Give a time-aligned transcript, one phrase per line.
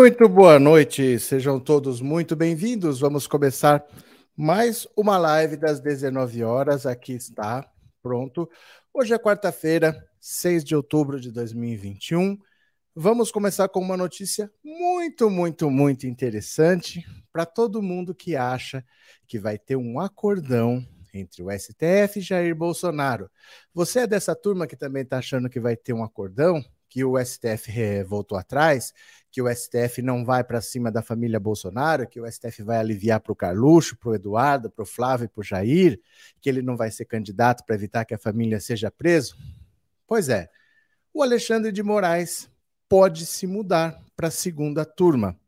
[0.00, 3.00] Muito boa noite, sejam todos muito bem-vindos.
[3.00, 3.84] Vamos começar
[4.34, 6.86] mais uma live das 19 horas.
[6.86, 7.70] Aqui está,
[8.02, 8.48] pronto.
[8.94, 12.38] Hoje é quarta-feira, 6 de outubro de 2021.
[12.94, 18.82] Vamos começar com uma notícia muito, muito, muito interessante para todo mundo que acha
[19.26, 23.30] que vai ter um acordão entre o STF e Jair Bolsonaro.
[23.74, 26.64] Você é dessa turma que também está achando que vai ter um acordão?
[26.90, 28.92] Que o STF voltou atrás,
[29.30, 33.20] que o STF não vai para cima da família Bolsonaro, que o STF vai aliviar
[33.20, 36.00] para o Carluxo, para o Eduardo, para o Flávio e para o Jair,
[36.40, 39.36] que ele não vai ser candidato para evitar que a família seja preso?
[40.04, 40.50] Pois é,
[41.14, 42.50] o Alexandre de Moraes
[42.88, 45.38] pode se mudar para a segunda turma.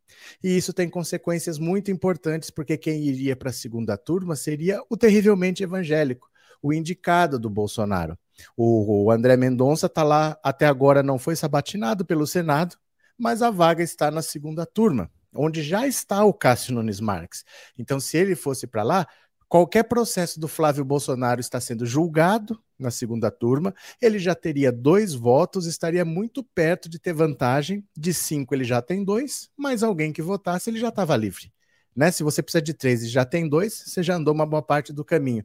[0.42, 4.96] E isso tem consequências muito importantes, porque quem iria para a segunda turma seria o
[4.96, 6.30] terrivelmente evangélico,
[6.62, 8.16] o indicado do Bolsonaro.
[8.56, 12.76] O, o André Mendonça está lá, até agora não foi sabatinado pelo Senado,
[13.18, 17.44] mas a vaga está na segunda turma, onde já está o Cássio Nunes Marques.
[17.78, 19.06] Então, se ele fosse para lá,
[19.48, 25.14] qualquer processo do Flávio Bolsonaro está sendo julgado na segunda turma, ele já teria dois
[25.14, 27.86] votos, estaria muito perto de ter vantagem.
[27.96, 31.52] De cinco, ele já tem dois, mas alguém que votasse, ele já estava livre.
[31.94, 32.10] Né?
[32.10, 34.92] Se você precisa de três e já tem dois, você já andou uma boa parte
[34.92, 35.44] do caminho.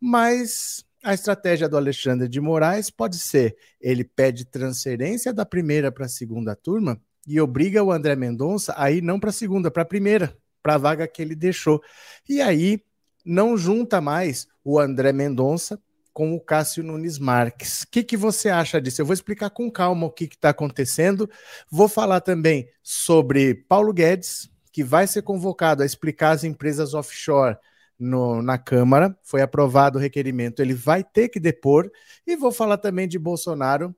[0.00, 6.06] Mas a estratégia do Alexandre de Moraes pode ser: ele pede transferência da primeira para
[6.06, 9.82] a segunda turma e obriga o André Mendonça a ir não para a segunda, para
[9.82, 11.80] a primeira, para a vaga que ele deixou.
[12.28, 12.82] E aí
[13.24, 15.80] não junta mais o André Mendonça
[16.12, 17.82] com o Cássio Nunes Marques.
[17.82, 19.00] O que, que você acha disso?
[19.00, 21.30] Eu vou explicar com calma o que está acontecendo.
[21.70, 27.56] Vou falar também sobre Paulo Guedes, que vai ser convocado a explicar as empresas offshore
[27.98, 31.90] no, na Câmara, foi aprovado o requerimento, ele vai ter que depor.
[32.26, 33.94] E vou falar também de Bolsonaro,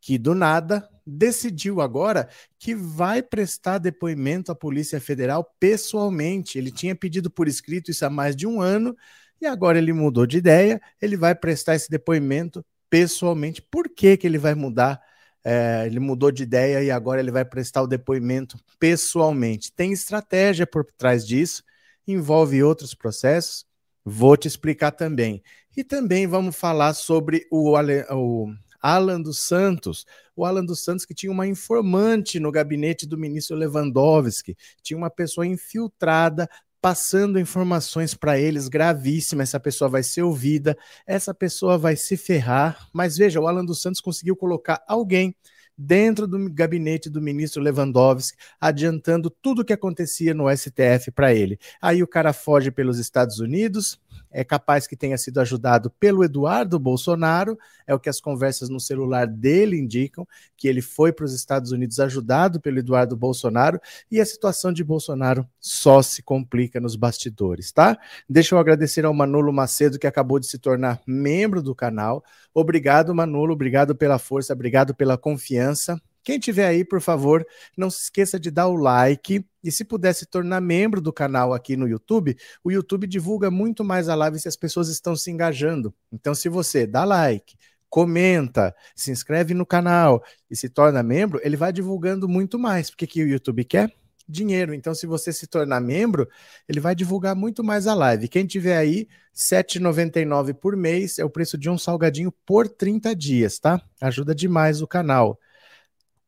[0.00, 2.28] que do nada decidiu agora
[2.58, 6.58] que vai prestar depoimento à Polícia Federal pessoalmente.
[6.58, 8.96] Ele tinha pedido por escrito isso há mais de um ano
[9.40, 10.80] e agora ele mudou de ideia.
[11.00, 13.60] Ele vai prestar esse depoimento pessoalmente.
[13.60, 15.00] Por que, que ele vai mudar?
[15.42, 19.72] É, ele mudou de ideia e agora ele vai prestar o depoimento pessoalmente.
[19.72, 21.64] Tem estratégia por trás disso
[22.06, 23.66] envolve outros processos.
[24.04, 25.42] Vou te explicar também.
[25.76, 31.14] E também vamos falar sobre o, o Alan dos Santos, o Alan dos Santos que
[31.14, 36.48] tinha uma informante no gabinete do ministro Lewandowski, tinha uma pessoa infiltrada
[36.80, 39.50] passando informações para eles gravíssimas.
[39.50, 42.88] Essa pessoa vai ser ouvida, essa pessoa vai se ferrar.
[42.92, 45.36] Mas veja, o Alan dos Santos conseguiu colocar alguém
[45.76, 51.58] dentro do gabinete do ministro Lewandowski, adiantando tudo o que acontecia no STF para ele.
[51.80, 56.78] Aí o cara foge pelos Estados Unidos, é capaz que tenha sido ajudado pelo Eduardo
[56.78, 60.26] Bolsonaro, é o que as conversas no celular dele indicam,
[60.56, 63.80] que ele foi para os Estados Unidos ajudado pelo Eduardo Bolsonaro,
[64.10, 67.98] e a situação de Bolsonaro só se complica nos bastidores, tá?
[68.28, 72.22] Deixa eu agradecer ao Manolo Macedo, que acabou de se tornar membro do canal.
[72.54, 76.00] Obrigado, Manolo, obrigado pela força, obrigado pela confiança.
[76.22, 77.46] Quem tiver aí, por favor,
[77.76, 81.52] não se esqueça de dar o like e se puder se tornar membro do canal
[81.52, 85.30] aqui no YouTube, o YouTube divulga muito mais a live se as pessoas estão se
[85.30, 85.94] engajando.
[86.12, 87.56] Então, se você dá like,
[87.88, 92.88] comenta, se inscreve no canal e se torna membro, ele vai divulgando muito mais.
[92.88, 93.92] Porque que o YouTube quer?
[94.28, 94.72] Dinheiro.
[94.72, 96.28] Então, se você se tornar membro,
[96.68, 98.28] ele vai divulgar muito mais a live.
[98.28, 103.14] Quem tiver aí, R$ 7,99 por mês é o preço de um salgadinho por 30
[103.14, 103.82] dias, tá?
[104.00, 105.38] Ajuda demais o canal.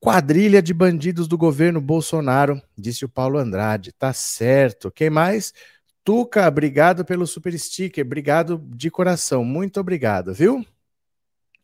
[0.02, 3.92] Quadrilha de bandidos do governo Bolsonaro, disse o Paulo Andrade.
[3.92, 4.90] Tá certo.
[4.90, 5.52] Quem mais?
[6.02, 8.04] Tuca, obrigado pelo super sticker.
[8.04, 9.44] Obrigado de coração.
[9.44, 10.66] Muito obrigado, viu?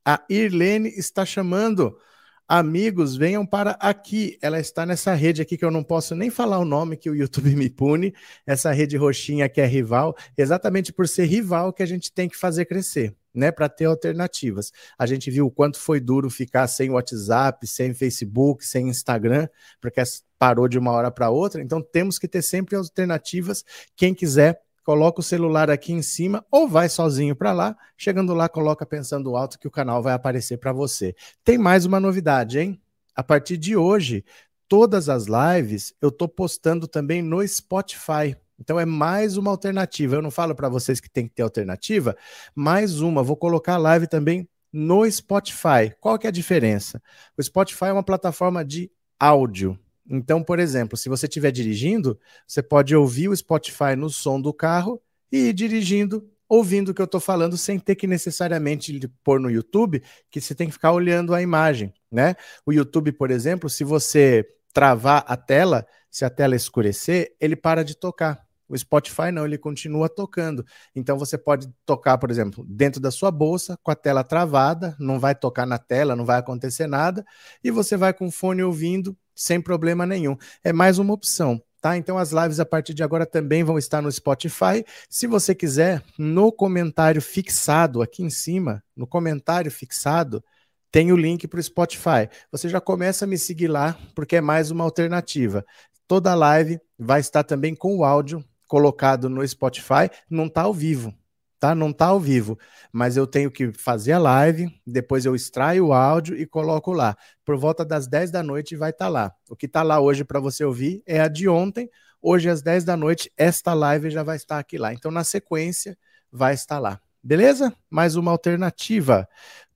[0.04, 1.98] A Irlene está chamando.
[2.46, 4.38] Amigos, venham para aqui.
[4.40, 7.16] Ela está nessa rede aqui que eu não posso nem falar o nome que o
[7.16, 8.14] YouTube me pune.
[8.46, 12.36] Essa rede roxinha que é rival, exatamente por ser rival que a gente tem que
[12.36, 14.72] fazer crescer né, para ter alternativas.
[14.98, 19.48] A gente viu o quanto foi duro ficar sem WhatsApp, sem Facebook, sem Instagram,
[19.80, 20.02] porque
[20.38, 21.62] parou de uma hora para outra.
[21.62, 23.64] Então temos que ter sempre alternativas.
[23.96, 27.76] Quem quiser coloca o celular aqui em cima ou vai sozinho para lá.
[27.96, 31.14] Chegando lá, coloca pensando alto que o canal vai aparecer para você.
[31.44, 32.80] Tem mais uma novidade, hein?
[33.14, 34.24] A partir de hoje,
[34.66, 38.36] todas as lives eu estou postando também no Spotify.
[38.58, 40.16] Então é mais uma alternativa.
[40.16, 42.16] Eu não falo para vocês que tem que ter alternativa,
[42.54, 43.22] mais uma.
[43.22, 45.94] Vou colocar a live também no Spotify.
[46.00, 47.00] Qual que é a diferença?
[47.36, 49.78] O Spotify é uma plataforma de áudio.
[50.08, 54.52] Então, por exemplo, se você estiver dirigindo, você pode ouvir o Spotify no som do
[54.52, 55.00] carro
[55.30, 59.50] e ir dirigindo, ouvindo o que eu estou falando, sem ter que necessariamente pôr no
[59.50, 62.34] YouTube, que você tem que ficar olhando a imagem, né?
[62.64, 67.84] O YouTube, por exemplo, se você travar a tela, se a tela escurecer, ele para
[67.84, 68.47] de tocar.
[68.68, 70.64] O Spotify não, ele continua tocando.
[70.94, 75.18] Então você pode tocar, por exemplo, dentro da sua bolsa, com a tela travada, não
[75.18, 77.24] vai tocar na tela, não vai acontecer nada,
[77.64, 80.36] e você vai com o fone ouvindo sem problema nenhum.
[80.62, 81.62] É mais uma opção.
[81.80, 81.96] Tá?
[81.96, 84.84] Então as lives a partir de agora também vão estar no Spotify.
[85.08, 90.42] Se você quiser, no comentário fixado aqui em cima, no comentário fixado,
[90.90, 92.28] tem o link para o Spotify.
[92.50, 95.64] Você já começa a me seguir lá, porque é mais uma alternativa.
[96.08, 101.12] Toda live vai estar também com o áudio colocado no Spotify, não está ao vivo,
[101.58, 101.74] tá?
[101.74, 102.56] Não está ao vivo,
[102.92, 107.16] mas eu tenho que fazer a live, depois eu extraio o áudio e coloco lá.
[107.44, 109.32] Por volta das 10 da noite vai estar tá lá.
[109.48, 111.90] O que está lá hoje para você ouvir é a de ontem.
[112.20, 114.92] Hoje às 10 da noite esta live já vai estar aqui lá.
[114.92, 115.96] Então na sequência
[116.30, 117.00] vai estar lá.
[117.22, 117.74] Beleza?
[117.90, 119.28] Mais uma alternativa.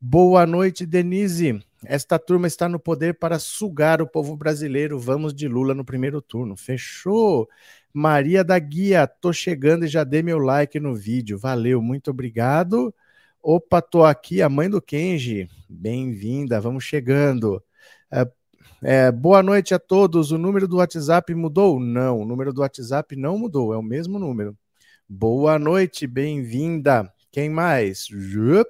[0.04, 1.62] Boa noite, Denise.
[1.84, 4.98] Esta turma está no poder para sugar o povo brasileiro.
[4.98, 6.56] Vamos de Lula no primeiro turno.
[6.56, 7.48] Fechou?
[7.94, 11.38] Maria da Guia, tô chegando e já dei meu like no vídeo.
[11.38, 12.92] Valeu, muito obrigado.
[13.40, 15.48] Opa, tô aqui, a mãe do Kenji.
[15.68, 17.62] Bem-vinda, vamos chegando.
[18.10, 18.28] É,
[18.82, 20.32] é, boa noite a todos.
[20.32, 21.78] O número do WhatsApp mudou?
[21.78, 24.58] Não, o número do WhatsApp não mudou, é o mesmo número.
[25.08, 27.08] Boa noite, bem-vinda.
[27.30, 28.08] Quem mais?
[28.10, 28.68] Jup.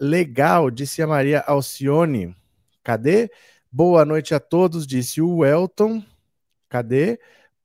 [0.00, 2.34] Legal, disse a Maria Alcione.
[2.82, 3.30] Cadê?
[3.70, 6.02] Boa noite a todos, disse o Elton.
[6.68, 7.18] Cadê?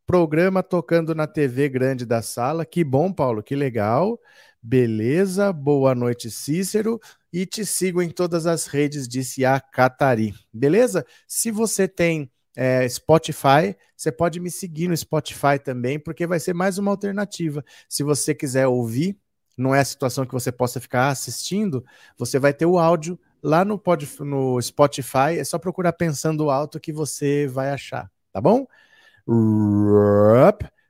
[0.05, 2.65] Programa tocando na TV grande da sala.
[2.65, 4.19] Que bom, Paulo, que legal.
[4.61, 6.99] Beleza, boa noite, Cícero.
[7.31, 10.33] E te sigo em todas as redes, disse a Catari.
[10.51, 11.05] Beleza?
[11.27, 16.53] Se você tem é, Spotify, você pode me seguir no Spotify também, porque vai ser
[16.53, 17.63] mais uma alternativa.
[17.87, 19.17] Se você quiser ouvir,
[19.59, 21.85] não é a situação que você possa ficar assistindo,
[22.17, 25.37] você vai ter o áudio lá no, pod, no Spotify.
[25.37, 28.65] É só procurar pensando alto que você vai achar, tá bom?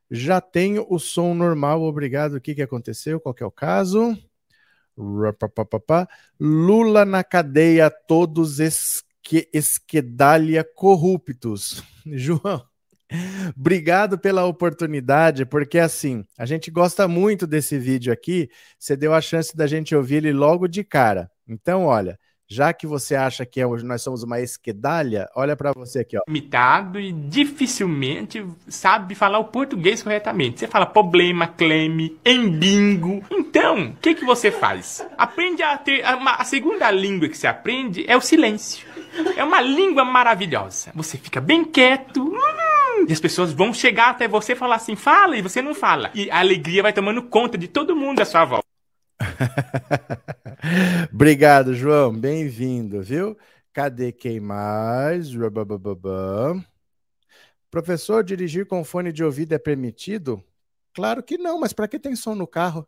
[0.09, 2.35] Já tenho o som normal, obrigado.
[2.35, 3.19] O que, que aconteceu?
[3.19, 4.17] Qual que é o caso?
[6.39, 11.83] Lula na cadeia, todos esque, esquedalha corruptos.
[12.05, 12.65] João,
[13.57, 18.49] obrigado pela oportunidade, porque assim, a gente gosta muito desse vídeo aqui.
[18.77, 21.29] Você deu a chance da gente ouvir ele logo de cara.
[21.47, 22.17] Então, olha,
[22.51, 26.21] já que você acha que é, nós somos uma esquedalha, olha para você aqui, ó.
[26.27, 30.59] Limitado e dificilmente sabe falar o português corretamente.
[30.59, 33.23] Você fala problema, claim, embingo.
[33.29, 35.05] Então, o que, que você faz?
[35.15, 36.03] Aprende a ter.
[36.03, 38.88] A, a segunda língua que você aprende é o silêncio.
[39.35, 40.91] É uma língua maravilhosa.
[40.95, 42.23] Você fica bem quieto.
[42.23, 45.73] Hum, e as pessoas vão chegar até você e falar assim, fala, e você não
[45.73, 46.11] fala.
[46.13, 48.67] E a alegria vai tomando conta de todo mundo à sua volta.
[51.13, 52.13] Obrigado, João.
[52.13, 53.37] Bem-vindo, viu?
[53.73, 55.29] Cadê quem mais?
[57.71, 60.43] Professor, dirigir com fone de ouvido é permitido?
[60.93, 62.87] Claro que não, mas para que tem som no carro?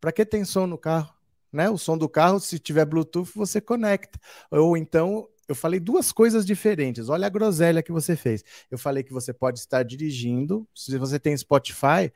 [0.00, 1.12] Para que tem som no carro?
[1.52, 1.68] Né?
[1.68, 4.20] O som do carro, se tiver Bluetooth, você conecta.
[4.50, 7.08] Ou então, eu falei duas coisas diferentes.
[7.08, 8.44] Olha a groselha que você fez.
[8.70, 10.64] Eu falei que você pode estar dirigindo.
[10.72, 12.12] Se você tem Spotify,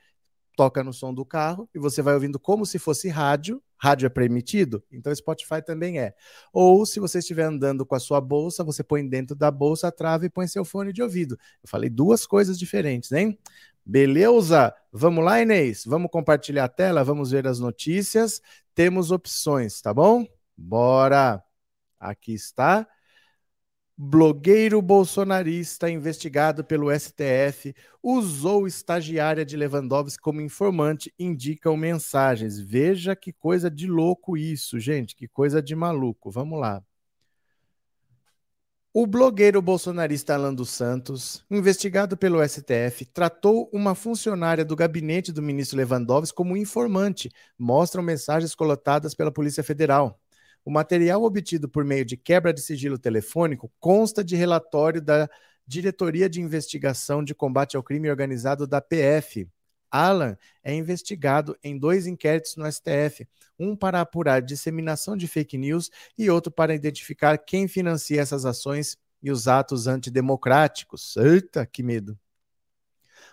[0.57, 3.61] toca no som do carro e você vai ouvindo como se fosse rádio.
[3.77, 4.85] Rádio é permitido?
[4.89, 6.15] Então Spotify também é.
[6.53, 9.93] Ou se você estiver andando com a sua bolsa, você põe dentro da bolsa a
[9.93, 11.37] trava e põe seu fone de ouvido.
[11.61, 13.37] Eu falei duas coisas diferentes, hein?
[13.85, 14.73] Beleza?
[14.93, 15.83] Vamos lá, Inês?
[15.85, 18.41] Vamos compartilhar a tela, vamos ver as notícias.
[18.77, 20.25] Temos opções, tá bom?
[20.57, 21.43] Bora!
[21.99, 22.87] Aqui está.
[23.97, 27.73] Blogueiro bolsonarista investigado pelo STF
[28.03, 32.59] usou estagiária de Lewandowski como informante, indicam mensagens.
[32.59, 36.29] Veja que coisa de louco isso, gente, que coisa de maluco.
[36.29, 36.83] Vamos lá.
[38.93, 45.43] O blogueiro bolsonarista Alan dos Santos, investigado pelo STF, tratou uma funcionária do gabinete do
[45.43, 50.21] ministro Lewandowski como informante, mostram mensagens colotadas pela Polícia Federal.
[50.65, 55.29] O material obtido por meio de quebra de sigilo telefônico consta de relatório da
[55.67, 59.49] Diretoria de Investigação de Combate ao Crime Organizado da PF.
[59.91, 63.29] Alan é investigado em dois inquéritos no STF,
[63.59, 68.97] um para apurar disseminação de fake news e outro para identificar quem financia essas ações
[69.23, 71.17] e os atos antidemocráticos.
[71.17, 72.19] Eita, que medo!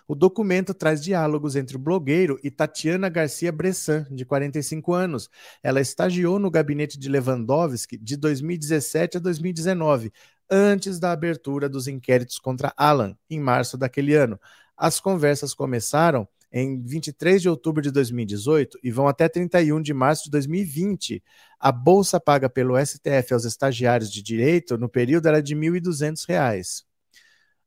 [0.06, 5.28] O documento traz diálogos entre o blogueiro e Tatiana Garcia Bressan, de 45 anos.
[5.62, 10.12] Ela estagiou no gabinete de Lewandowski de 2017 a 2019,
[10.50, 14.38] antes da abertura dos inquéritos contra Alan, em março daquele ano.
[14.76, 20.24] As conversas começaram em 23 de outubro de 2018 e vão até 31 de março
[20.24, 21.22] de 2020.
[21.58, 26.84] A bolsa paga pelo STF aos estagiários de direito no período era de R$ 1.200.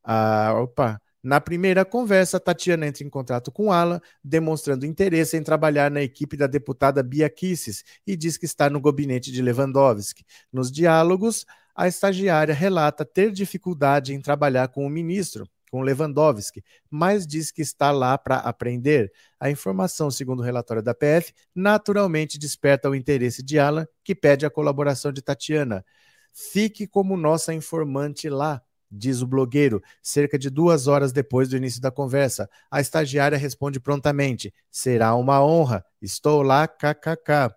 [0.04, 1.02] Ah, opa.
[1.26, 6.38] Na primeira conversa, Tatiana entra em contato com Alan, demonstrando interesse em trabalhar na equipe
[6.38, 10.24] da deputada Bia Kisses e diz que está no gabinete de Lewandowski.
[10.54, 11.44] Nos diálogos,
[11.76, 17.64] a estagiária relata ter dificuldade em trabalhar com o ministro, com Lewandowski, mas diz que
[17.64, 19.12] está lá para aprender.
[19.40, 24.46] A informação, segundo o relatório da PF, naturalmente desperta o interesse de Alan, que pede
[24.46, 25.84] a colaboração de Tatiana.
[26.32, 28.62] Fique como nossa informante lá,
[28.96, 32.50] diz o blogueiro, cerca de duas horas depois do início da conversa.
[32.72, 37.54] A estagiária responde prontamente: será uma honra, estou lá, kkk.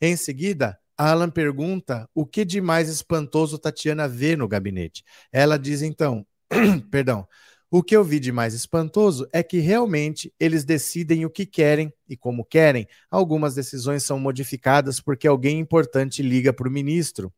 [0.00, 5.02] Em seguida, Alan pergunta o que de mais espantoso Tatiana vê no gabinete.
[5.32, 6.26] Ela diz então:
[6.90, 7.26] perdão.
[7.72, 11.92] O que eu vi de mais espantoso é que realmente eles decidem o que querem
[12.08, 12.84] e como querem.
[13.08, 17.32] Algumas decisões são modificadas porque alguém importante liga para o ministro.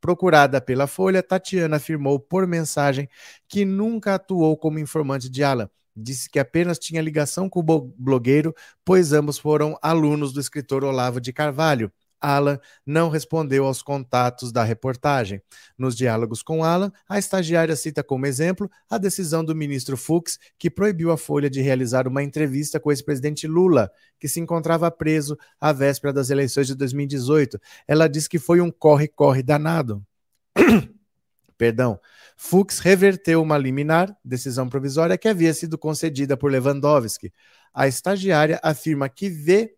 [0.00, 3.08] Procurada pela Folha, Tatiana afirmou por mensagem
[3.48, 5.68] que nunca atuou como informante de Alan.
[5.96, 11.20] Disse que apenas tinha ligação com o blogueiro, pois ambos foram alunos do escritor Olavo
[11.20, 11.92] de Carvalho.
[12.20, 15.42] Alan não respondeu aos contatos da reportagem.
[15.76, 20.70] Nos diálogos com Alan, a estagiária cita como exemplo a decisão do ministro Fux, que
[20.70, 25.38] proibiu a Folha de realizar uma entrevista com o ex-presidente Lula, que se encontrava preso
[25.60, 27.60] à véspera das eleições de 2018.
[27.86, 30.04] Ela diz que foi um corre-corre danado.
[31.56, 31.98] Perdão.
[32.36, 37.32] Fux reverteu uma liminar, decisão provisória, que havia sido concedida por Lewandowski.
[37.74, 39.74] A estagiária afirma que vê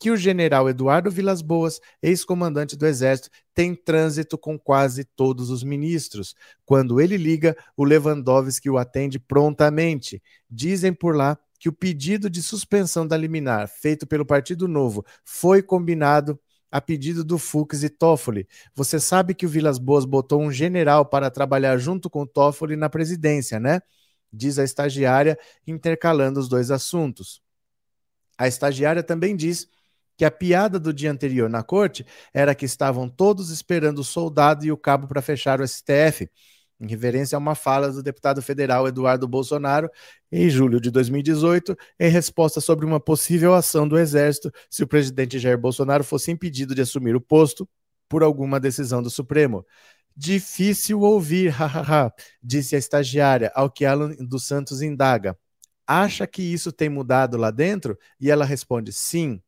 [0.00, 5.62] que o general Eduardo Vilas Boas, ex-comandante do Exército, tem trânsito com quase todos os
[5.62, 6.34] ministros.
[6.64, 10.22] Quando ele liga, o Lewandowski o atende prontamente.
[10.50, 15.62] Dizem por lá que o pedido de suspensão da liminar feito pelo Partido Novo foi
[15.62, 16.40] combinado
[16.70, 18.48] a pedido do Fux e Toffoli.
[18.74, 22.74] Você sabe que o Vilas Boas botou um general para trabalhar junto com o Toffoli
[22.74, 23.82] na presidência, né?
[24.32, 27.42] Diz a estagiária, intercalando os dois assuntos.
[28.38, 29.68] A estagiária também diz
[30.20, 34.66] que a piada do dia anterior na corte era que estavam todos esperando o soldado
[34.66, 36.28] e o cabo para fechar o STF,
[36.78, 39.88] em reverência a uma fala do deputado federal Eduardo Bolsonaro
[40.30, 45.38] em julho de 2018, em resposta sobre uma possível ação do Exército se o presidente
[45.38, 47.66] Jair Bolsonaro fosse impedido de assumir o posto
[48.06, 49.64] por alguma decisão do Supremo.
[50.14, 52.12] Difícil ouvir, hahaha,
[52.42, 55.34] disse a estagiária, ao que Alan dos Santos indaga.
[55.86, 57.98] Acha que isso tem mudado lá dentro?
[58.20, 59.40] E ela responde: sim.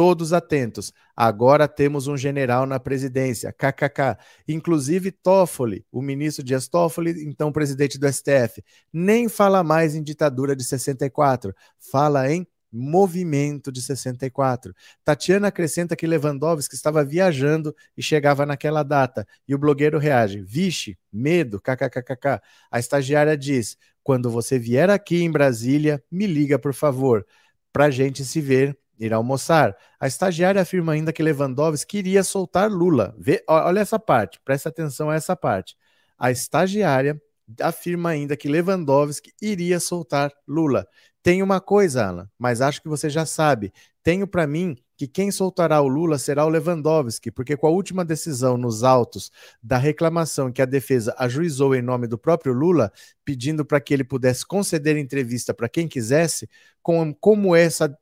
[0.00, 0.94] Todos atentos.
[1.14, 3.52] Agora temos um general na presidência.
[3.52, 4.16] KKK.
[4.48, 10.56] Inclusive Toffoli, o ministro Dias Toffoli, então presidente do STF, nem fala mais em ditadura
[10.56, 14.74] de 64, fala em movimento de 64.
[15.04, 19.28] Tatiana acrescenta que Lewandowski estava viajando e chegava naquela data.
[19.46, 22.40] E o blogueiro reage: Vixe, medo, kkkk.
[22.70, 27.26] A estagiária diz: quando você vier aqui em Brasília, me liga, por favor,
[27.70, 29.76] para gente se ver ir almoçar.
[29.98, 33.14] A estagiária afirma ainda que Lewandowski queria soltar Lula.
[33.18, 35.76] Vê, olha essa parte, presta atenção a essa parte.
[36.18, 37.20] A estagiária
[37.60, 40.86] afirma ainda que Lewandowski iria soltar Lula.
[41.22, 43.72] Tem uma coisa, Alan, mas acho que você já sabe.
[44.02, 48.04] Tenho para mim que quem soltará o Lula será o Lewandowski, porque com a última
[48.04, 49.30] decisão nos autos
[49.62, 52.92] da reclamação que a defesa ajuizou em nome do próprio Lula,
[53.24, 56.48] pedindo para que ele pudesse conceder entrevista para quem quisesse,
[56.82, 57.94] com, como essa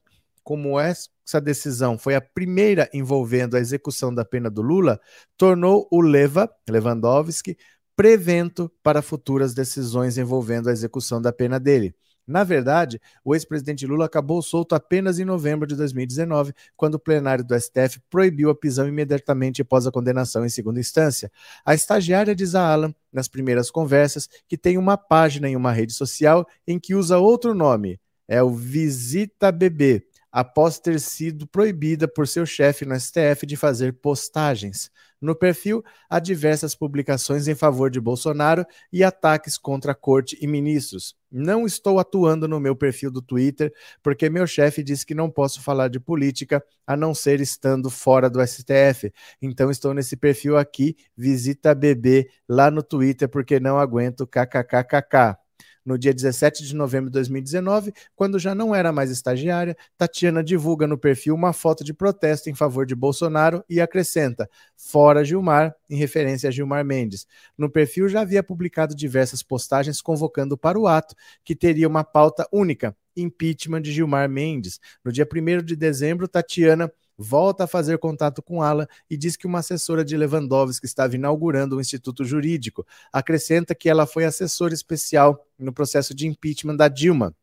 [0.48, 4.98] como essa decisão foi a primeira envolvendo a execução da pena do Lula,
[5.36, 7.54] tornou o Leva, Lewandowski,
[7.94, 11.94] prevento para futuras decisões envolvendo a execução da pena dele.
[12.26, 17.44] Na verdade, o ex-presidente Lula acabou solto apenas em novembro de 2019, quando o plenário
[17.44, 21.30] do STF proibiu a prisão imediatamente após a condenação em segunda instância.
[21.62, 25.92] A estagiária diz a Alan, nas primeiras conversas, que tem uma página em uma rede
[25.92, 32.26] social em que usa outro nome, é o Visita Bebê, após ter sido proibida por
[32.26, 34.90] seu chefe no STF de fazer postagens.
[35.20, 40.46] No perfil, há diversas publicações em favor de Bolsonaro e ataques contra a corte e
[40.46, 41.16] ministros.
[41.30, 45.60] Não estou atuando no meu perfil do Twitter porque meu chefe disse que não posso
[45.60, 49.12] falar de política a não ser estando fora do STF.
[49.42, 55.36] Então estou nesse perfil aqui, visita BB lá no Twitter porque não aguento kkkk.
[55.84, 60.86] No dia 17 de novembro de 2019, quando já não era mais estagiária, Tatiana divulga
[60.86, 65.96] no perfil uma foto de protesto em favor de Bolsonaro e acrescenta: Fora Gilmar, em
[65.96, 67.26] referência a Gilmar Mendes.
[67.56, 72.46] No perfil já havia publicado diversas postagens convocando para o ato, que teria uma pauta
[72.52, 74.80] única: impeachment de Gilmar Mendes.
[75.04, 79.46] No dia 1 de dezembro, Tatiana volta a fazer contato com Alan e diz que
[79.46, 82.86] uma assessora de Lewandowski estava inaugurando um instituto jurídico.
[83.12, 87.34] Acrescenta que ela foi assessora especial no processo de impeachment da Dilma.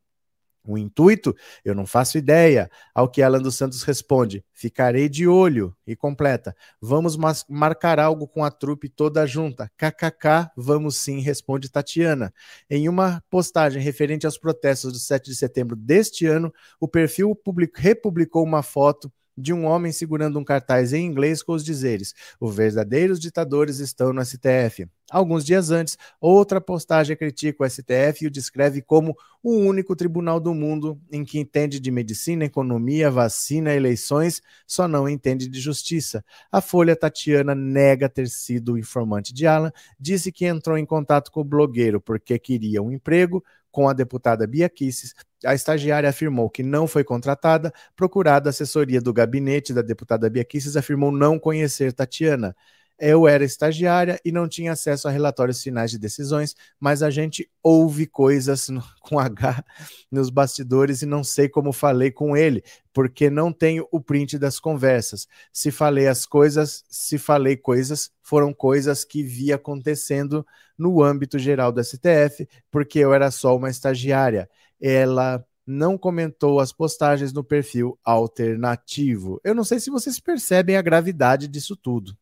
[0.66, 1.34] O intuito?
[1.64, 2.68] Eu não faço ideia.
[2.92, 5.74] Ao que Alan dos Santos responde: ficarei de olho.
[5.86, 7.16] E completa: vamos
[7.48, 9.70] marcar algo com a trupe toda junta.
[9.76, 12.34] KKK, vamos sim, responde Tatiana.
[12.68, 17.38] Em uma postagem referente aos protestos do 7 de setembro deste ano, o perfil
[17.76, 22.54] republicou uma foto de um homem segurando um cartaz em inglês com os dizeres: Os
[22.54, 24.88] verdadeiros ditadores estão no STF.
[25.08, 30.40] Alguns dias antes, outra postagem critica o STF e o descreve como o único tribunal
[30.40, 36.24] do mundo em que entende de medicina, economia, vacina, eleições, só não entende de justiça.
[36.50, 41.40] A Folha Tatiana nega ter sido informante de Alan, disse que entrou em contato com
[41.40, 43.44] o blogueiro porque queria um emprego,
[43.76, 45.14] com a deputada Bia Kisses,
[45.44, 47.70] a estagiária afirmou que não foi contratada.
[47.94, 52.56] Procurada a assessoria do gabinete da deputada Bia Kisses afirmou não conhecer Tatiana.
[52.98, 57.50] Eu era estagiária e não tinha acesso a relatórios finais de decisões, mas a gente
[57.62, 59.62] ouve coisas no, com H
[60.10, 64.58] nos bastidores e não sei como falei com ele, porque não tenho o print das
[64.58, 65.28] conversas.
[65.52, 70.46] Se falei as coisas, se falei coisas, foram coisas que vi acontecendo
[70.78, 74.48] no âmbito geral do STF, porque eu era só uma estagiária.
[74.80, 79.38] Ela não comentou as postagens no perfil alternativo.
[79.44, 82.16] Eu não sei se vocês percebem a gravidade disso tudo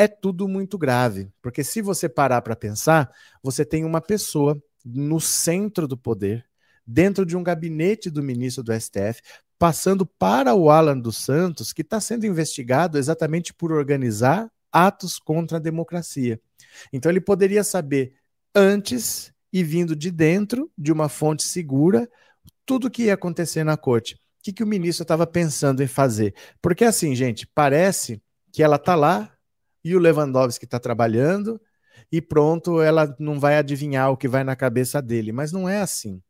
[0.00, 5.20] é tudo muito grave, porque se você parar para pensar, você tem uma pessoa no
[5.20, 6.46] centro do poder,
[6.86, 9.20] dentro de um gabinete do ministro do STF,
[9.58, 15.58] passando para o Alan dos Santos, que está sendo investigado exatamente por organizar atos contra
[15.58, 16.40] a democracia.
[16.90, 18.14] Então ele poderia saber
[18.54, 22.08] antes e vindo de dentro de uma fonte segura
[22.64, 24.14] tudo o que ia acontecer na corte.
[24.14, 26.34] O que, que o ministro estava pensando em fazer?
[26.62, 29.30] Porque assim, gente, parece que ela está lá
[29.84, 31.60] e o Lewandowski está trabalhando
[32.10, 35.32] e pronto, ela não vai adivinhar o que vai na cabeça dele.
[35.32, 36.20] Mas não é assim.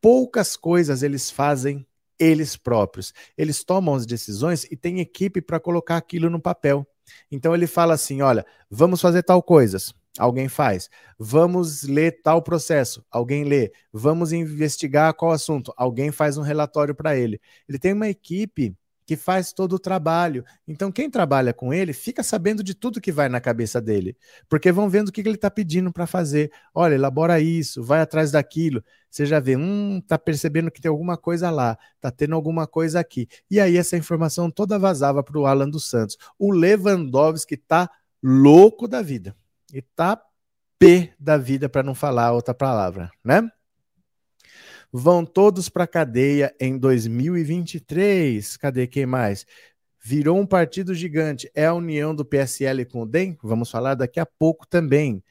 [0.00, 1.86] Poucas coisas eles fazem
[2.18, 3.12] eles próprios.
[3.36, 6.86] Eles tomam as decisões e têm equipe para colocar aquilo no papel.
[7.30, 9.94] Então ele fala assim: olha, vamos fazer tal coisas.
[10.18, 10.90] Alguém faz.
[11.18, 13.04] Vamos ler tal processo.
[13.10, 13.72] Alguém lê.
[13.92, 15.72] Vamos investigar qual assunto.
[15.76, 17.40] Alguém faz um relatório para ele.
[17.66, 18.76] Ele tem uma equipe
[19.06, 20.44] que faz todo o trabalho.
[20.66, 24.16] Então, quem trabalha com ele fica sabendo de tudo que vai na cabeça dele,
[24.48, 26.50] porque vão vendo o que ele está pedindo para fazer.
[26.74, 28.82] Olha, elabora isso, vai atrás daquilo.
[29.10, 33.00] Você já vê, hum, tá percebendo que tem alguma coisa lá, tá tendo alguma coisa
[33.00, 33.28] aqui.
[33.50, 36.16] E aí essa informação toda vazava para o Alan dos Santos.
[36.38, 37.90] O Lewandowski tá
[38.22, 39.36] louco da vida.
[39.72, 40.22] E tá
[40.78, 43.48] P da vida, para não falar outra palavra, né?
[44.92, 48.56] Vão todos para cadeia em 2023.
[48.58, 49.46] Cadê quem mais?
[50.04, 51.50] Virou um partido gigante.
[51.54, 53.38] É a união do PSL com o DEM?
[53.42, 55.22] Vamos falar daqui a pouco também.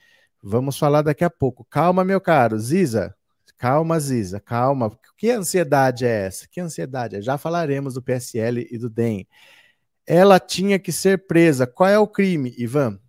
[0.42, 1.66] Vamos falar daqui a pouco.
[1.66, 2.58] Calma, meu caro.
[2.58, 3.14] Ziza,
[3.58, 4.98] calma, Ziza, calma.
[5.18, 6.48] Que ansiedade é essa?
[6.48, 7.22] Que ansiedade é?
[7.22, 9.28] Já falaremos do PSL e do DEM.
[10.08, 11.68] Ela tinha que ser presa.
[11.68, 13.00] Qual é o crime, Ivan?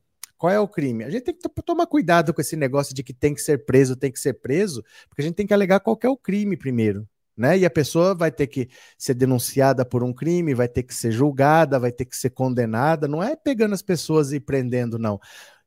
[0.43, 1.05] Qual é o crime?
[1.05, 3.95] A gente tem que tomar cuidado com esse negócio de que tem que ser preso,
[3.95, 7.09] tem que ser preso, porque a gente tem que alegar qual é o crime primeiro.
[7.37, 7.59] Né?
[7.59, 11.13] E a pessoa vai ter que ser denunciada por um crime, vai ter que ser
[11.13, 13.07] julgada, vai ter que ser condenada.
[13.07, 15.21] Não é pegando as pessoas e prendendo, não.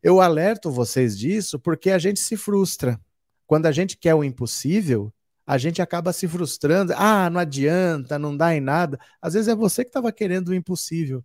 [0.04, 3.00] Eu alerto vocês disso porque a gente se frustra.
[3.48, 5.10] Quando a gente quer o impossível,
[5.48, 6.92] a gente acaba se frustrando.
[6.98, 9.00] Ah, não adianta, não dá em nada.
[9.22, 11.24] Às vezes é você que estava querendo o impossível.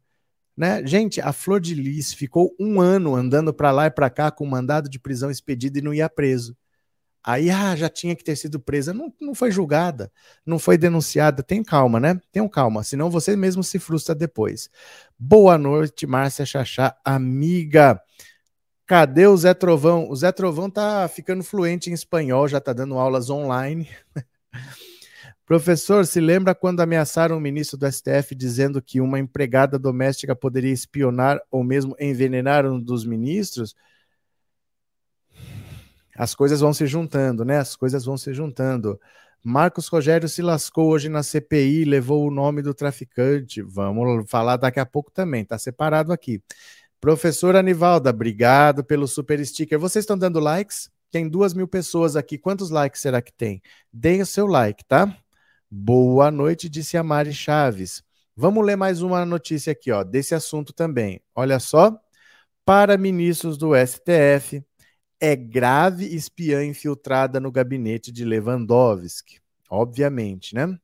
[0.61, 0.87] Né?
[0.87, 4.45] Gente, a Flor de Lis ficou um ano andando para lá e para cá com
[4.45, 6.55] mandado de prisão expedido e não ia preso.
[7.25, 8.93] Aí ah, já tinha que ter sido presa.
[8.93, 10.13] Não, não foi julgada,
[10.45, 11.43] não foi denunciada.
[11.43, 12.21] Tem calma, né?
[12.31, 14.69] Tenham calma, senão você mesmo se frustra depois.
[15.19, 17.99] Boa noite, Márcia Chachá, amiga.
[18.87, 20.11] Cadê o Zé Trovão?
[20.11, 23.89] O Zé Trovão tá ficando fluente em espanhol, já tá dando aulas online.
[25.51, 30.73] Professor, se lembra quando ameaçaram o ministro do STF dizendo que uma empregada doméstica poderia
[30.73, 33.75] espionar ou mesmo envenenar um dos ministros?
[36.17, 37.59] As coisas vão se juntando, né?
[37.59, 38.97] As coisas vão se juntando.
[39.43, 43.61] Marcos Rogério se lascou hoje na CPI, levou o nome do traficante.
[43.61, 46.41] Vamos falar daqui a pouco também, tá separado aqui.
[47.01, 49.81] Professor Anivalda, obrigado pelo super sticker.
[49.81, 50.89] Vocês estão dando likes?
[51.11, 52.39] Tem duas mil pessoas aqui.
[52.39, 53.61] Quantos likes será que tem?
[53.93, 55.13] Deem o seu like, tá?
[55.73, 58.03] Boa noite, disse a Mari Chaves.
[58.35, 61.23] Vamos ler mais uma notícia aqui, ó, desse assunto também.
[61.33, 61.97] Olha só.
[62.65, 64.65] Para ministros do STF,
[65.21, 69.41] é grave espiã infiltrada no gabinete de Lewandowski.
[69.71, 70.77] Obviamente, né?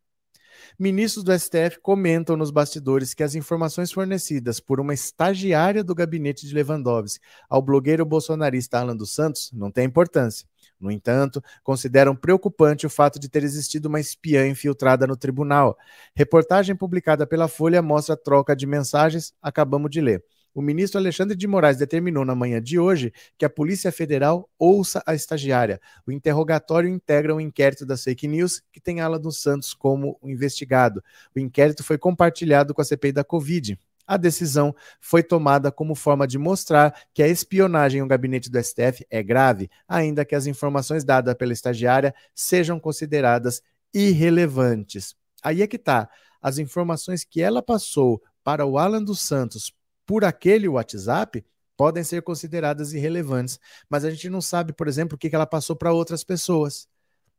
[0.79, 6.46] Ministros do STF comentam nos bastidores que as informações fornecidas por uma estagiária do gabinete
[6.46, 10.46] de Lewandowski ao blogueiro bolsonarista Alan dos Santos não têm importância.
[10.78, 15.76] No entanto, consideram preocupante o fato de ter existido uma espiã infiltrada no tribunal.
[16.14, 20.22] Reportagem publicada pela Folha mostra a troca de mensagens, acabamos de ler.
[20.56, 25.02] O ministro Alexandre de Moraes determinou na manhã de hoje que a Polícia Federal ouça
[25.06, 25.78] a estagiária.
[26.06, 30.18] O interrogatório integra o um inquérito das fake news, que tem Alan dos Santos como
[30.22, 31.04] investigado.
[31.34, 33.78] O inquérito foi compartilhado com a CPI da Covid.
[34.06, 39.04] A decisão foi tomada como forma de mostrar que a espionagem no gabinete do STF
[39.10, 45.16] é grave, ainda que as informações dadas pela estagiária sejam consideradas irrelevantes.
[45.42, 46.08] Aí é que está.
[46.40, 49.74] As informações que ela passou para o Alan dos Santos
[50.06, 51.44] por aquele WhatsApp
[51.76, 53.58] podem ser consideradas irrelevantes,
[53.90, 56.88] mas a gente não sabe, por exemplo, o que ela passou para outras pessoas,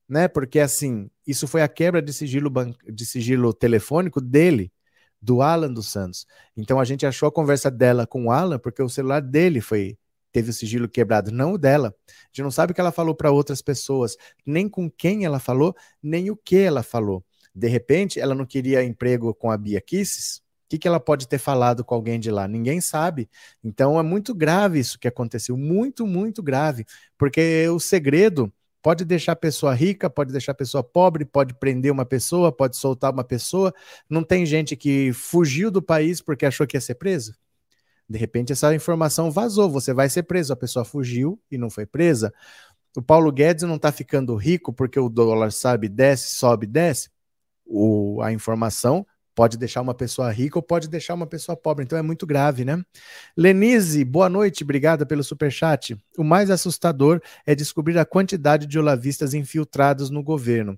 [0.08, 0.28] né?
[0.28, 2.52] Porque assim, isso foi a quebra de sigilo,
[2.88, 4.72] de sigilo telefônico dele
[5.22, 6.26] do Alan dos Santos.
[6.56, 9.98] Então a gente achou a conversa dela com o Alan porque o celular dele foi
[10.32, 11.96] teve o sigilo quebrado, não o dela.
[12.08, 15.40] A gente não sabe o que ela falou para outras pessoas, nem com quem ela
[15.40, 17.26] falou, nem o que ela falou.
[17.56, 20.38] De repente, ela não queria emprego com a Bia Kisses.
[20.38, 22.48] O que, que ela pode ter falado com alguém de lá?
[22.48, 23.30] Ninguém sabe.
[23.64, 26.86] Então é muito grave isso que aconteceu, muito, muito grave,
[27.18, 31.92] porque o segredo Pode deixar a pessoa rica, pode deixar a pessoa pobre, pode prender
[31.92, 33.74] uma pessoa, pode soltar uma pessoa.
[34.10, 37.36] Não tem gente que fugiu do país porque achou que ia ser preso?
[38.10, 40.54] De repente, essa informação vazou, você vai ser preso.
[40.54, 42.34] A pessoa fugiu e não foi presa.
[42.96, 47.10] O Paulo Guedes não está ficando rico porque o dólar sabe, desce, sobe, desce.
[47.66, 49.06] O, a informação
[49.38, 51.86] Pode deixar uma pessoa rica ou pode deixar uma pessoa pobre.
[51.86, 52.84] Então é muito grave, né?
[53.38, 55.96] Lenise, boa noite, obrigada pelo superchat.
[56.18, 60.76] O mais assustador é descobrir a quantidade de olavistas infiltrados no governo.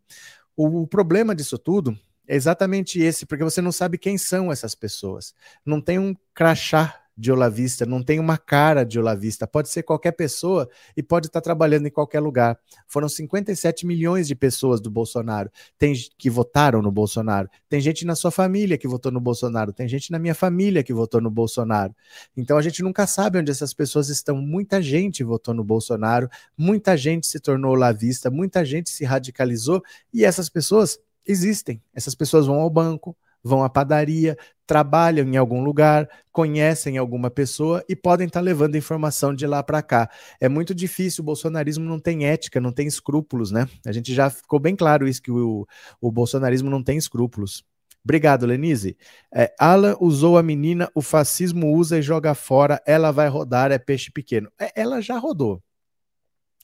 [0.57, 4.75] O, o problema disso tudo é exatamente esse, porque você não sabe quem são essas
[4.75, 5.33] pessoas.
[5.65, 10.13] Não tem um crachá de olavista, não tem uma cara de olavista, pode ser qualquer
[10.13, 12.57] pessoa e pode estar trabalhando em qualquer lugar.
[12.87, 17.49] Foram 57 milhões de pessoas do Bolsonaro tem, que votaram no Bolsonaro.
[17.67, 20.93] Tem gente na sua família que votou no Bolsonaro, tem gente na minha família que
[20.93, 21.93] votou no Bolsonaro.
[22.37, 24.37] Então a gente nunca sabe onde essas pessoas estão.
[24.37, 30.23] Muita gente votou no Bolsonaro, muita gente se tornou olavista, muita gente se radicalizou e
[30.23, 31.81] essas pessoas existem.
[31.93, 37.83] Essas pessoas vão ao banco, vão à padaria, trabalham em algum lugar, conhecem alguma pessoa
[37.89, 40.09] e podem estar tá levando informação de lá para cá.
[40.39, 43.67] É muito difícil, o bolsonarismo não tem ética, não tem escrúpulos, né?
[43.85, 45.65] A gente já ficou bem claro isso, que o,
[45.99, 47.63] o bolsonarismo não tem escrúpulos.
[48.03, 48.95] Obrigado, Lenise.
[49.33, 53.77] É, Alan usou a menina, o fascismo usa e joga fora, ela vai rodar, é
[53.77, 54.51] peixe pequeno.
[54.59, 55.61] É, ela já rodou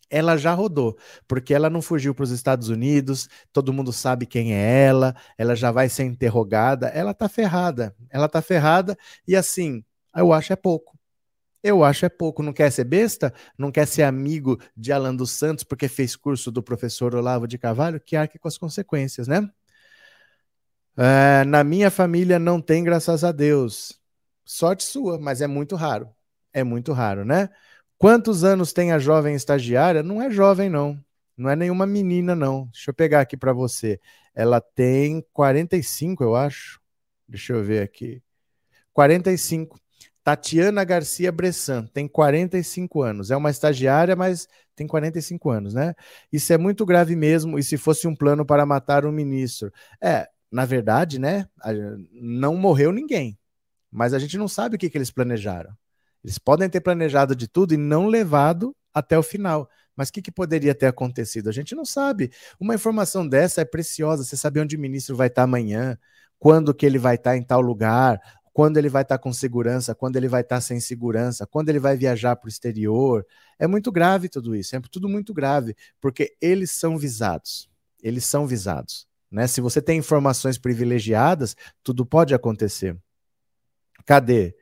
[0.09, 4.53] ela já rodou, porque ela não fugiu para os Estados Unidos, todo mundo sabe quem
[4.53, 9.83] é ela, ela já vai ser interrogada, ela tá ferrada, ela tá ferrada e assim,
[10.15, 10.95] eu acho é pouco.
[11.63, 15.31] Eu acho é pouco, não quer ser besta, não quer ser amigo de Alan dos
[15.31, 19.49] Santos porque fez curso do professor Olavo de Carvalho, que arque com as consequências, né?
[20.97, 23.99] É, na minha família não tem, graças a Deus.
[24.45, 26.09] Sorte sua, mas é muito raro.
[26.53, 27.49] É muito raro, né?
[27.97, 30.03] Quantos anos tem a jovem estagiária?
[30.03, 30.99] Não é jovem, não.
[31.37, 32.67] Não é nenhuma menina, não.
[32.67, 33.99] Deixa eu pegar aqui para você.
[34.33, 36.79] Ela tem 45, eu acho.
[37.27, 38.21] Deixa eu ver aqui.
[38.93, 39.79] 45.
[40.23, 43.31] Tatiana Garcia Bressan tem 45 anos.
[43.31, 45.93] É uma estagiária, mas tem 45 anos, né?
[46.31, 47.59] Isso é muito grave mesmo.
[47.59, 49.71] E se fosse um plano para matar um ministro?
[50.01, 51.47] É, na verdade, né?
[52.11, 53.37] Não morreu ninguém.
[53.91, 55.71] Mas a gente não sabe o que, que eles planejaram.
[56.25, 59.69] Eles podem ter planejado de tudo e não levado até o final.
[59.95, 61.49] Mas o que, que, poderia ter acontecido?
[61.49, 62.31] A gente não sabe.
[62.59, 64.23] Uma informação dessa é preciosa.
[64.23, 65.95] Você sabe onde o ministro vai estar amanhã,
[66.39, 68.19] quando que ele vai estar em tal lugar,
[68.51, 71.95] quando ele vai estar com segurança, quando ele vai estar sem segurança, quando ele vai
[71.95, 73.23] viajar para o exterior.
[73.59, 74.75] É muito grave tudo isso.
[74.75, 77.69] É tudo muito grave, porque eles são visados.
[78.01, 79.05] Eles são visados.
[79.29, 79.45] Né?
[79.45, 82.97] Se você tem informações privilegiadas, tudo pode acontecer.
[84.07, 84.55] Cadê?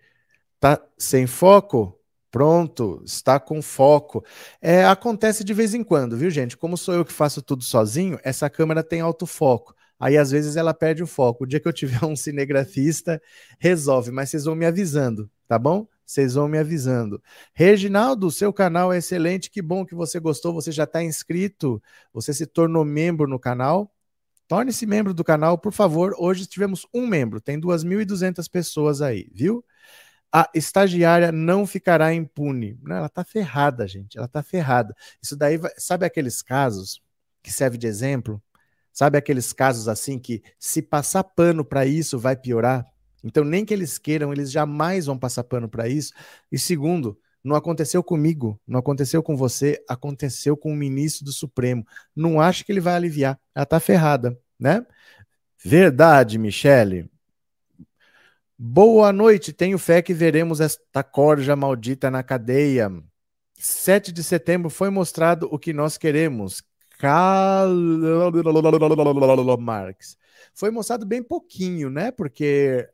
[0.63, 1.99] Tá sem foco?
[2.31, 4.23] Pronto, está com foco.
[4.61, 6.55] É, acontece de vez em quando, viu, gente?
[6.55, 9.75] Como sou eu que faço tudo sozinho, essa câmera tem autofoco.
[9.99, 11.43] Aí às vezes ela perde o foco.
[11.43, 13.21] O dia que eu tiver um cinegrafista,
[13.59, 15.85] resolve, mas vocês vão me avisando, tá bom?
[16.05, 17.21] Vocês vão me avisando.
[17.53, 22.33] Reginaldo, seu canal é excelente, que bom que você gostou, você já está inscrito, você
[22.33, 23.93] se tornou membro no canal.
[24.47, 26.15] Torne-se membro do canal, por favor.
[26.17, 29.61] Hoje tivemos um membro, tem 2.200 pessoas aí, viu?
[30.33, 32.79] A estagiária não ficará impune.
[32.81, 34.17] Não, ela está ferrada, gente.
[34.17, 34.95] Ela está ferrada.
[35.21, 36.99] Isso daí, vai, sabe aqueles casos
[37.43, 38.41] que serve de exemplo?
[38.91, 42.83] Sabe aqueles casos assim que se passar pano para isso vai piorar?
[43.23, 46.11] Então, nem que eles queiram, eles jamais vão passar pano para isso.
[46.51, 51.85] E segundo, não aconteceu comigo, não aconteceu com você, aconteceu com o ministro do Supremo.
[52.15, 53.39] Não acho que ele vai aliviar.
[53.53, 54.85] Ela tá ferrada, né?
[55.63, 57.12] Verdade, Michele.
[58.65, 62.89] Boa noite, tenho fé que veremos esta corja maldita na cadeia.
[63.55, 66.63] 7 de setembro foi mostrado o que nós queremos.
[66.97, 68.31] Karl
[69.59, 70.15] Marx.
[70.53, 72.09] Foi mostrado bem pouquinho, né?
[72.09, 72.89] Porque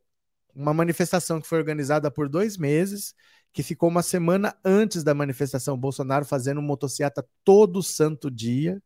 [0.55, 3.13] uma manifestação que foi organizada por dois meses,
[3.53, 8.81] que ficou uma semana antes da manifestação, Bolsonaro fazendo motocicleta todo santo dia,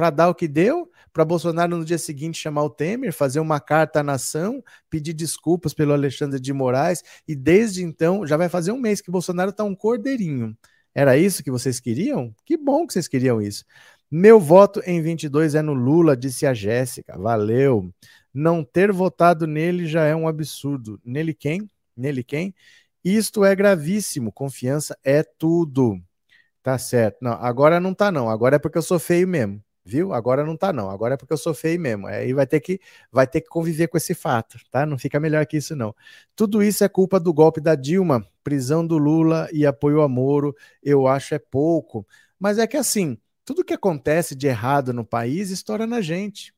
[0.00, 3.60] para dar o que deu, para Bolsonaro no dia seguinte chamar o Temer, fazer uma
[3.60, 8.72] carta à nação, pedir desculpas pelo Alexandre de Moraes, e desde então, já vai fazer
[8.72, 10.56] um mês que Bolsonaro está um cordeirinho.
[10.94, 12.34] Era isso que vocês queriam?
[12.46, 13.62] Que bom que vocês queriam isso.
[14.10, 17.18] Meu voto em 22 é no Lula, disse a Jéssica.
[17.18, 17.92] Valeu.
[18.32, 20.98] Não ter votado nele já é um absurdo.
[21.04, 21.68] Nele quem?
[21.94, 22.54] Nele quem?
[23.04, 24.32] Isto é gravíssimo.
[24.32, 26.00] Confiança é tudo.
[26.62, 27.18] Tá certo.
[27.20, 28.30] Não, agora não tá não.
[28.30, 29.62] Agora é porque eu sou feio mesmo.
[29.84, 30.12] Viu?
[30.12, 30.90] Agora não tá não.
[30.90, 32.06] Agora é porque eu sou feio mesmo.
[32.06, 34.84] Aí vai ter que vai ter que conviver com esse fato, tá?
[34.84, 35.94] Não fica melhor que isso não.
[36.36, 40.54] Tudo isso é culpa do golpe da Dilma, prisão do Lula e apoio a Moro.
[40.82, 42.06] Eu acho é pouco,
[42.38, 46.54] mas é que assim, tudo que acontece de errado no país estoura na gente.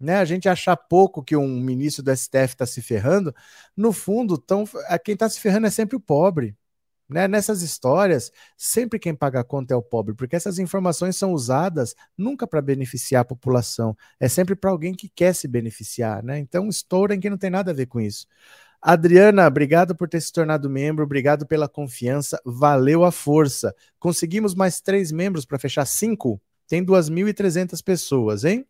[0.00, 0.16] Né?
[0.16, 3.34] A gente achar pouco que um ministro do STF está se ferrando,
[3.76, 4.64] no fundo, tão,
[5.04, 6.56] quem está se ferrando é sempre o pobre.
[7.12, 7.28] Né?
[7.28, 11.94] Nessas histórias, sempre quem paga a conta é o pobre, porque essas informações são usadas
[12.16, 16.22] nunca para beneficiar a população, é sempre para alguém que quer se beneficiar.
[16.22, 16.38] Né?
[16.38, 18.26] Então, estoura em quem não tem nada a ver com isso.
[18.80, 23.72] Adriana, obrigado por ter se tornado membro, obrigado pela confiança, valeu a força.
[24.00, 26.40] Conseguimos mais três membros para fechar cinco?
[26.66, 28.66] Tem 2.300 pessoas, hein?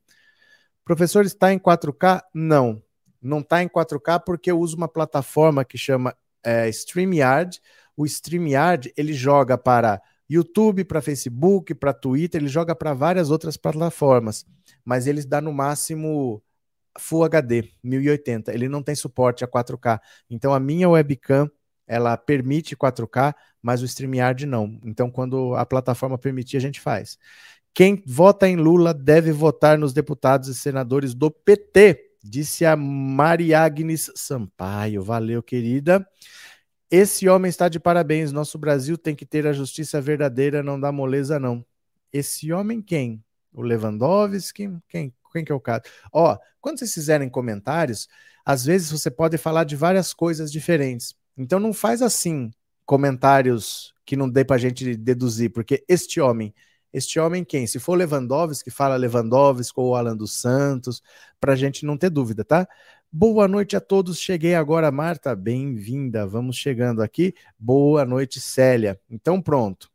[0.85, 2.21] Professor, está em 4K?
[2.35, 2.83] Não,
[3.23, 7.61] não está em 4K porque eu uso uma plataforma que chama é, StreamYard.
[7.97, 13.57] O StreamYard ele joga para YouTube, para Facebook, para Twitter, ele joga para várias outras
[13.57, 14.47] plataformas,
[14.85, 16.43] mas ele dá no máximo
[16.99, 18.53] Full HD 1080.
[18.53, 20.01] Ele não tem suporte a 4K.
[20.31, 21.51] Então a minha webcam
[21.87, 24.79] ela permite 4K, mas o StreamYard não.
[24.85, 27.19] Então quando a plataforma permitir, a gente faz.
[27.75, 34.11] Quem vota em Lula deve votar nos deputados e senadores do PT, disse a Mariagnes
[34.15, 35.03] Sampaio.
[35.03, 36.07] Valeu, querida.
[36.95, 38.33] Esse homem está de parabéns.
[38.33, 41.65] Nosso Brasil tem que ter a justiça verdadeira, não dá moleza, não.
[42.13, 43.25] Esse homem quem?
[43.51, 44.71] O Lewandowski?
[44.91, 45.11] Quem?
[45.33, 45.85] Quem que é o caso?
[46.13, 48.11] Ó, quando vocês fizerem comentários,
[48.45, 51.17] às vezes você pode falar de várias coisas diferentes.
[51.35, 52.51] Então não faz assim
[52.85, 56.55] comentários que não dê pra gente deduzir, porque este homem,
[56.93, 57.67] este homem quem?
[57.67, 61.03] Se for Lewandowski, fala Lewandowski ou Alan dos Santos,
[61.41, 62.69] pra gente não ter dúvida, tá?
[63.13, 64.19] Boa noite a todos.
[64.19, 65.37] Cheguei agora, Marta.
[65.37, 66.27] Bem-vinda.
[66.27, 67.35] Vamos chegando aqui.
[67.59, 68.99] Boa noite, Célia.
[69.11, 69.91] Então, pronto.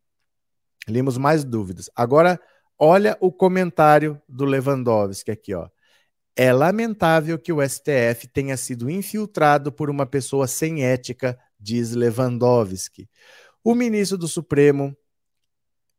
[0.88, 1.89] Limos mais dúvidas.
[1.95, 2.39] Agora,
[2.80, 5.67] Olha o comentário do Lewandowski aqui, ó.
[6.36, 13.10] É lamentável que o STF tenha sido infiltrado por uma pessoa sem ética, diz Lewandowski.
[13.63, 14.95] O ministro do Supremo,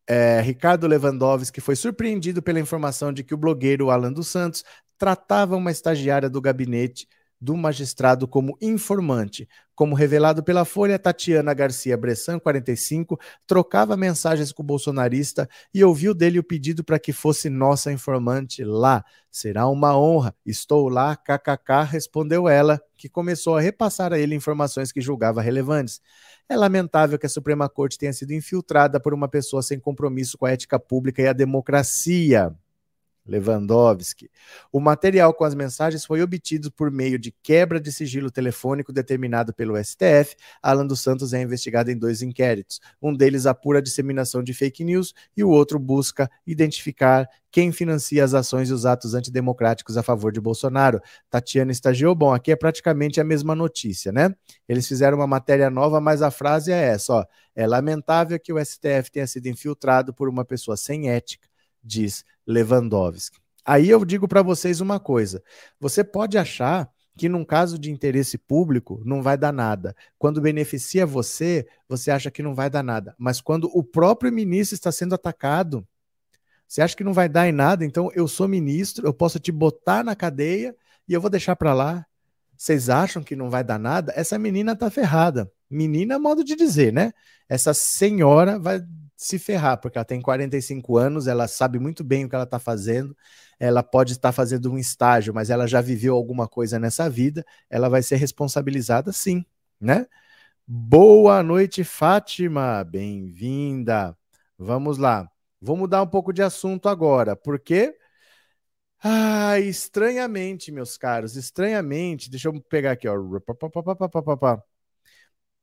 [0.07, 4.63] é, Ricardo Lewandowski, foi surpreendido pela informação de que o blogueiro Alan dos Santos
[4.99, 7.07] tratava uma estagiária do gabinete
[7.41, 9.49] do magistrado como informante.
[9.75, 16.13] Como revelado pela Folha, Tatiana Garcia Bressan, 45, trocava mensagens com o bolsonarista e ouviu
[16.13, 19.05] dele o pedido para que fosse nossa informante lá.
[19.31, 20.35] Será uma honra.
[20.45, 26.01] Estou lá, kkk, respondeu ela, que começou a repassar a ele informações que julgava relevantes.
[26.49, 30.47] É lamentável que a Suprema Corte tenha sido infiltrada por uma pessoa sem compromisso com
[30.47, 32.53] a ética pública e a democracia.
[33.29, 34.31] Lewandowski.
[34.73, 39.53] O material com as mensagens foi obtido por meio de quebra de sigilo telefônico determinado
[39.53, 40.35] pelo STF.
[40.63, 42.81] Alan dos Santos é investigado em dois inquéritos.
[43.01, 48.25] Um deles apura a disseminação de fake news e o outro busca identificar quem financia
[48.25, 51.01] as ações e os atos antidemocráticos a favor de Bolsonaro.
[51.31, 52.15] Tatiana estagiou.
[52.15, 54.35] Bom, aqui é praticamente a mesma notícia, né?
[54.69, 58.65] Eles fizeram uma matéria nova, mas a frase é essa: ó, é lamentável que o
[58.65, 61.49] STF tenha sido infiltrado por uma pessoa sem ética
[61.83, 63.39] diz Lewandowski.
[63.65, 65.43] Aí eu digo para vocês uma coisa:
[65.79, 69.95] você pode achar que num caso de interesse público não vai dar nada.
[70.19, 73.15] Quando beneficia você, você acha que não vai dar nada.
[73.19, 75.87] Mas quando o próprio ministro está sendo atacado,
[76.67, 77.85] você acha que não vai dar em nada?
[77.85, 80.75] Então eu sou ministro, eu posso te botar na cadeia
[81.07, 82.07] e eu vou deixar para lá.
[82.57, 84.13] Vocês acham que não vai dar nada?
[84.17, 85.51] Essa menina tá ferrada.
[85.71, 87.13] Menina, modo de dizer, né?
[87.49, 88.81] Essa senhora vai
[89.19, 92.61] se ferrar, porque ela tem 45 anos, ela sabe muito bem o que ela está
[92.61, 93.17] fazendo,
[93.59, 97.89] ela pode estar fazendo um estágio, mas ela já viveu alguma coisa nessa vida, ela
[97.89, 99.45] vai ser responsabilizada sim,
[99.81, 100.07] né?
[100.65, 104.17] Boa noite, Fátima, bem-vinda.
[104.57, 105.29] Vamos lá.
[105.61, 107.97] Vou mudar um pouco de assunto agora, porque
[109.03, 113.17] ah, estranhamente, meus caros, estranhamente, deixa eu pegar aqui, ó.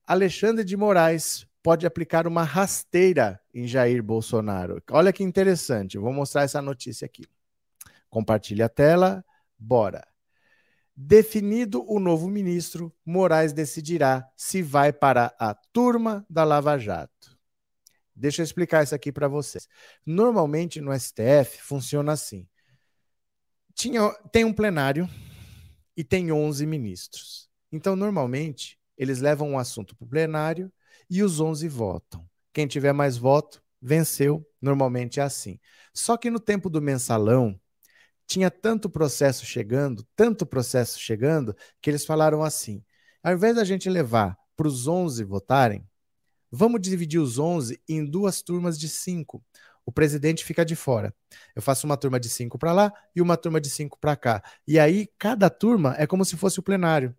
[0.06, 4.80] Alexandre de Moraes pode aplicar uma rasteira em Jair Bolsonaro.
[4.92, 7.26] Olha que interessante, vou mostrar essa notícia aqui.
[8.08, 9.26] Compartilhe a tela,
[9.58, 10.08] bora.
[10.96, 17.36] Definido o novo ministro, Moraes decidirá se vai para a turma da Lava Jato.
[18.16, 19.68] Deixa eu explicar isso aqui para vocês.
[20.06, 22.48] Normalmente no STF funciona assim
[23.76, 25.08] tinha, tem um plenário
[25.96, 27.50] e tem 11 ministros.
[27.72, 30.72] Então, normalmente, eles levam um assunto para o plenário
[31.10, 32.28] e os 11 votam.
[32.54, 34.46] Quem tiver mais voto, venceu.
[34.62, 35.60] Normalmente é assim.
[35.94, 37.60] Só que no tempo do mensalão,
[38.28, 42.84] tinha tanto processo chegando, tanto processo chegando, que eles falaram assim:
[43.24, 45.88] ao invés da gente levar para os 11 votarem,
[46.52, 49.44] vamos dividir os 11 em duas turmas de cinco
[49.86, 51.14] o presidente fica de fora.
[51.56, 54.44] Eu faço uma turma de cinco para lá e uma turma de cinco para cá.
[54.68, 57.16] E aí, cada turma é como se fosse o plenário.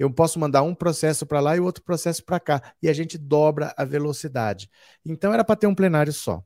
[0.00, 2.72] Eu posso mandar um processo para lá e outro processo para cá.
[2.82, 4.70] E a gente dobra a velocidade.
[5.04, 6.42] Então, era para ter um plenário só.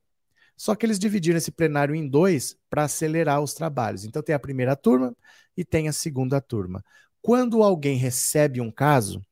[0.57, 4.05] Só que eles dividiram esse plenário em dois para acelerar os trabalhos.
[4.05, 5.17] Então, tem a primeira turma
[5.57, 6.85] e tem a segunda turma.
[7.23, 9.23] Quando alguém recebe um caso,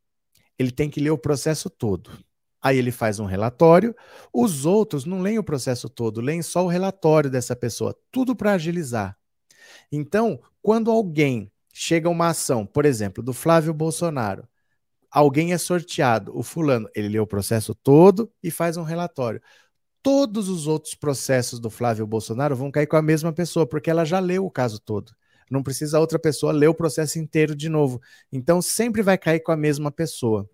[0.56, 2.16] ele tem que ler o processo todo.
[2.62, 3.92] Aí ele faz um relatório.
[4.32, 8.52] Os outros não leem o processo todo, leem só o relatório dessa pessoa, tudo para
[8.52, 9.18] agilizar.
[9.90, 14.46] Então, quando alguém chega uma ação, por exemplo, do Flávio Bolsonaro,
[15.10, 19.40] alguém é sorteado, o fulano, ele lê o processo todo e faz um relatório.
[20.02, 24.04] Todos os outros processos do Flávio Bolsonaro vão cair com a mesma pessoa, porque ela
[24.04, 25.12] já leu o caso todo.
[25.50, 28.00] Não precisa outra pessoa ler o processo inteiro de novo.
[28.32, 30.48] Então, sempre vai cair com a mesma pessoa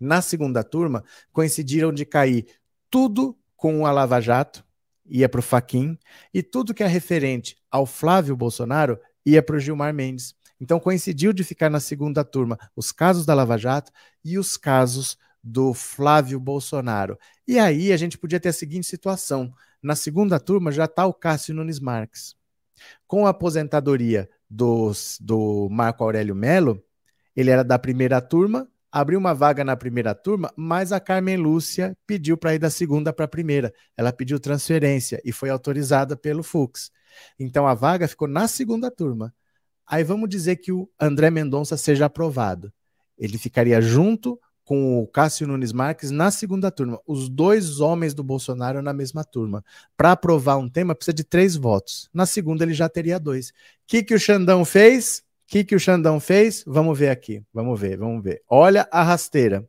[0.00, 2.46] na segunda turma, coincidiram de cair
[2.88, 4.64] tudo com a Lava Jato,
[5.04, 5.98] ia para o Faquin,
[6.32, 8.98] e tudo que é referente ao Flávio Bolsonaro
[9.30, 10.34] ia para o Gilmar Mendes.
[10.60, 13.90] Então coincidiu de ficar na segunda turma os casos da Lava Jato
[14.24, 17.18] e os casos do Flávio Bolsonaro.
[17.48, 21.14] E aí a gente podia ter a seguinte situação: na segunda turma já está o
[21.14, 22.34] Cássio Nunes Marques.
[23.06, 26.82] Com a aposentadoria dos, do Marco Aurélio Melo,
[27.34, 31.96] ele era da primeira turma, abriu uma vaga na primeira turma, mas a Carmen Lúcia
[32.06, 33.72] pediu para ir da segunda para a primeira.
[33.96, 36.90] Ela pediu transferência e foi autorizada pelo Fux.
[37.38, 39.34] Então a vaga ficou na segunda turma.
[39.86, 42.72] Aí vamos dizer que o André Mendonça seja aprovado.
[43.18, 47.00] Ele ficaria junto com o Cássio Nunes Marques na segunda turma.
[47.06, 49.64] Os dois homens do Bolsonaro na mesma turma.
[49.96, 52.08] Para aprovar um tema, precisa de três votos.
[52.14, 53.48] Na segunda, ele já teria dois.
[53.48, 53.52] O
[53.86, 55.24] que, que o Xandão fez?
[55.50, 56.62] que, que o Xandão fez?
[56.64, 57.42] Vamos ver aqui.
[57.52, 58.40] Vamos ver, vamos ver.
[58.48, 59.68] Olha a rasteira.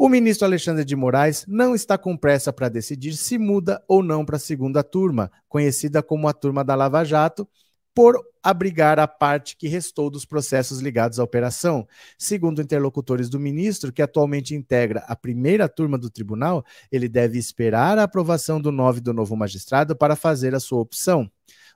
[0.00, 4.24] O ministro Alexandre de Moraes não está com pressa para decidir se muda ou não
[4.24, 7.48] para a segunda turma, conhecida como a turma da Lava Jato,
[7.92, 11.84] por abrigar a parte que restou dos processos ligados à operação.
[12.16, 17.98] Segundo interlocutores do ministro, que atualmente integra a primeira turma do tribunal, ele deve esperar
[17.98, 21.28] a aprovação do nove do novo magistrado para fazer a sua opção.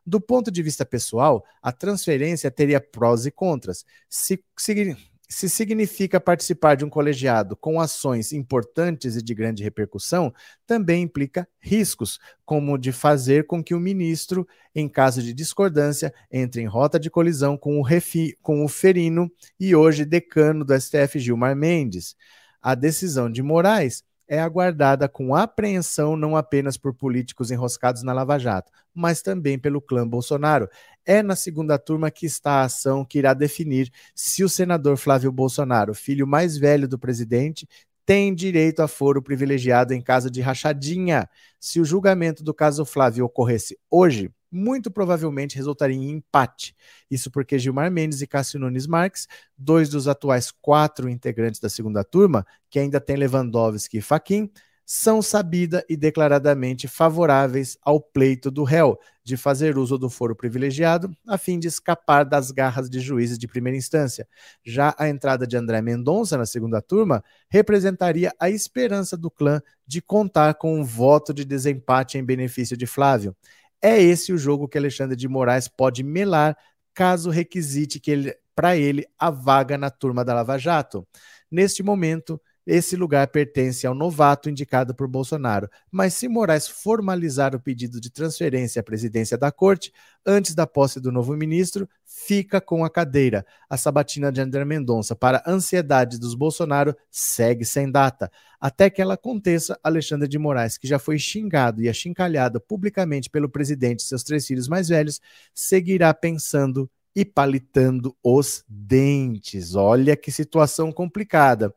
[0.07, 3.85] Do ponto de vista pessoal, a transferência teria prós e contras.
[4.09, 4.97] Se, se,
[5.33, 10.33] se significa participar de um colegiado com ações importantes e de grande repercussão,
[10.67, 16.61] também implica riscos, como de fazer com que o ministro, em caso de discordância, entre
[16.61, 21.19] em rota de colisão com o, refi, com o ferino e hoje decano do STF
[21.19, 22.15] Gilmar Mendes.
[22.61, 28.39] A decisão de Moraes é aguardada com apreensão não apenas por políticos enroscados na Lava
[28.39, 30.71] Jato, mas também pelo clã Bolsonaro.
[31.05, 35.31] É na segunda turma que está a ação que irá definir se o senador Flávio
[35.31, 37.69] Bolsonaro, filho mais velho do presidente,
[38.05, 41.29] tem direito a foro privilegiado em caso de rachadinha.
[41.61, 46.77] Se o julgamento do caso Flávio ocorresse hoje, muito provavelmente resultaria em empate.
[47.11, 49.27] Isso porque Gilmar Mendes e Cássio Nunes Marques,
[49.57, 54.51] dois dos atuais quatro integrantes da segunda turma, que ainda tem Lewandowski e Faquin,
[54.85, 61.11] são sabida e declaradamente favoráveis ao pleito do réu de fazer uso do foro privilegiado
[61.27, 64.27] a fim de escapar das garras de juízes de primeira instância.
[64.65, 70.03] Já a entrada de André Mendonça na segunda turma representaria a esperança do clã de
[70.03, 73.37] contar com um voto de desempate em benefício de Flávio.
[73.81, 76.57] É esse o jogo que Alexandre de Moraes pode melar
[76.95, 81.07] caso requisite que ele para ele a vaga na turma da Lava Jato.
[81.51, 85.69] Neste momento, esse lugar pertence ao novato indicado por Bolsonaro.
[85.91, 89.93] Mas se Moraes formalizar o pedido de transferência à presidência da corte,
[90.25, 93.45] antes da posse do novo ministro, fica com a cadeira.
[93.69, 98.31] A sabatina de André Mendonça, para ansiedade dos Bolsonaro, segue sem data.
[98.61, 103.49] Até que ela aconteça, Alexandre de Moraes, que já foi xingado e achincalhado publicamente pelo
[103.49, 105.21] presidente e seus três filhos mais velhos,
[105.53, 109.75] seguirá pensando e palitando os dentes.
[109.75, 111.75] Olha que situação complicada.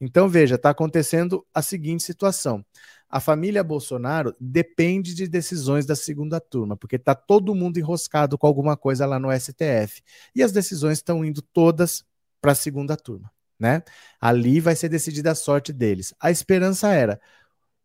[0.00, 2.64] Então, veja, está acontecendo a seguinte situação.
[3.10, 8.46] A família Bolsonaro depende de decisões da segunda turma, porque está todo mundo enroscado com
[8.46, 10.02] alguma coisa lá no STF.
[10.34, 12.04] E as decisões estão indo todas
[12.40, 13.30] para a segunda turma.
[13.58, 13.82] Né?
[14.20, 16.14] Ali vai ser decidida a sorte deles.
[16.20, 17.20] A esperança era: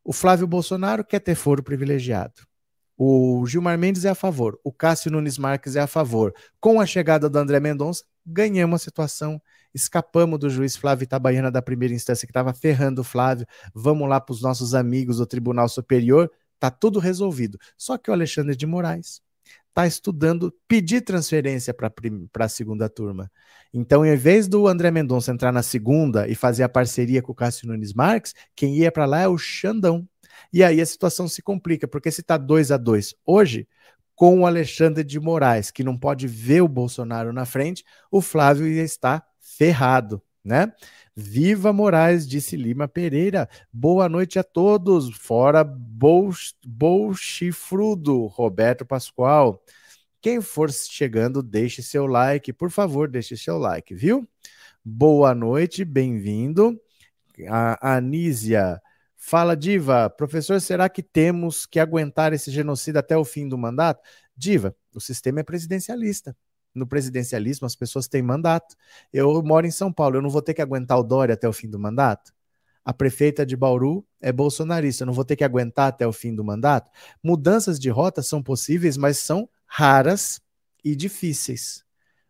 [0.04, 2.46] o Flávio Bolsonaro quer ter foro privilegiado.
[2.96, 6.34] O Gilmar Mendes é a favor, o Cássio Nunes Marques é a favor.
[6.60, 9.42] Com a chegada do André Mendonça, ganhamos a situação
[9.74, 14.20] escapamos do juiz Flávio Itabaiana da primeira instância que estava ferrando o Flávio, vamos lá
[14.20, 17.58] para os nossos amigos do Tribunal Superior, tá tudo resolvido.
[17.78, 19.22] Só que o Alexandre de Moraes
[19.74, 21.92] está estudando pedir transferência para
[22.46, 23.32] a segunda turma.
[23.74, 27.36] Então, em vez do André Mendonça entrar na segunda e fazer a parceria com o
[27.36, 30.08] Cássio Nunes Marques, quem ia para lá é o Xandão.
[30.52, 33.68] E aí a situação se complica, porque se está 2 a 2 hoje,
[34.16, 38.68] com o Alexandre de Moraes, que não pode ver o Bolsonaro na frente, o Flávio
[38.68, 39.24] ia estar
[39.58, 40.74] ferrado, né?
[41.16, 43.48] Viva Moraes, disse Lima Pereira.
[43.72, 45.16] Boa noite a todos.
[45.16, 45.64] Fora
[46.66, 49.64] Bolchifrudo, Roberto Pascoal.
[50.20, 54.28] Quem for chegando, deixe seu like, por favor, deixe seu like, viu?
[54.84, 56.80] Boa noite, bem-vindo.
[57.50, 58.82] A Anísia
[59.16, 64.02] fala, Diva, professor, será que temos que aguentar esse genocídio até o fim do mandato?
[64.36, 66.36] Diva, o sistema é presidencialista
[66.74, 68.76] no presidencialismo as pessoas têm mandato.
[69.12, 71.54] Eu moro em São Paulo, eu não vou ter que aguentar o Dória até o
[71.54, 72.34] fim do mandato?
[72.86, 76.36] A prefeita de Bauru é bolsonarista, eu não vou ter que aguentar até o fim
[76.36, 76.92] do mandato?
[77.24, 80.42] Mudanças de rota são possíveis, mas são raras
[80.84, 81.84] e difíceis.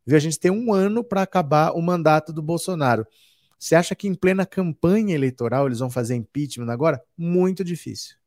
[0.06, 0.18] Viu?
[0.18, 3.08] A gente tem um ano para acabar o mandato do Bolsonaro.
[3.58, 7.02] Você acha que em plena campanha eleitoral eles vão fazer impeachment agora?
[7.18, 8.18] Muito difícil.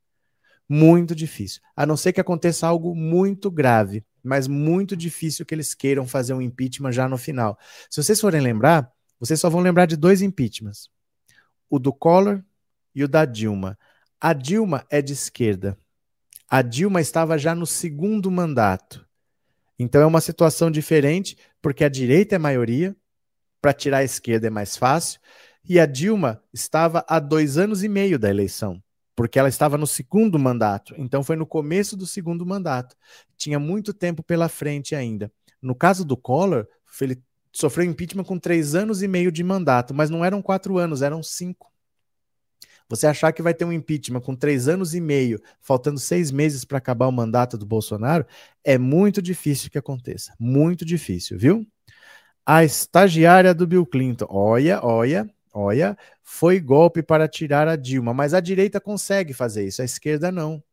[0.67, 1.61] Muito difícil.
[1.75, 6.33] A não ser que aconteça algo muito grave mas muito difícil que eles queiram fazer
[6.33, 7.57] um impeachment já no final.
[7.89, 10.89] Se vocês forem lembrar, vocês só vão lembrar de dois impeachments:
[11.69, 12.43] o do Collor
[12.93, 13.77] e o da Dilma.
[14.19, 15.77] A Dilma é de esquerda.
[16.49, 19.05] A Dilma estava já no segundo mandato.
[19.79, 22.95] Então é uma situação diferente, porque a direita é maioria,
[23.61, 25.19] para tirar a esquerda é mais fácil,
[25.63, 28.81] e a Dilma estava há dois anos e meio da eleição
[29.17, 32.95] porque ela estava no segundo mandato, então foi no começo do segundo mandato.
[33.35, 35.31] Tinha muito tempo pela frente ainda.
[35.59, 36.67] No caso do Collor,
[37.01, 37.19] ele
[37.51, 41.23] sofreu impeachment com três anos e meio de mandato, mas não eram quatro anos, eram
[41.23, 41.73] cinco.
[42.87, 46.63] Você achar que vai ter um impeachment com três anos e meio, faltando seis meses
[46.63, 48.23] para acabar o mandato do Bolsonaro,
[48.63, 50.31] é muito difícil que aconteça.
[50.39, 51.65] Muito difícil, viu?
[52.45, 54.27] A estagiária do Bill Clinton.
[54.29, 55.27] Olha, olha,
[55.59, 60.31] Olha, foi golpe para tirar a Dilma, mas a direita consegue fazer isso, a esquerda
[60.31, 60.63] não.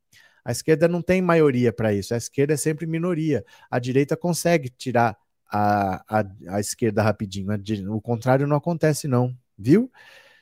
[0.44, 3.42] A esquerda não tem maioria para isso, a esquerda é sempre minoria.
[3.70, 5.16] A direita consegue tirar
[5.50, 7.50] a, a, a esquerda rapidinho,
[7.94, 9.90] o contrário não acontece, não, viu?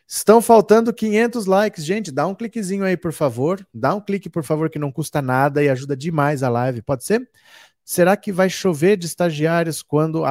[0.09, 2.11] Estão faltando 500 likes, gente.
[2.11, 3.65] Dá um cliquezinho aí, por favor.
[3.73, 6.83] Dá um clique, por favor, que não custa nada e ajuda demais a live.
[6.83, 7.31] Pode ser?
[7.85, 10.25] Será que vai chover de estagiários quando,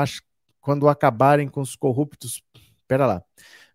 [0.60, 2.44] quando acabarem com os corruptos?
[2.88, 3.24] Pera lá.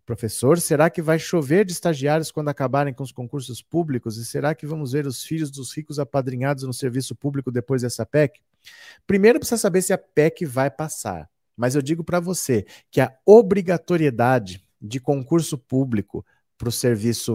[0.07, 4.17] Professor, será que vai chover de estagiários quando acabarem com os concursos públicos?
[4.17, 8.07] E será que vamos ver os filhos dos ricos apadrinhados no serviço público depois dessa
[8.07, 8.41] PEC?
[9.05, 11.29] Primeiro precisa saber se a PEC vai passar.
[11.57, 16.25] Mas eu digo para você que a obrigatoriedade de concurso público
[16.57, 17.35] para o serviço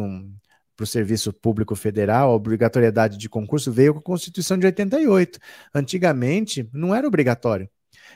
[0.74, 5.38] para o Serviço Público Federal, a obrigatoriedade de concurso veio com a Constituição de 88.
[5.76, 7.70] Antigamente, não era obrigatório.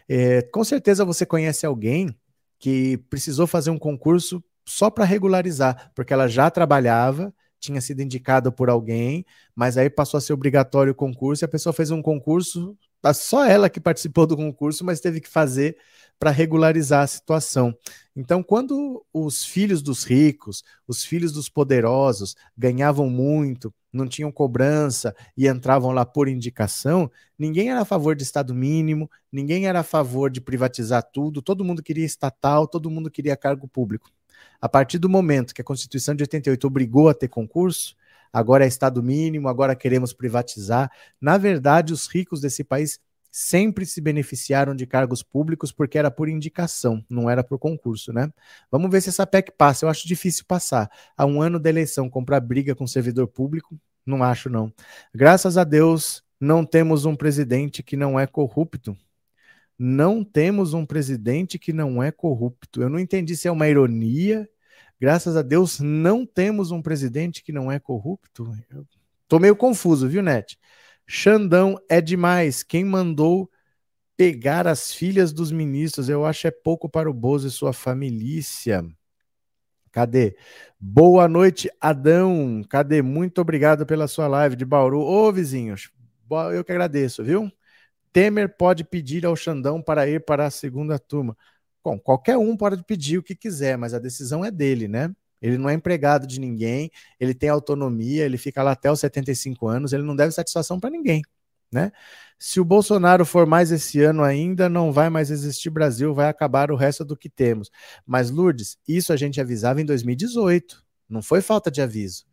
[0.10, 2.16] É, com certeza você conhece alguém
[2.60, 8.52] que precisou fazer um concurso só para regularizar, porque ela já trabalhava, tinha sido indicada
[8.52, 9.26] por alguém,
[9.56, 12.78] mas aí passou a ser obrigatório o concurso e a pessoa fez um concurso,
[13.14, 15.78] só ela que participou do concurso, mas teve que fazer
[16.18, 17.78] para regularizar a situação.
[18.16, 25.16] Então, quando os filhos dos ricos, os filhos dos poderosos ganhavam muito, não tinham cobrança
[25.38, 29.84] e entravam lá por indicação, ninguém era a favor de Estado mínimo, ninguém era a
[29.84, 34.10] favor de privatizar tudo, todo mundo queria estatal, todo mundo queria cargo público.
[34.62, 37.96] A partir do momento que a Constituição de 88 obrigou a ter concurso,
[38.36, 40.92] agora é Estado mínimo, agora queremos privatizar.
[41.22, 43.00] Na verdade, os ricos desse país
[43.32, 48.30] sempre se beneficiaram de cargos públicos porque era por indicação, não era por concurso, né?
[48.70, 49.86] Vamos ver se essa PEC passa.
[49.86, 50.92] Eu acho difícil passar.
[51.16, 54.74] Há um ano da eleição, comprar briga com servidor público, não acho, não.
[55.14, 58.98] Graças a Deus, não temos um presidente que não é corrupto.
[59.80, 62.82] Não temos um presidente que não é corrupto.
[62.82, 64.50] Eu não entendi se é uma ironia.
[65.00, 68.52] Graças a Deus, não temos um presidente que não é corrupto.
[68.70, 68.86] Eu
[69.28, 70.58] tô meio confuso, viu, Net?
[71.06, 72.64] Xandão é demais.
[72.64, 73.50] Quem mandou
[74.16, 76.10] pegar as filhas dos ministros?
[76.10, 78.42] Eu acho é pouco para o Bozo e sua família.
[79.92, 80.36] Cadê?
[80.80, 82.62] Boa noite, Adão.
[82.70, 83.02] Cadê?
[83.02, 85.00] Muito obrigado pela sua live de Bauru.
[85.00, 85.90] Ô, vizinhos,
[86.54, 87.52] eu que agradeço, viu?
[88.12, 91.38] Temer pode pedir ao Xandão para ir para a segunda turma.
[91.86, 95.14] Bom, qualquer um pode pedir o que quiser, mas a decisão é dele, né?
[95.40, 99.68] Ele não é empregado de ninguém, ele tem autonomia, ele fica lá até os 75
[99.68, 101.22] anos, ele não deve satisfação para ninguém,
[101.72, 101.92] né?
[102.40, 106.72] Se o Bolsonaro for mais esse ano ainda, não vai mais existir Brasil, vai acabar
[106.72, 107.70] o resto do que temos.
[108.04, 112.26] Mas Lourdes, isso a gente avisava em 2018, não foi falta de aviso.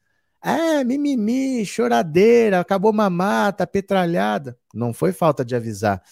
[0.42, 4.58] É, mimimi, choradeira, acabou mamata, petralhada.
[4.74, 6.02] Não foi falta de avisar.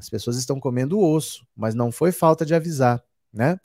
[0.00, 3.60] As pessoas estão comendo osso, mas não foi falta de avisar, né?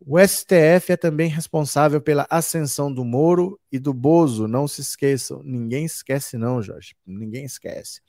[0.00, 5.42] O STF é também responsável pela ascensão do Moro e do Bozo, não se esqueçam.
[5.42, 6.94] Ninguém esquece, não, Jorge.
[7.06, 8.00] Ninguém esquece.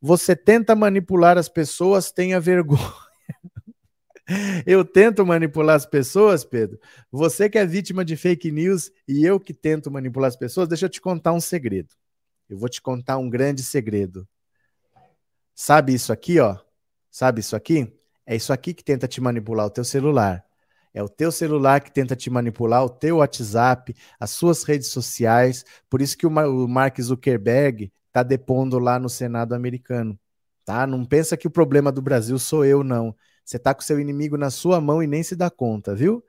[0.00, 2.80] Você tenta manipular as pessoas, tenha vergonha.
[4.66, 6.78] Eu tento manipular as pessoas, Pedro.
[7.10, 10.84] Você que é vítima de fake news e eu que tento manipular as pessoas, deixa
[10.84, 11.94] eu te contar um segredo.
[12.46, 14.28] Eu vou te contar um grande segredo.
[15.54, 16.58] Sabe isso aqui, ó?
[17.10, 17.92] Sabe isso aqui?
[18.26, 20.44] É isso aqui que tenta te manipular o teu celular.
[20.92, 25.64] É o teu celular que tenta te manipular, o teu WhatsApp, as suas redes sociais.
[25.88, 30.18] Por isso que o Mark Zuckerberg está depondo lá no Senado americano.
[30.64, 30.86] Tá?
[30.86, 33.14] Não pensa que o problema do Brasil sou eu, não.
[33.44, 36.22] Você está com seu inimigo na sua mão e nem se dá conta, viu?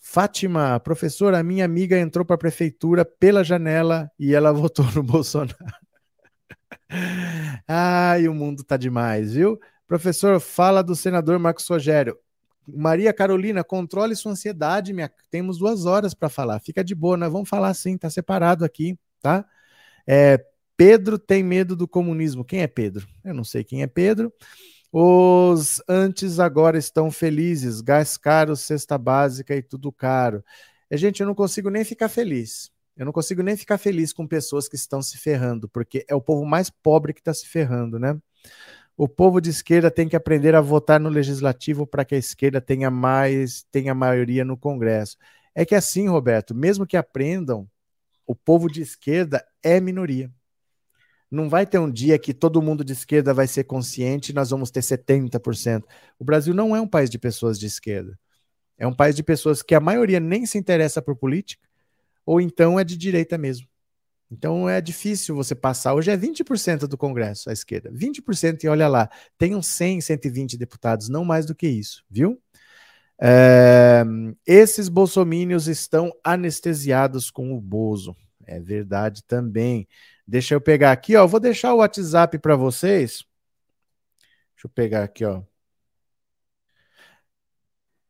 [0.00, 5.02] Fátima, professora, a minha amiga entrou para a prefeitura pela janela e ela votou no
[5.02, 5.56] Bolsonaro.
[7.66, 9.58] Ai, o mundo tá demais, viu?
[9.88, 12.18] Professor, fala do senador Marcos Rogério.
[12.66, 15.10] Maria Carolina, controle sua ansiedade, minha...
[15.30, 16.60] temos duas horas para falar.
[16.60, 19.46] Fica de boa, nós vamos falar assim, tá separado aqui, tá?
[20.06, 20.44] É,
[20.76, 22.44] Pedro tem medo do comunismo.
[22.44, 23.08] Quem é Pedro?
[23.24, 24.30] Eu não sei quem é Pedro.
[24.92, 30.44] Os antes agora estão felizes, gás caro, cesta básica e tudo caro.
[30.90, 32.70] É, gente, eu não consigo nem ficar feliz.
[32.94, 36.20] Eu não consigo nem ficar feliz com pessoas que estão se ferrando, porque é o
[36.20, 38.18] povo mais pobre que está se ferrando, né?
[39.00, 42.60] O povo de esquerda tem que aprender a votar no legislativo para que a esquerda
[42.60, 45.16] tenha mais, tenha maioria no Congresso.
[45.54, 47.70] É que assim, Roberto, mesmo que aprendam,
[48.26, 50.28] o povo de esquerda é minoria.
[51.30, 54.50] Não vai ter um dia que todo mundo de esquerda vai ser consciente e nós
[54.50, 55.84] vamos ter 70%.
[56.18, 58.18] O Brasil não é um país de pessoas de esquerda.
[58.76, 61.62] É um país de pessoas que a maioria nem se interessa por política,
[62.26, 63.68] ou então é de direita mesmo.
[64.30, 65.94] Então é difícil você passar.
[65.94, 67.90] Hoje é 20% do Congresso à esquerda.
[67.90, 69.08] 20% e olha lá,
[69.38, 72.40] tem uns 100, 120 deputados, não mais do que isso, viu?
[73.20, 74.04] É,
[74.46, 78.16] esses bolsomínios estão anestesiados com o Bozo.
[78.46, 79.88] É verdade também.
[80.26, 81.26] Deixa eu pegar aqui, ó.
[81.26, 83.24] Vou deixar o WhatsApp para vocês.
[84.54, 85.42] Deixa eu pegar aqui, ó.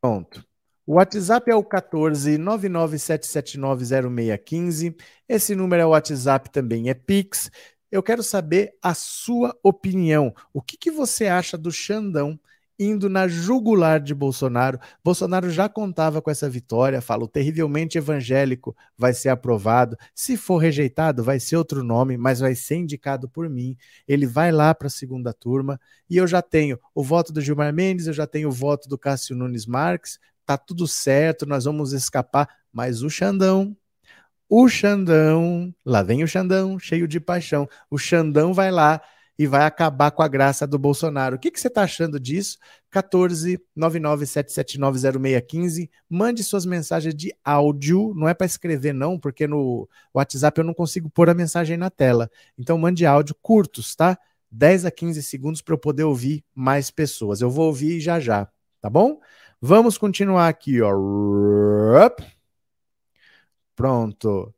[0.01, 0.47] Pronto.
[0.89, 4.97] O WhatsApp é o 14 997790615.
[5.28, 7.51] Esse número é o WhatsApp também, é Pix.
[7.93, 10.34] Eu quero saber a sua opinião.
[10.51, 12.41] O que, que você acha do Xandão
[12.78, 14.78] indo na jugular de Bolsonaro.
[15.05, 19.95] Bolsonaro já contava com essa vitória, fala: terrivelmente evangélico vai ser aprovado.
[20.14, 23.76] Se for rejeitado, vai ser outro nome, mas vai ser indicado por mim.
[24.07, 25.78] Ele vai lá para a segunda turma
[26.09, 28.97] e eu já tenho o voto do Gilmar Mendes, eu já tenho o voto do
[28.97, 30.18] Cássio Nunes Marques.
[30.49, 33.76] Tá tudo certo, nós vamos escapar, mas o Xandão,
[34.49, 37.68] o Xandão, lá vem o Xandão, cheio de paixão.
[37.90, 38.99] O Xandão vai lá
[39.38, 41.36] e vai acabar com a graça do Bolsonaro.
[41.36, 42.57] O que, que você está achando disso?
[42.90, 45.90] 14 997790615.
[46.09, 50.72] Mande suas mensagens de áudio, não é para escrever não, porque no WhatsApp eu não
[50.72, 52.30] consigo pôr a mensagem na tela.
[52.57, 54.18] Então mande áudio curtos, tá?
[54.51, 57.42] 10 a 15 segundos para eu poder ouvir mais pessoas.
[57.42, 58.49] Eu vou ouvir já já,
[58.80, 59.20] tá bom?
[59.61, 60.92] Vamos continuar aqui, ó.
[63.74, 64.54] Pronto.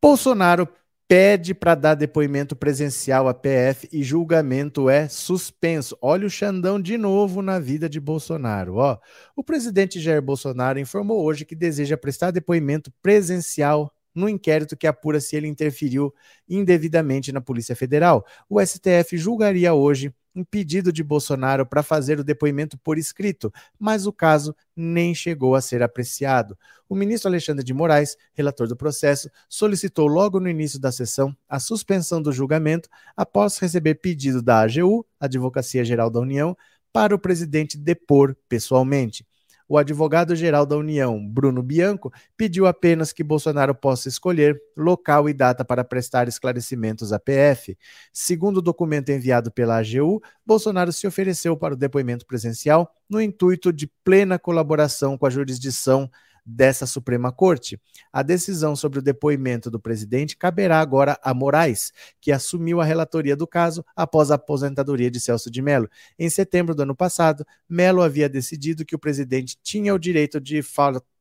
[0.00, 0.68] Bolsonaro
[1.08, 5.96] pede para dar depoimento presencial à PF e julgamento é suspenso.
[6.00, 8.76] Olha o Xandão de novo na vida de Bolsonaro.
[8.76, 8.98] Ó,
[9.36, 15.20] o presidente Jair Bolsonaro informou hoje que deseja prestar depoimento presencial no inquérito que apura
[15.20, 16.14] se ele interferiu
[16.48, 18.24] indevidamente na Polícia Federal.
[18.48, 24.06] O STF julgaria hoje um pedido de Bolsonaro para fazer o depoimento por escrito, mas
[24.06, 26.56] o caso nem chegou a ser apreciado.
[26.88, 31.58] O ministro Alexandre de Moraes, relator do processo, solicitou logo no início da sessão a
[31.58, 36.56] suspensão do julgamento após receber pedido da AGU, Advocacia Geral da União,
[36.92, 39.26] para o presidente depor pessoalmente.
[39.72, 45.64] O advogado-geral da União, Bruno Bianco, pediu apenas que Bolsonaro possa escolher local e data
[45.64, 47.78] para prestar esclarecimentos à PF.
[48.12, 53.72] Segundo o documento enviado pela AGU, Bolsonaro se ofereceu para o depoimento presencial no intuito
[53.72, 56.10] de plena colaboração com a jurisdição
[56.44, 57.80] dessa Suprema Corte.
[58.12, 63.36] A decisão sobre o depoimento do presidente caberá agora a Moraes, que assumiu a relatoria
[63.36, 65.88] do caso após a aposentadoria de Celso de Mello.
[66.18, 70.62] Em setembro do ano passado, Mello havia decidido que o presidente tinha o direito de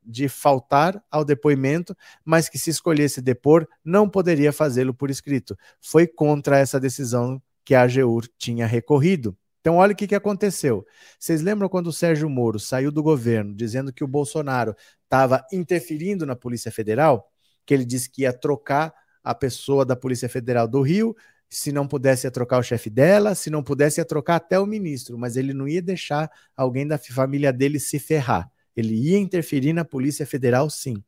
[0.04, 1.96] de faltar ao depoimento,
[2.26, 5.56] mas que se escolhesse depor, não poderia fazê-lo por escrito.
[5.80, 9.38] Foi contra essa decisão que a AGUR tinha recorrido.
[9.62, 10.86] Então, olha o que, que aconteceu.
[11.20, 16.26] Vocês lembram quando o Sérgio Moro saiu do governo dizendo que o Bolsonaro estava interferindo
[16.26, 17.32] na Polícia Federal?
[17.66, 18.92] Que ele disse que ia trocar
[19.24, 21.16] a pessoa da Polícia Federal do Rio,
[21.48, 24.66] se não pudesse ia trocar o chefe dela, se não pudesse ia trocar até o
[24.66, 28.50] ministro, mas ele não ia deixar alguém da família dele se ferrar.
[28.76, 31.04] Ele ia interferir na Polícia Federal, sim.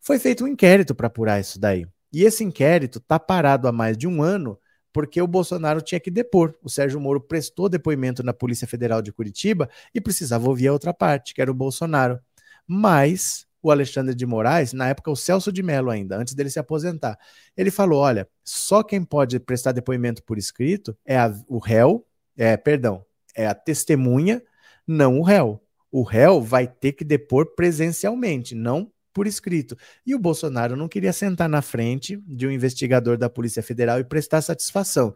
[0.00, 1.86] Foi feito um inquérito para apurar isso daí.
[2.12, 4.58] E esse inquérito está parado há mais de um ano
[4.92, 6.54] porque o Bolsonaro tinha que depor.
[6.62, 10.92] O Sérgio Moro prestou depoimento na Polícia Federal de Curitiba e precisava ouvir a outra
[10.92, 12.18] parte, que era o Bolsonaro.
[12.66, 16.58] Mas o Alexandre de Moraes, na época o Celso de Mello ainda, antes dele se
[16.58, 17.18] aposentar,
[17.56, 22.56] ele falou: olha, só quem pode prestar depoimento por escrito é a, o réu, é,
[22.56, 24.42] perdão, é a testemunha,
[24.86, 25.62] não o réu.
[25.92, 29.76] O réu vai ter que depor presencialmente, não por escrito.
[30.06, 34.04] E o Bolsonaro não queria sentar na frente de um investigador da Polícia Federal e
[34.04, 35.14] prestar satisfação.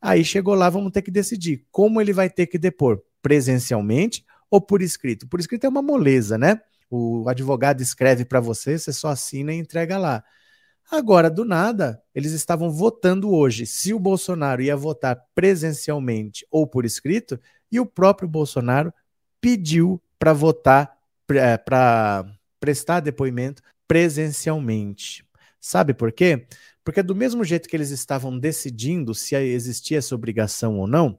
[0.00, 4.60] Aí chegou lá, vamos ter que decidir como ele vai ter que depor, presencialmente ou
[4.60, 5.28] por escrito.
[5.28, 6.60] Por escrito é uma moleza, né?
[6.90, 10.22] O advogado escreve para você, você só assina e entrega lá.
[10.90, 16.84] Agora, do nada, eles estavam votando hoje se o Bolsonaro ia votar presencialmente ou por
[16.84, 17.40] escrito,
[17.70, 18.92] e o próprio Bolsonaro
[19.40, 22.26] pediu para votar, para
[22.62, 25.26] prestar depoimento presencialmente.
[25.60, 26.46] Sabe por quê?
[26.84, 31.18] Porque do mesmo jeito que eles estavam decidindo se existia essa obrigação ou não,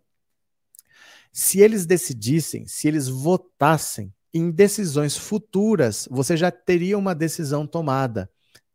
[1.33, 8.29] se eles decidissem, se eles votassem em decisões futuras, você já teria uma decisão tomada.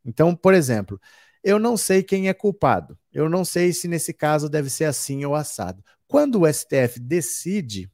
[0.05, 1.01] Então, por exemplo,
[1.43, 2.99] eu não sei quem é culpado.
[3.11, 5.83] Eu não sei se nesse caso deve ser assim ou assado.
[6.07, 7.91] Quando o STF decide,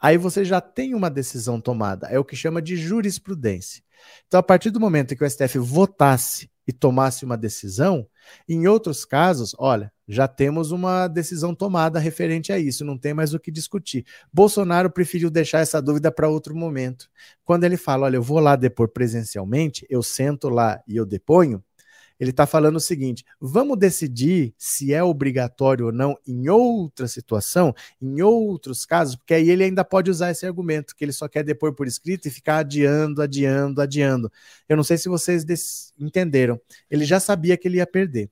[0.00, 2.06] aí você já tem uma decisão tomada.
[2.08, 3.82] É o que chama de jurisprudência.
[4.26, 8.06] Então, a partir do momento em que o STF votasse e tomasse uma decisão,
[8.46, 13.32] em outros casos, olha, já temos uma decisão tomada referente a isso, não tem mais
[13.32, 14.04] o que discutir.
[14.32, 17.08] Bolsonaro preferiu deixar essa dúvida para outro momento.
[17.42, 21.64] Quando ele fala, olha, eu vou lá depor presencialmente, eu sento lá e eu deponho,
[22.18, 27.74] ele está falando o seguinte: vamos decidir se é obrigatório ou não em outra situação,
[28.00, 31.44] em outros casos, porque aí ele ainda pode usar esse argumento, que ele só quer
[31.44, 34.32] depor por escrito e ficar adiando, adiando, adiando.
[34.68, 36.60] Eu não sei se vocês entenderam.
[36.90, 38.30] Ele já sabia que ele ia perder.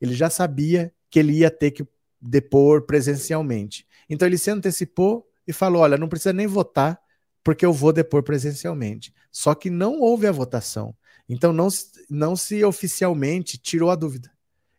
[0.00, 1.86] Ele já sabia que ele ia ter que
[2.20, 3.86] depor presencialmente.
[4.08, 6.98] Então ele se antecipou e falou: olha, não precisa nem votar,
[7.44, 9.12] porque eu vou depor presencialmente.
[9.30, 10.94] Só que não houve a votação.
[11.30, 11.68] Então não,
[12.10, 14.30] não se oficialmente tirou a dúvida.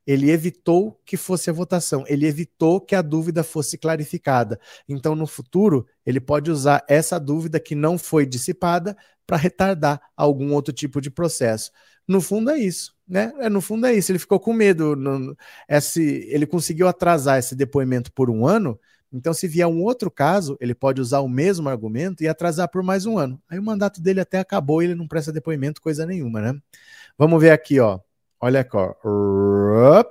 [0.05, 4.59] Ele evitou que fosse a votação, ele evitou que a dúvida fosse clarificada.
[4.89, 10.53] Então, no futuro, ele pode usar essa dúvida que não foi dissipada para retardar algum
[10.53, 11.71] outro tipo de processo.
[12.05, 13.31] No fundo é isso, né?
[13.39, 14.11] É, no fundo é isso.
[14.11, 14.95] Ele ficou com medo.
[14.95, 15.37] No,
[15.69, 18.77] esse, ele conseguiu atrasar esse depoimento por um ano
[19.13, 22.81] então, se vier um outro caso, ele pode usar o mesmo argumento e atrasar por
[22.81, 23.41] mais um ano.
[23.49, 26.59] Aí o mandato dele até acabou e ele não presta depoimento, coisa nenhuma, né?
[27.17, 27.99] Vamos ver aqui, ó.
[28.39, 30.03] Olha aqui, ó.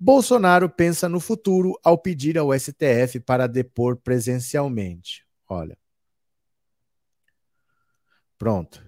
[0.00, 5.24] Bolsonaro pensa no futuro ao pedir ao STF para depor presencialmente.
[5.48, 5.76] Olha.
[8.38, 8.85] Pronto.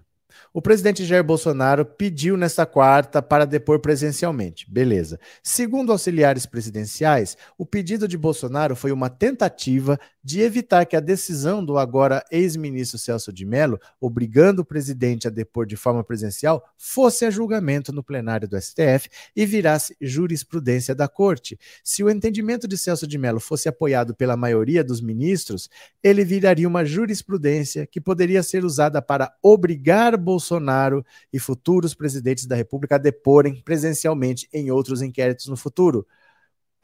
[0.59, 4.68] O presidente Jair Bolsonaro pediu nesta quarta para depor presencialmente.
[4.68, 5.20] Beleza.
[5.40, 11.64] Segundo auxiliares presidenciais, o pedido de Bolsonaro foi uma tentativa de evitar que a decisão
[11.64, 17.24] do agora ex-ministro Celso de Mello, obrigando o presidente a depor de forma presencial, fosse
[17.24, 21.58] a julgamento no plenário do STF e virasse jurisprudência da corte.
[21.82, 25.70] Se o entendimento de Celso de Mello fosse apoiado pela maioria dos ministros,
[26.04, 31.02] ele viraria uma jurisprudência que poderia ser usada para obrigar Bolsonaro
[31.32, 36.06] e futuros presidentes da República a deporem presencialmente em outros inquéritos no futuro.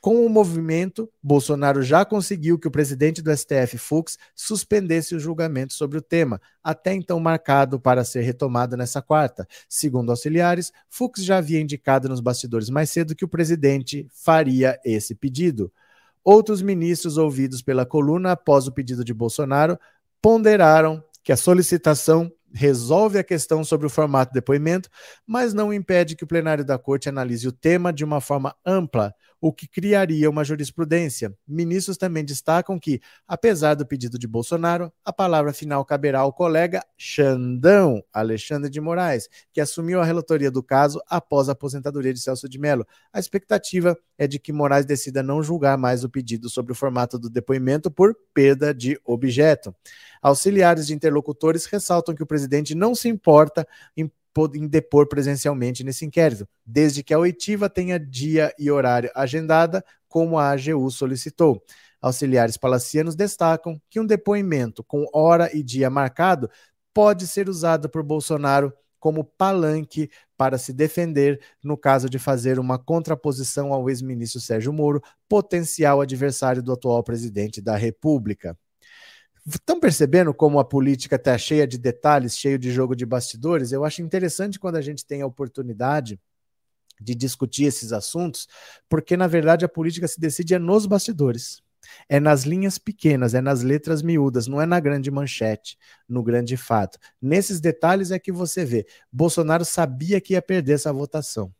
[0.05, 5.73] Com o movimento, Bolsonaro já conseguiu que o presidente do STF, Fux, suspendesse o julgamento
[5.73, 9.49] sobre o tema, até então marcado para ser retomado nessa quarta.
[9.67, 15.15] Segundo auxiliares, Fux já havia indicado nos bastidores mais cedo que o presidente faria esse
[15.15, 15.73] pedido.
[16.23, 19.79] Outros ministros ouvidos pela coluna após o pedido de Bolsonaro
[20.21, 24.89] ponderaram que a solicitação resolve a questão sobre o formato do depoimento,
[25.27, 29.13] mas não impede que o plenário da corte analise o tema de uma forma ampla,
[29.45, 31.30] o que criaria uma jurisprudência.
[31.47, 36.82] Ministros também destacam que, apesar do pedido de Bolsonaro, a palavra final caberá ao colega
[36.97, 42.49] Xandão Alexandre de Moraes, que assumiu a relatoria do caso após a aposentadoria de Celso
[42.49, 42.86] de Mello.
[43.12, 47.18] A expectativa é de que Moraes decida não julgar mais o pedido sobre o formato
[47.18, 49.74] do depoimento por perda de objeto.
[50.22, 54.11] Auxiliares de interlocutores ressaltam que o presidente não se importa em
[54.55, 60.39] em depor presencialmente nesse inquérito, desde que a oitiva tenha dia e horário agendada, como
[60.39, 61.62] a AGU solicitou.
[62.01, 66.51] Auxiliares palacianos destacam que um depoimento com hora e dia marcado
[66.93, 72.78] pode ser usado por Bolsonaro como palanque para se defender no caso de fazer uma
[72.78, 78.57] contraposição ao ex-ministro Sérgio Moro, potencial adversário do atual presidente da República.
[79.47, 83.72] Estão percebendo como a política está cheia de detalhes, cheio de jogo de bastidores?
[83.72, 86.18] Eu acho interessante quando a gente tem a oportunidade
[86.99, 88.49] de discutir esses assuntos,
[88.88, 91.62] porque na verdade a política se decide é nos bastidores.
[92.09, 95.76] É nas linhas pequenas, é nas letras miúdas, não é na grande manchete,
[96.09, 96.99] no grande fato.
[97.20, 98.86] Nesses detalhes é que você vê.
[99.12, 101.53] Bolsonaro sabia que ia perder essa votação.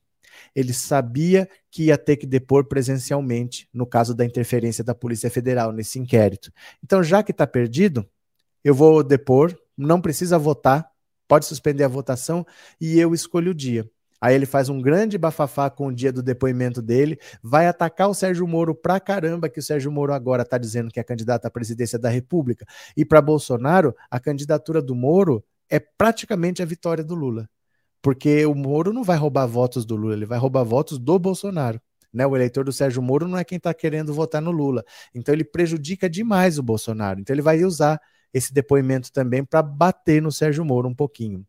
[0.55, 5.73] Ele sabia que ia ter que depor presencialmente no caso da interferência da Polícia Federal
[5.73, 6.53] nesse inquérito.
[6.83, 8.09] Então, já que está perdido,
[8.63, 10.89] eu vou depor, não precisa votar,
[11.29, 12.47] pode suspender a votação
[12.81, 13.89] e eu escolho o dia.
[14.25, 18.15] Aí ele faz um grande bafafá com o dia do depoimento dele, vai atacar o
[18.15, 21.51] Sérgio Moro pra caramba, que o Sérgio Moro agora está dizendo que é candidato à
[21.51, 22.65] presidência da República.
[22.97, 27.47] E para Bolsonaro, a candidatura do Moro é praticamente a vitória do Lula.
[28.05, 31.81] Porque o Moro não vai roubar votos do Lula, ele vai roubar votos do Bolsonaro.
[32.13, 32.27] Né?
[32.27, 34.85] O eleitor do Sérgio Moro não é quem está querendo votar no Lula.
[35.15, 37.19] Então ele prejudica demais o Bolsonaro.
[37.19, 37.99] Então ele vai usar
[38.31, 41.47] esse depoimento também para bater no Sérgio Moro um pouquinho.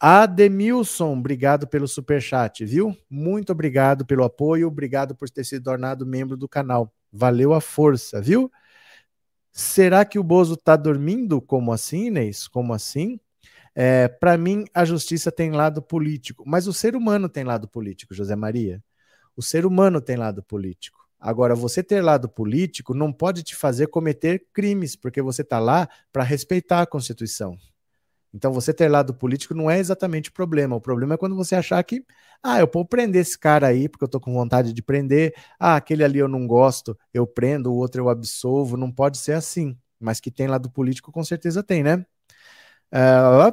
[0.00, 2.96] Ademilson, obrigado pelo super chat, viu?
[3.08, 6.92] Muito obrigado pelo apoio, obrigado por ter se tornado membro do canal.
[7.12, 8.50] Valeu a força, viu?
[9.52, 11.40] Será que o Bozo está dormindo?
[11.40, 12.48] Como assim, Inês?
[12.48, 13.20] Como assim?
[13.74, 18.14] É, Para mim, a justiça tem lado político, mas o ser humano tem lado político,
[18.14, 18.82] José Maria.
[19.36, 20.98] O ser humano tem lado político.
[21.20, 25.88] Agora, você ter lado político não pode te fazer cometer crimes, porque você está lá
[26.12, 27.56] para respeitar a Constituição.
[28.34, 30.76] Então, você ter lado político não é exatamente o problema.
[30.76, 32.04] O problema é quando você achar que,
[32.42, 35.34] ah, eu vou prender esse cara aí porque eu estou com vontade de prender.
[35.58, 38.76] Ah, aquele ali eu não gosto, eu prendo, o outro eu absolvo.
[38.76, 39.76] Não pode ser assim.
[40.00, 42.04] Mas que tem lado político, com certeza tem, né?
[42.92, 43.52] Uh,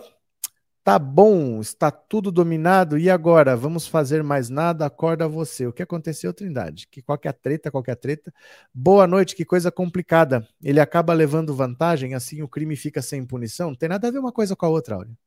[0.84, 2.98] tá bom, está tudo dominado.
[2.98, 3.56] E agora?
[3.56, 4.86] Vamos fazer mais nada?
[4.86, 5.66] Acorda você.
[5.68, 6.88] O que aconteceu, Trindade?
[6.88, 8.34] Que qualquer treta, qualquer treta.
[8.74, 10.48] Boa noite, que coisa complicada.
[10.64, 13.70] Ele acaba levando vantagem, assim o crime fica sem punição.
[13.70, 15.18] Não tem nada a ver uma coisa com a outra, olha.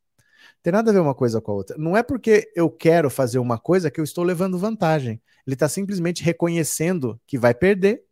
[0.63, 1.77] Tem nada a ver uma coisa com a outra.
[1.79, 5.21] Não é porque eu quero fazer uma coisa que eu estou levando vantagem.
[5.47, 8.03] Ele está simplesmente reconhecendo que vai perder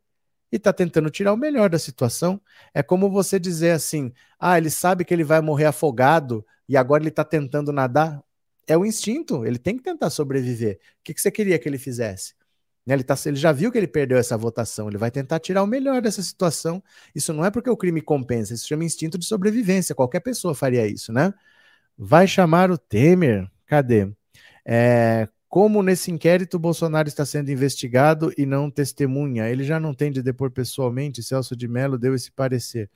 [0.53, 2.41] e está tentando tirar o melhor da situação.
[2.75, 7.03] É como você dizer assim: ah, ele sabe que ele vai morrer afogado e agora
[7.03, 8.23] ele está tentando nadar.
[8.67, 10.77] É o instinto, ele tem que tentar sobreviver.
[11.01, 12.35] O que, que você queria que ele fizesse?
[12.87, 15.63] Né, ele, tá, ele já viu que ele perdeu essa votação, ele vai tentar tirar
[15.63, 16.83] o melhor dessa situação.
[17.15, 19.95] Isso não é porque o crime compensa, isso chama instinto de sobrevivência.
[19.95, 21.33] Qualquer pessoa faria isso, né?
[21.97, 23.49] Vai chamar o Temer?
[23.67, 24.13] Cadê?
[24.65, 29.51] É, como nesse inquérito Bolsonaro está sendo investigado e não testemunha?
[29.51, 31.23] Ele já não tem de depor pessoalmente?
[31.23, 32.89] Celso de Mello deu esse parecer.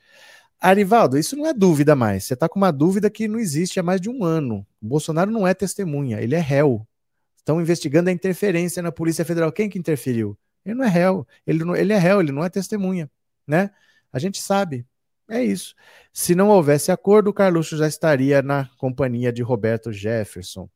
[0.59, 2.25] Arivaldo, isso não é dúvida mais.
[2.25, 4.67] Você está com uma dúvida que não existe há mais de um ano.
[4.81, 6.89] O Bolsonaro não é testemunha, ele é réu.
[7.37, 9.53] Estão investigando a interferência na Polícia Federal.
[9.53, 10.35] Quem que interferiu?
[10.65, 11.27] Ele não é réu.
[11.47, 13.11] Ele, não, ele é réu, ele não é testemunha.
[13.47, 13.71] Né?
[14.11, 14.87] A gente sabe.
[15.29, 15.75] É isso.
[16.11, 20.71] Se não houvesse acordo, o Carluxo já estaria na companhia de Roberto Jefferson.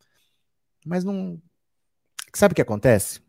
[0.84, 1.40] Mas não,
[2.32, 3.20] Sabe o que acontece?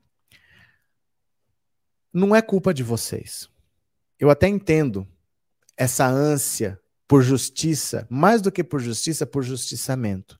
[2.13, 3.49] Não é culpa de vocês.
[4.19, 5.07] Eu até entendo
[5.77, 10.39] essa ânsia por justiça, mais do que por justiça, por justiçamento.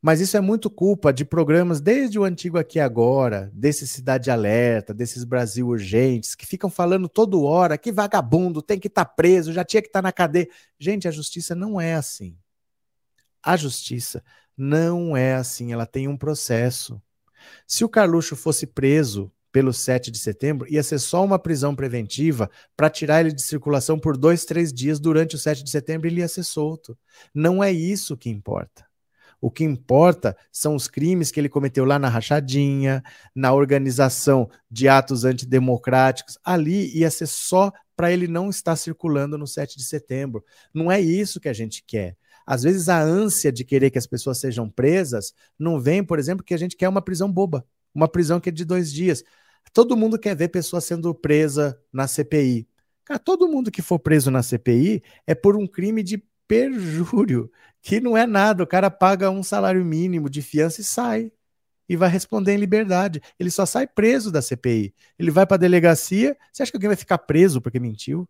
[0.00, 4.94] Mas isso é muito culpa de programas desde o antigo aqui agora, desse Cidade Alerta,
[4.94, 9.52] desses Brasil Urgentes, que ficam falando toda hora que vagabundo tem que estar tá preso,
[9.52, 10.48] já tinha que estar tá na cadeia.
[10.78, 12.36] Gente, a justiça não é assim.
[13.42, 14.22] A justiça
[14.56, 17.02] não é assim, ela tem um processo.
[17.66, 22.50] Se o Carluxo fosse preso pelo 7 de setembro, ia ser só uma prisão preventiva
[22.76, 26.20] para tirar ele de circulação por dois, três dias durante o 7 de setembro ele
[26.20, 26.96] ia ser solto.
[27.34, 28.84] Não é isso que importa.
[29.40, 33.02] O que importa são os crimes que ele cometeu lá na rachadinha,
[33.34, 36.38] na organização de atos antidemocráticos.
[36.44, 40.44] Ali ia ser só para ele não estar circulando no 7 de setembro.
[40.72, 42.16] Não é isso que a gente quer.
[42.46, 46.44] Às vezes a ânsia de querer que as pessoas sejam presas não vem, por exemplo,
[46.44, 49.24] que a gente quer uma prisão boba, uma prisão que é de dois dias.
[49.72, 52.68] Todo mundo quer ver pessoa sendo presa na CPI.
[53.04, 57.50] Cara, todo mundo que for preso na CPI é por um crime de perjúrio,
[57.82, 58.62] que não é nada.
[58.62, 61.32] O cara paga um salário mínimo de fiança e sai.
[61.88, 63.20] E vai responder em liberdade.
[63.38, 64.92] Ele só sai preso da CPI.
[65.18, 66.36] Ele vai para a delegacia.
[66.52, 68.28] Você acha que alguém vai ficar preso porque mentiu?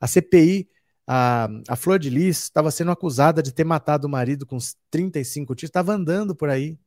[0.00, 0.68] A CPI,
[1.06, 4.76] a, a Flor de Lis, estava sendo acusada de ter matado o marido com uns
[4.90, 5.68] 35 tiros.
[5.68, 6.78] Estava andando por aí.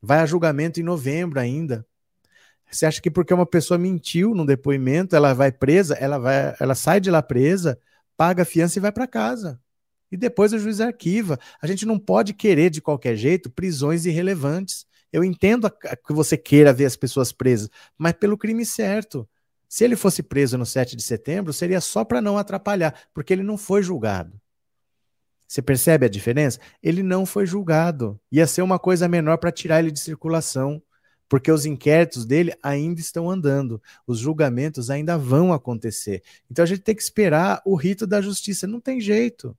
[0.00, 1.86] Vai a julgamento em novembro ainda.
[2.70, 6.74] Você acha que porque uma pessoa mentiu no depoimento, ela vai presa, ela vai, ela
[6.74, 7.78] sai de lá presa,
[8.16, 9.60] paga a fiança e vai para casa
[10.14, 11.38] e depois o juiz arquiva.
[11.60, 14.86] A gente não pode querer de qualquer jeito prisões irrelevantes.
[15.12, 17.68] Eu entendo que você queira ver as pessoas presas,
[17.98, 19.28] mas pelo crime certo.
[19.68, 23.42] Se ele fosse preso no 7 de setembro, seria só para não atrapalhar, porque ele
[23.42, 24.40] não foi julgado.
[25.46, 26.58] Você percebe a diferença?
[26.82, 28.18] Ele não foi julgado.
[28.32, 30.82] Ia ser uma coisa menor para tirar ele de circulação,
[31.28, 36.22] porque os inquéritos dele ainda estão andando, os julgamentos ainda vão acontecer.
[36.50, 38.66] Então a gente tem que esperar o rito da justiça.
[38.66, 39.56] Não tem jeito.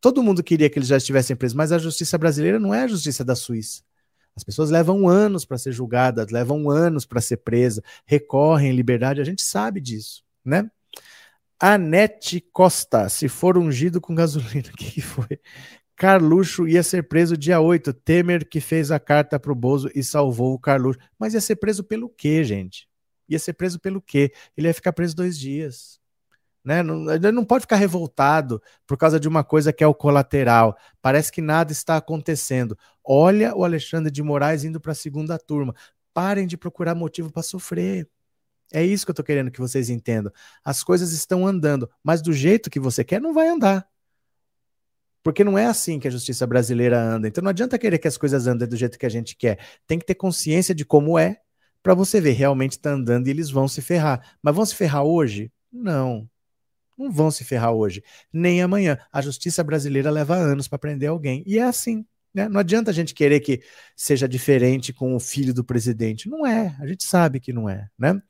[0.00, 2.88] Todo mundo queria que eles já estivessem presos, mas a justiça brasileira não é a
[2.88, 3.82] justiça da Suíça.
[4.38, 9.20] As pessoas levam anos para ser julgadas, levam anos para ser presa, recorrem em liberdade,
[9.20, 10.70] a gente sabe disso, né?
[11.58, 15.40] Anete Costa, se for ungido com gasolina, o que foi?
[15.96, 17.92] Carluxo ia ser preso dia 8.
[17.92, 21.00] Temer que fez a carta pro Bozo e salvou o Carluxo.
[21.18, 22.88] Mas ia ser preso pelo quê, gente?
[23.28, 24.32] Ia ser preso pelo quê?
[24.56, 25.97] Ele ia ficar preso dois dias.
[26.68, 26.82] Né?
[26.82, 26.98] Não,
[27.32, 30.76] não pode ficar revoltado por causa de uma coisa que é o colateral.
[31.00, 32.76] Parece que nada está acontecendo.
[33.02, 35.74] Olha o Alexandre de Moraes indo para a segunda turma.
[36.12, 38.06] Parem de procurar motivo para sofrer.
[38.70, 40.30] É isso que eu estou querendo que vocês entendam.
[40.62, 43.88] As coisas estão andando, mas do jeito que você quer, não vai andar.
[45.22, 47.28] Porque não é assim que a justiça brasileira anda.
[47.28, 49.58] Então não adianta querer que as coisas andem do jeito que a gente quer.
[49.86, 51.40] Tem que ter consciência de como é,
[51.82, 54.36] para você ver, realmente está andando e eles vão se ferrar.
[54.42, 55.50] Mas vão se ferrar hoje?
[55.72, 56.28] Não
[56.98, 58.98] não vão se ferrar hoje, nem amanhã.
[59.12, 61.42] A justiça brasileira leva anos para prender alguém.
[61.46, 62.04] E é assim.
[62.34, 62.48] Né?
[62.48, 63.62] Não adianta a gente querer que
[63.96, 66.28] seja diferente com o filho do presidente.
[66.28, 66.76] Não é.
[66.80, 67.88] A gente sabe que não é.
[67.98, 68.20] Né?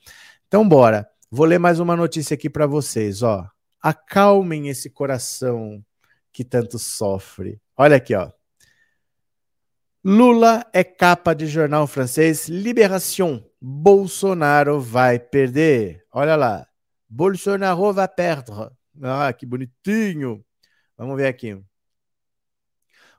[0.47, 1.09] Então, bora.
[1.31, 3.23] Vou ler mais uma notícia aqui para vocês.
[3.23, 3.49] Ó.
[3.83, 5.85] Acalmem esse coração
[6.33, 7.61] que tanto sofre.
[7.77, 8.31] Olha aqui, ó.
[10.05, 13.43] Lula é capa de jornal francês Libération.
[13.61, 16.05] Bolsonaro vai perder.
[16.13, 16.68] Olha lá.
[17.09, 18.71] Bolsonaro vai perdre.
[19.03, 20.45] Ah, que bonitinho.
[20.97, 21.59] Vamos ver aqui.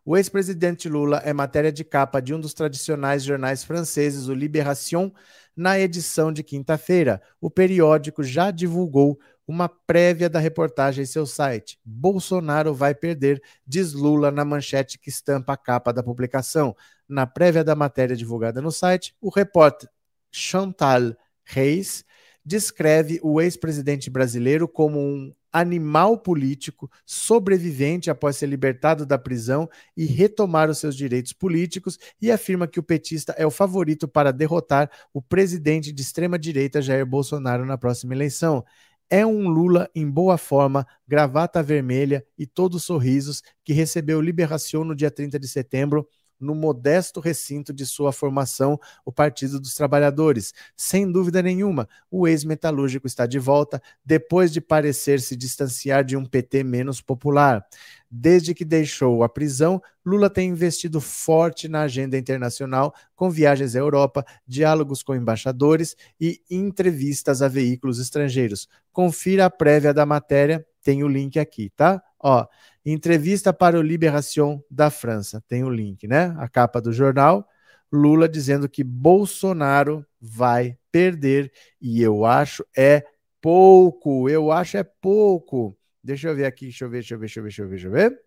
[0.05, 5.11] O ex-presidente Lula é matéria de capa de um dos tradicionais jornais franceses, o Libération,
[5.55, 7.21] na edição de quinta-feira.
[7.39, 11.79] O periódico já divulgou uma prévia da reportagem em seu site.
[11.83, 16.75] Bolsonaro vai perder, diz Lula na manchete que estampa a capa da publicação.
[17.07, 19.89] Na prévia da matéria divulgada no site, o repórter
[20.31, 22.05] Chantal Reis
[22.45, 29.67] descreve o ex-presidente brasileiro como um animal político sobrevivente após ser libertado da prisão
[29.97, 34.31] e retomar os seus direitos políticos e afirma que o petista é o favorito para
[34.31, 38.63] derrotar o presidente de extrema direita Jair Bolsonaro na próxima eleição.
[39.09, 44.95] É um Lula em boa forma, gravata vermelha e todos sorrisos que recebeu liberação no
[44.95, 46.07] dia 30 de setembro
[46.39, 50.53] no modesto recinto de sua formação, o Partido dos Trabalhadores.
[50.75, 56.25] Sem dúvida nenhuma, o ex-metalúrgico está de volta depois de parecer se distanciar de um
[56.25, 57.65] PT menos popular.
[58.11, 63.79] Desde que deixou a prisão, Lula tem investido forte na agenda internacional, com viagens à
[63.79, 68.67] Europa, diálogos com embaixadores e entrevistas a veículos estrangeiros.
[68.91, 72.01] Confira a prévia da matéria, tem o link aqui, tá?
[72.19, 72.47] Ó,
[72.85, 75.43] Entrevista para o Libération da França.
[75.47, 76.35] Tem o link, né?
[76.37, 77.47] A capa do jornal.
[77.91, 81.51] Lula dizendo que Bolsonaro vai perder.
[81.81, 83.03] E eu acho é
[83.41, 84.29] pouco.
[84.29, 85.77] Eu acho é pouco.
[86.03, 87.67] Deixa eu ver aqui, deixa eu ver, deixa eu ver, deixa eu ver, deixa eu
[87.67, 88.19] ver, deixa eu ver.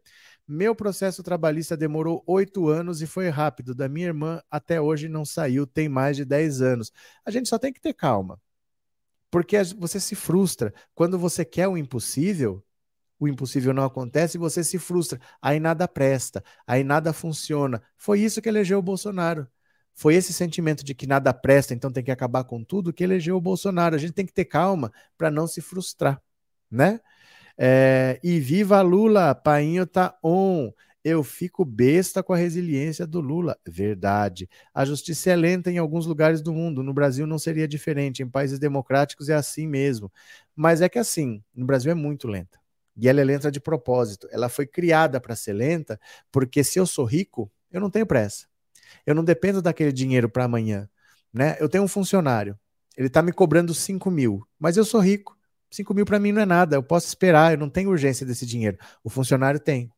[0.47, 3.75] Meu processo trabalhista demorou oito anos e foi rápido.
[3.75, 6.93] Da minha irmã até hoje não saiu, tem mais de dez anos.
[7.25, 8.41] A gente só tem que ter calma.
[9.31, 10.75] Porque você se frustra.
[10.95, 12.63] Quando você quer o impossível,
[13.23, 15.21] o impossível não acontece e você se frustra.
[15.41, 17.81] Aí nada presta, aí nada funciona.
[17.97, 19.47] Foi isso que elegeu o Bolsonaro.
[19.95, 23.37] Foi esse sentimento de que nada presta, então tem que acabar com tudo, que elegeu
[23.37, 23.95] o Bolsonaro.
[23.95, 26.21] A gente tem que ter calma para não se frustrar,
[26.71, 27.01] né?
[27.57, 30.73] É, e viva Lula, painho tá on.
[31.05, 33.57] Eu fico besta com a resiliência do Lula.
[33.69, 34.49] Verdade.
[34.75, 36.83] A justiça é lenta em alguns lugares do mundo.
[36.83, 38.23] No Brasil não seria diferente.
[38.23, 40.13] Em países democráticos é assim mesmo.
[40.57, 42.62] Mas é que assim, no Brasil é muito lenta.
[43.03, 44.29] E ela é lenta de propósito.
[44.31, 45.99] Ela foi criada para ser lenta,
[46.31, 48.47] porque se eu sou rico, eu não tenho pressa.
[49.05, 50.89] Eu não dependo daquele dinheiro para amanhã.
[51.35, 51.57] Né?
[51.59, 52.57] Eu tenho um funcionário.
[52.97, 55.37] Ele está me cobrando 5 mil, mas eu sou rico.
[55.69, 56.77] 5 mil para mim não é nada.
[56.77, 58.79] Eu posso esperar, eu não tenho urgência desse dinheiro.
[59.03, 59.91] O funcionário tem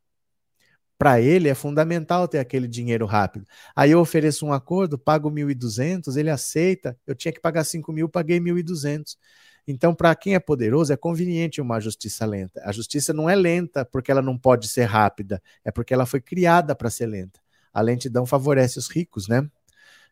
[0.96, 3.44] para ele é fundamental ter aquele dinheiro rápido.
[3.76, 8.08] Aí eu ofereço um acordo, pago 1.200, ele aceita, eu tinha que pagar 5 mil,
[8.08, 9.18] paguei 1.200.
[9.66, 12.60] Então, para quem é poderoso, é conveniente uma justiça lenta.
[12.64, 16.20] A justiça não é lenta porque ela não pode ser rápida, é porque ela foi
[16.20, 17.40] criada para ser lenta.
[17.72, 19.48] A lentidão favorece os ricos, né?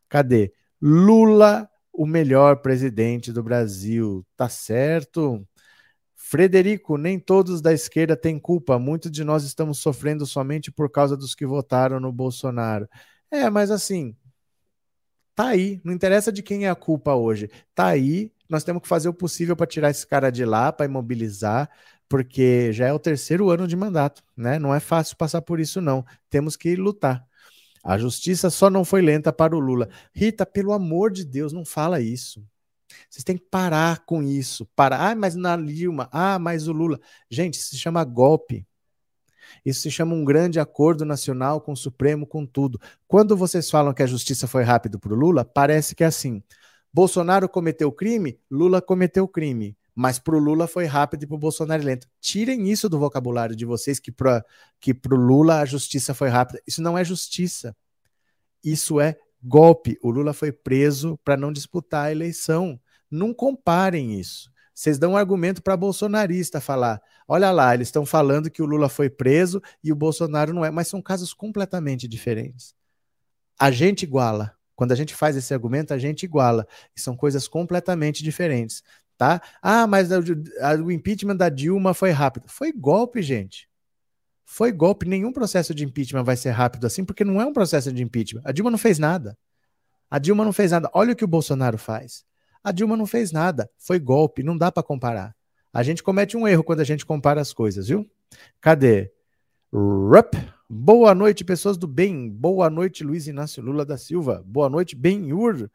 [0.08, 0.52] Cadê?
[0.80, 4.26] Lula, o melhor presidente do Brasil.
[4.36, 5.46] Tá certo?
[6.16, 8.78] Frederico, nem todos da esquerda têm culpa.
[8.78, 12.88] Muitos de nós estamos sofrendo somente por causa dos que votaram no Bolsonaro.
[13.30, 14.16] É, mas assim,
[15.34, 15.80] tá aí.
[15.84, 17.50] Não interessa de quem é a culpa hoje.
[17.74, 18.32] Tá aí.
[18.52, 21.70] Nós temos que fazer o possível para tirar esse cara de lá, para imobilizar,
[22.06, 24.58] porque já é o terceiro ano de mandato, né?
[24.58, 26.04] Não é fácil passar por isso, não.
[26.28, 27.26] Temos que lutar.
[27.82, 29.88] A justiça só não foi lenta para o Lula.
[30.14, 32.44] Rita, pelo amor de Deus, não fala isso.
[33.08, 34.68] Vocês têm que parar com isso.
[34.76, 35.10] Parar.
[35.10, 36.10] Ah, mas na Dilma.
[36.12, 37.00] Ah, mas o Lula.
[37.30, 38.66] Gente, isso se chama golpe.
[39.64, 42.78] Isso se chama um grande acordo nacional com o Supremo, com tudo.
[43.08, 46.42] Quando vocês falam que a justiça foi rápido para o Lula, parece que é assim.
[46.92, 49.76] Bolsonaro cometeu crime, Lula cometeu crime.
[49.94, 52.08] Mas para o Lula foi rápido e para o Bolsonaro lento.
[52.20, 54.44] Tirem isso do vocabulário de vocês, que para
[54.80, 56.62] que o Lula a justiça foi rápida.
[56.66, 57.76] Isso não é justiça.
[58.64, 59.98] Isso é golpe.
[60.02, 62.80] O Lula foi preso para não disputar a eleição.
[63.10, 64.50] Não comparem isso.
[64.74, 68.88] Vocês dão um argumento para bolsonarista falar: olha lá, eles estão falando que o Lula
[68.88, 72.74] foi preso e o Bolsonaro não é, mas são casos completamente diferentes.
[73.58, 74.56] A gente iguala.
[74.82, 76.66] Quando a gente faz esse argumento, a gente iguala.
[76.96, 78.82] E são coisas completamente diferentes.
[79.16, 79.40] Tá?
[79.62, 80.08] Ah, mas
[80.84, 82.48] o impeachment da Dilma foi rápido.
[82.48, 83.68] Foi golpe, gente.
[84.44, 87.92] Foi golpe, nenhum processo de impeachment vai ser rápido assim, porque não é um processo
[87.92, 88.42] de impeachment.
[88.44, 89.38] A Dilma não fez nada.
[90.10, 90.90] A Dilma não fez nada.
[90.92, 92.24] Olha o que o Bolsonaro faz.
[92.64, 93.70] A Dilma não fez nada.
[93.78, 95.32] Foi golpe, não dá para comparar.
[95.72, 98.04] A gente comete um erro quando a gente compara as coisas, viu?
[98.60, 99.12] Cadê?
[99.72, 100.34] Rup.
[100.74, 102.30] Boa noite, pessoas do bem.
[102.30, 104.42] Boa noite, Luiz Inácio Lula da Silva.
[104.46, 105.68] Boa noite, Benhur.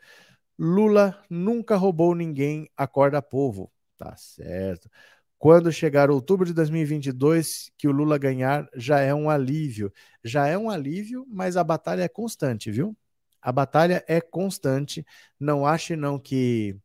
[0.58, 3.72] Lula nunca roubou ninguém, acorda povo.
[3.96, 4.90] Tá certo.
[5.38, 9.94] Quando chegar outubro de 2022, que o Lula ganhar, já é um alívio.
[10.24, 12.98] Já é um alívio, mas a batalha é constante, viu?
[13.40, 15.06] A batalha é constante.
[15.40, 16.76] Não ache não que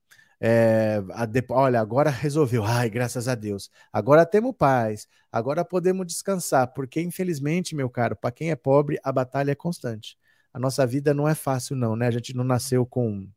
[0.44, 2.64] é, de, olha, agora resolveu.
[2.64, 3.70] Ai, graças a Deus.
[3.92, 5.06] Agora temos paz.
[5.30, 10.18] Agora podemos descansar, porque infelizmente, meu caro, para quem é pobre, a batalha é constante.
[10.52, 12.08] A nossa vida não é fácil não, né?
[12.08, 13.28] A gente não nasceu com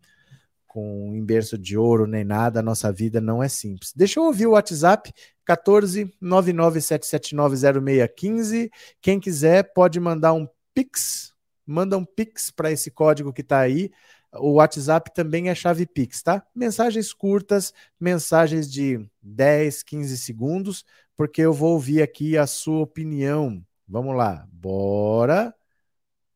[0.67, 3.93] com um berço de ouro nem nada, a nossa vida não é simples.
[3.95, 5.13] Deixa eu ouvir o WhatsApp
[5.45, 8.69] 14 997790615.
[8.99, 11.31] Quem quiser pode mandar um Pix,
[11.65, 13.89] manda um Pix para esse código que está aí.
[14.37, 16.45] O WhatsApp também é chave Pix, tá?
[16.53, 23.63] Mensagens curtas, mensagens de 10, 15 segundos, porque eu vou ouvir aqui a sua opinião.
[23.87, 25.53] Vamos lá, bora.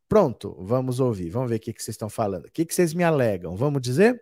[0.08, 1.30] Pronto, vamos ouvir.
[1.30, 2.46] Vamos ver o que, que vocês estão falando.
[2.46, 3.56] O que, que vocês me alegam?
[3.56, 4.22] Vamos dizer?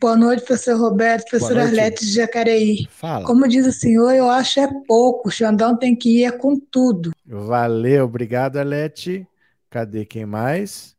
[0.00, 2.88] Boa noite, professor Roberto, professor Arlete de Jacareí.
[2.90, 3.24] Fala.
[3.24, 5.28] Como diz o senhor, eu acho é pouco.
[5.28, 7.12] O Xandão tem que ir é com tudo.
[7.24, 9.26] Valeu, obrigado, Arlete.
[9.70, 10.96] Cadê quem mais?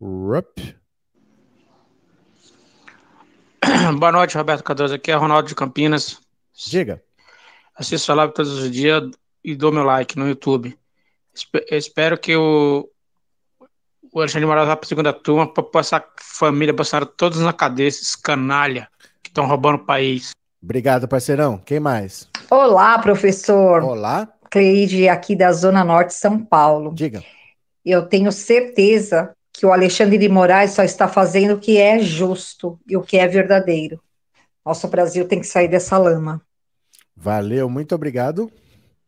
[0.00, 0.60] Rup.
[3.98, 4.94] Boa noite, Roberto Cardoso.
[4.94, 6.20] Aqui é Ronaldo de Campinas.
[6.68, 7.02] Diga.
[7.74, 9.10] Assisto a live todos os dias
[9.42, 10.76] e dou meu like no YouTube.
[11.70, 12.88] Espero que o,
[14.12, 17.88] o Alexandre Moraes vai para a segunda turma para passar família, passar todos na cadeia,
[17.88, 18.88] esses canalha
[19.22, 20.30] que estão roubando o país.
[20.62, 21.58] Obrigado, parceirão.
[21.58, 22.28] Quem mais?
[22.50, 23.82] Olá, professor.
[23.82, 24.28] Olá.
[24.50, 26.94] Cleide, aqui da Zona Norte de São Paulo.
[26.94, 27.24] Diga.
[27.84, 32.78] Eu tenho certeza que o Alexandre de Moraes só está fazendo o que é justo
[32.88, 34.00] e o que é verdadeiro.
[34.66, 36.42] Nosso Brasil tem que sair dessa lama.
[37.16, 38.50] Valeu, muito obrigado.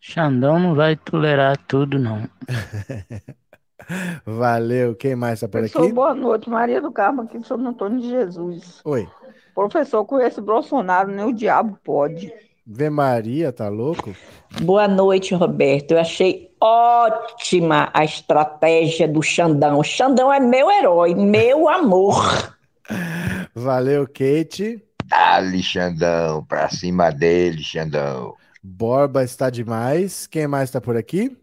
[0.00, 2.28] Xandão não vai tolerar tudo, não.
[4.24, 4.94] Valeu.
[4.94, 5.92] Quem mais está por Professor, aqui?
[5.92, 6.48] boa noite.
[6.48, 8.80] Maria do Carmo aqui São Antônio de Jesus.
[8.84, 9.08] Oi.
[9.54, 12.32] Professor, com esse Bolsonaro, nem o diabo pode.
[12.64, 14.14] Vê Maria, tá louco?
[14.62, 15.92] Boa noite, Roberto.
[15.92, 19.78] Eu achei ótima a estratégia do Xandão.
[19.78, 22.56] O Xandão é meu herói, meu amor.
[23.54, 24.82] Valeu, Kate.
[25.10, 28.34] Ali, Xandão, pra cima dele, Xandão.
[28.62, 30.26] Borba está demais.
[30.26, 31.36] Quem mais está por aqui?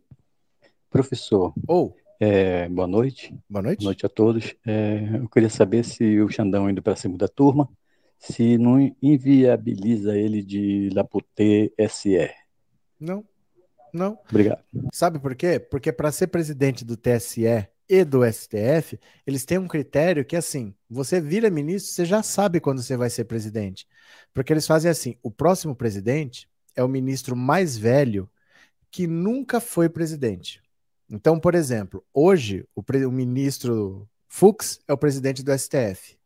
[0.90, 1.54] Professor.
[1.68, 1.96] Ou.
[1.98, 2.04] Oh.
[2.20, 3.36] É, boa noite.
[3.50, 3.80] Boa noite.
[3.80, 4.56] Boa noite a todos.
[4.66, 7.70] É, eu queria saber se o Xandão indo para a segunda turma,
[8.18, 12.32] se não inviabiliza ele de lá para o TSE.
[12.98, 13.26] Não,
[13.94, 14.18] não.
[14.30, 14.64] Obrigado.
[14.92, 15.60] Sabe por quê?
[15.60, 20.74] Porque para ser presidente do TSE e do STF, eles têm um critério que, assim,
[20.90, 23.88] você vira ministro, você já sabe quando você vai ser presidente.
[24.34, 28.30] Porque eles fazem assim: o próximo presidente é o ministro mais velho
[28.90, 30.62] que nunca foi presidente.
[31.10, 36.18] Então, por exemplo, hoje o, o ministro Fux é o presidente do STF.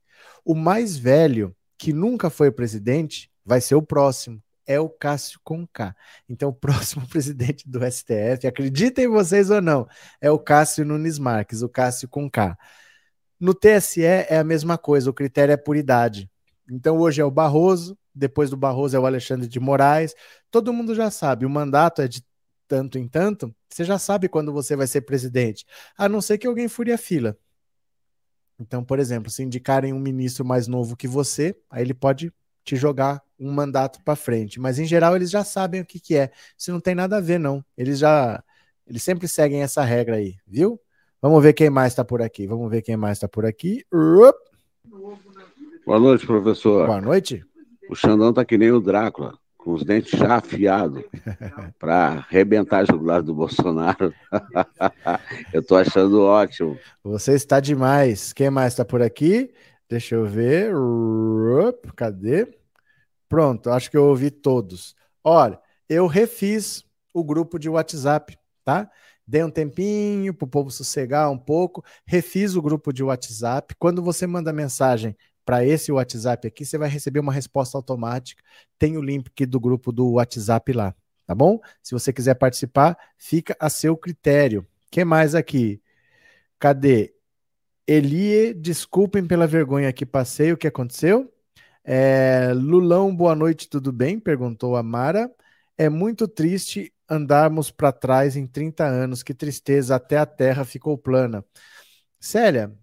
[0.45, 4.41] O mais velho, que nunca foi presidente, vai ser o próximo.
[4.67, 5.95] É o Cássio Conká.
[6.29, 9.87] Então, o próximo presidente do STF, acreditem vocês ou não,
[10.21, 12.57] é o Cássio Nunes Marques, o Cássio Conká.
[13.39, 16.29] No TSE é a mesma coisa, o critério é por idade.
[16.69, 20.13] Então, hoje é o Barroso, depois do Barroso é o Alexandre de Moraes.
[20.51, 22.25] Todo mundo já sabe, o mandato é de
[22.67, 25.65] tanto em tanto, você já sabe quando você vai ser presidente,
[25.97, 27.37] a não ser que alguém fure a fila.
[28.59, 32.33] Então, por exemplo, se indicarem um ministro mais novo que você, aí ele pode
[32.67, 34.59] te jogar um mandato para frente.
[34.59, 36.31] Mas em geral eles já sabem o que, que é.
[36.57, 37.63] Isso não tem nada a ver, não.
[37.77, 38.43] Eles já.
[38.85, 40.79] Eles sempre seguem essa regra aí, viu?
[41.21, 42.45] Vamos ver quem mais está por aqui.
[42.45, 43.85] Vamos ver quem mais está por aqui.
[45.85, 46.87] Boa noite, professor.
[46.87, 47.43] Boa noite.
[47.89, 51.03] O Xandão tá que nem o Drácula com os dentes já afiados
[51.77, 54.13] para arrebentar a jugular do Bolsonaro.
[55.53, 56.77] eu estou achando ótimo.
[57.03, 58.31] Você está demais.
[58.31, 59.51] Quem mais está por aqui?
[59.89, 60.73] Deixa eu ver.
[61.95, 62.47] Cadê?
[63.29, 64.95] Pronto, acho que eu ouvi todos.
[65.23, 65.59] Olha,
[65.89, 68.89] eu refiz o grupo de WhatsApp, tá?
[69.25, 73.75] Dei um tempinho para o povo sossegar um pouco, refiz o grupo de WhatsApp.
[73.77, 78.41] Quando você manda mensagem para esse WhatsApp aqui, você vai receber uma resposta automática.
[78.79, 81.59] Tem o link do grupo do WhatsApp lá, tá bom?
[81.83, 84.65] Se você quiser participar, fica a seu critério.
[84.89, 85.81] que mais aqui?
[86.59, 87.16] Cadê?
[87.87, 91.31] Elie, desculpem pela vergonha que passei, o que aconteceu?
[91.83, 94.19] É, Lulão, boa noite, tudo bem?
[94.19, 95.31] Perguntou a Mara.
[95.77, 100.97] É muito triste andarmos para trás em 30 anos, que tristeza, até a terra ficou
[100.97, 101.45] plana.
[102.19, 102.73] Célia,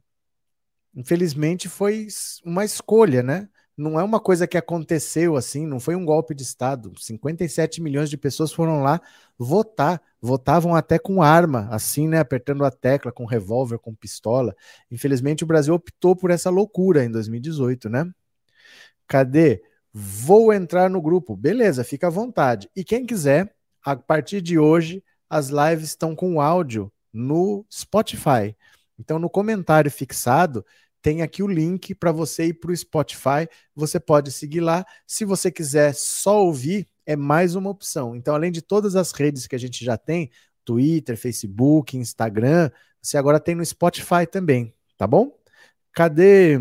[0.94, 2.06] infelizmente foi
[2.44, 3.48] uma escolha, né?
[3.76, 6.92] Não é uma coisa que aconteceu assim, não foi um golpe de Estado.
[6.96, 9.00] 57 milhões de pessoas foram lá
[9.36, 12.20] votar, votavam até com arma, assim, né?
[12.20, 14.54] Apertando a tecla, com revólver, com pistola.
[14.90, 18.08] Infelizmente, o Brasil optou por essa loucura em 2018, né?
[19.08, 19.62] Cadê?
[19.92, 21.36] Vou entrar no grupo.
[21.36, 22.70] Beleza, fica à vontade.
[22.76, 23.54] E quem quiser,
[23.84, 28.56] a partir de hoje, as lives estão com áudio no Spotify.
[28.98, 30.64] Então, no comentário fixado,
[31.04, 33.46] tem aqui o link para você ir para o Spotify.
[33.76, 34.86] Você pode seguir lá.
[35.06, 38.16] Se você quiser só ouvir, é mais uma opção.
[38.16, 40.30] Então, além de todas as redes que a gente já tem,
[40.64, 42.70] Twitter, Facebook, Instagram,
[43.02, 45.38] você agora tem no Spotify também, tá bom?
[45.92, 46.58] Cadê?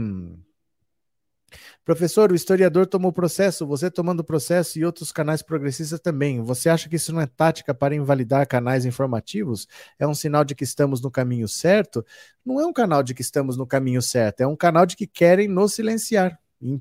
[1.86, 6.42] Professor, o historiador tomou processo, você tomando processo e outros canais progressistas também.
[6.42, 9.68] Você acha que isso não é tática para invalidar canais informativos?
[10.00, 12.06] É um sinal de que estamos no caminho certo?
[12.46, 15.06] Não é um canal de que estamos no caminho certo, é um canal de que
[15.06, 16.40] querem nos silenciar,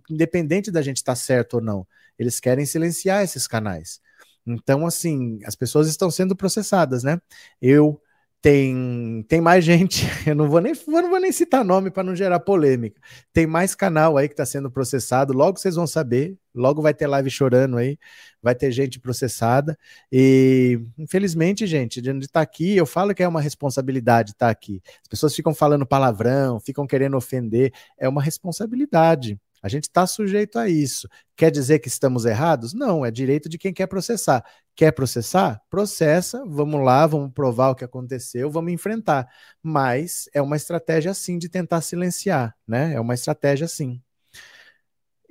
[0.09, 1.87] independente da gente estar certo ou não.
[2.16, 4.01] Eles querem silenciar esses canais.
[4.47, 7.20] Então, assim, as pessoas estão sendo processadas, né?
[7.61, 8.01] Eu
[8.43, 12.14] tem, tem mais gente, eu não vou nem, não vou nem citar nome para não
[12.16, 13.01] gerar polêmica.
[13.32, 17.06] Tem mais canal aí que está sendo processado, logo vocês vão saber, logo vai ter
[17.06, 17.97] live chorando aí,
[18.43, 19.78] vai ter gente processada.
[20.10, 24.51] E infelizmente, gente, de onde está aqui, eu falo que é uma responsabilidade estar tá
[24.51, 24.82] aqui.
[25.02, 29.39] As pessoas ficam falando palavrão, ficam querendo ofender, é uma responsabilidade.
[29.62, 31.09] A gente está sujeito a isso.
[31.36, 32.74] Quer dizer que estamos errados?
[32.74, 34.44] Não, é direito de quem quer processar.
[34.74, 35.62] Quer processar?
[35.70, 39.28] Processa, vamos lá, vamos provar o que aconteceu, vamos enfrentar.
[39.62, 42.94] Mas é uma estratégia sim de tentar silenciar, né?
[42.94, 44.02] É uma estratégia sim.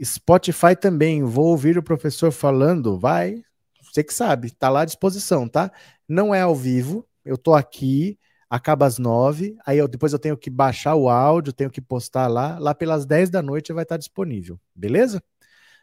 [0.03, 3.43] Spotify também, vou ouvir o professor falando, vai,
[3.81, 5.71] você que sabe, tá lá à disposição, tá?
[6.07, 8.17] Não é ao vivo, eu tô aqui,
[8.51, 12.27] acaba às nove, aí eu, depois eu tenho que baixar o áudio, tenho que postar
[12.27, 15.23] lá, lá pelas dez da noite vai estar disponível, beleza?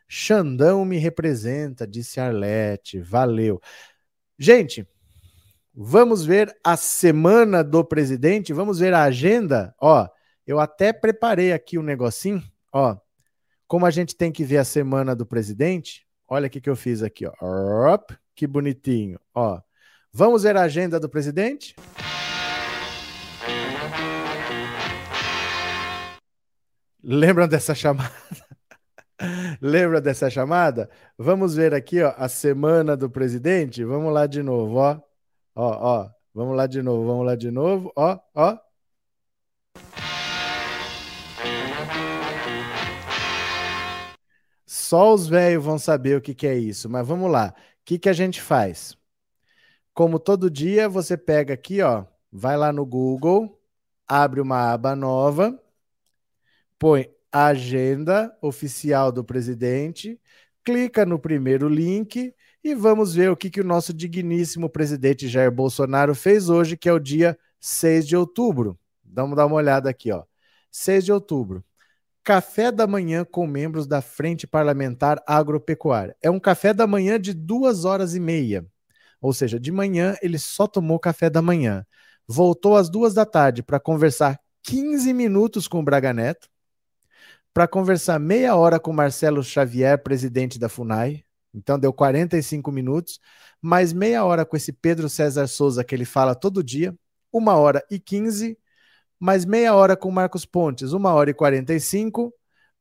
[0.07, 3.59] Xandão me representa, disse Arlete, valeu.
[4.39, 4.87] Gente,
[5.75, 10.07] vamos ver a semana do presidente, vamos ver a agenda, ó,
[10.47, 12.99] eu até preparei aqui um negocinho, ó,
[13.67, 17.03] como a gente tem que ver a semana do presidente, olha o que eu fiz
[17.03, 17.99] aqui, ó,
[18.35, 19.59] que bonitinho, ó,
[20.13, 21.77] Vamos ver a agenda do presidente?
[27.03, 28.13] Lembram dessa chamada?
[29.61, 30.91] Lembra dessa chamada?
[31.17, 33.85] Vamos ver aqui, ó, a semana do presidente.
[33.85, 35.01] Vamos lá de novo, ó.
[35.55, 36.11] Ó, ó.
[36.35, 37.93] Vamos lá de novo, vamos lá de novo.
[37.97, 38.59] Ó, ó.
[44.67, 47.55] Só os velhos vão saber o que, que é isso, mas vamos lá.
[47.57, 48.97] O que, que a gente faz?
[49.95, 53.61] Como todo dia, você pega aqui, ó, vai lá no Google,
[54.07, 55.61] abre uma aba nova,
[56.79, 60.19] põe agenda oficial do presidente,
[60.65, 62.33] clica no primeiro link
[62.63, 66.89] e vamos ver o que, que o nosso digníssimo presidente Jair Bolsonaro fez hoje, que
[66.89, 68.79] é o dia 6 de outubro.
[69.05, 70.25] Vamos dar uma olhada aqui, ó.
[70.71, 71.65] 6 de outubro.
[72.23, 76.15] Café da manhã com membros da Frente Parlamentar Agropecuária.
[76.21, 78.67] É um café da manhã de duas horas e meia.
[79.21, 81.87] Ou seja, de manhã ele só tomou café da manhã.
[82.27, 86.49] Voltou às duas da tarde para conversar 15 minutos com o Braga Neto
[87.59, 91.25] para conversar meia hora com Marcelo Xavier, presidente da FUNAI.
[91.53, 93.19] Então deu 45 minutos,
[93.61, 96.97] mais meia hora com esse Pedro César Souza que ele fala todo dia,
[97.33, 98.57] uma hora e 15,
[99.19, 102.33] mais meia hora com Marcos Pontes, uma hora e 45,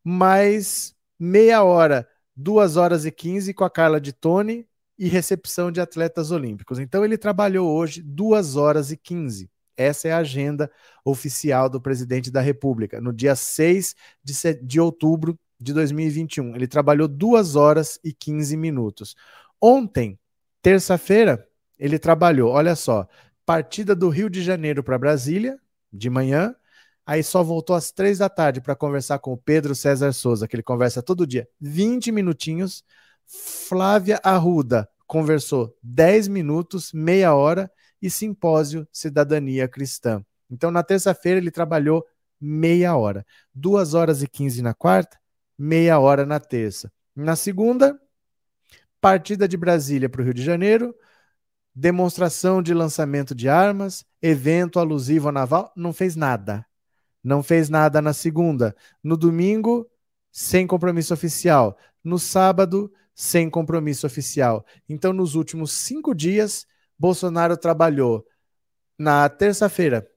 [0.04, 5.82] mais meia hora, duas horas e 15 com a Carla de Tone e recepção de
[5.82, 6.78] atletas olímpicos.
[6.78, 9.49] Então ele trabalhou hoje duas horas e 15.
[9.78, 10.70] Essa é a agenda
[11.06, 14.34] oficial do presidente da República, no dia 6 de,
[14.64, 16.56] de outubro de 2021.
[16.56, 19.16] Ele trabalhou 2 horas e 15 minutos.
[19.62, 20.20] Ontem,
[20.62, 21.48] terça-feira,
[21.78, 23.08] ele trabalhou, olha só,
[23.45, 25.60] partida do Rio de Janeiro para Brasília,
[25.91, 26.56] de manhã,
[27.06, 30.56] aí só voltou às três da tarde para conversar com o Pedro César Souza, que
[30.56, 32.84] ele conversa todo dia, 20 minutinhos.
[33.26, 37.72] Flávia Arruda conversou 10 minutos, meia hora,
[38.02, 40.24] e Simpósio Cidadania Cristã.
[40.49, 42.06] Então, na terça-feira, ele trabalhou
[42.40, 43.26] meia hora.
[43.53, 45.18] Duas horas e quinze na quarta,
[45.57, 46.91] meia hora na terça.
[47.15, 47.99] Na segunda,
[49.02, 50.95] partida de Brasília para o Rio de Janeiro,
[51.74, 56.65] demonstração de lançamento de armas, evento alusivo ao naval, não fez nada.
[57.24, 58.76] Não fez nada na segunda.
[59.03, 59.90] No domingo,
[60.32, 61.78] sem compromisso oficial.
[62.03, 64.65] No sábado, sem compromisso oficial.
[64.88, 66.65] Então, nos últimos cinco dias,
[66.98, 68.26] Bolsonaro trabalhou
[68.98, 70.07] na terça-feira,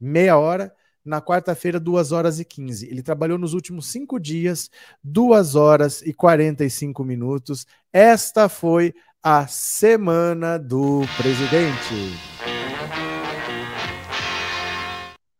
[0.00, 0.72] meia hora,
[1.04, 2.86] na quarta-feira, duas horas e quinze.
[2.88, 4.70] Ele trabalhou nos últimos cinco dias,
[5.02, 7.66] duas horas e quarenta e cinco minutos.
[7.92, 11.94] Esta foi a semana do presidente.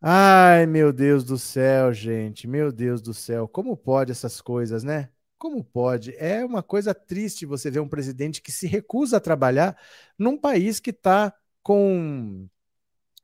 [0.02, 2.48] Ai, meu Deus do céu, gente.
[2.48, 3.46] Meu Deus do céu.
[3.46, 5.10] Como pode essas coisas, né?
[5.40, 6.14] Como pode?
[6.18, 9.74] É uma coisa triste você ver um presidente que se recusa a trabalhar
[10.18, 12.46] num país que está com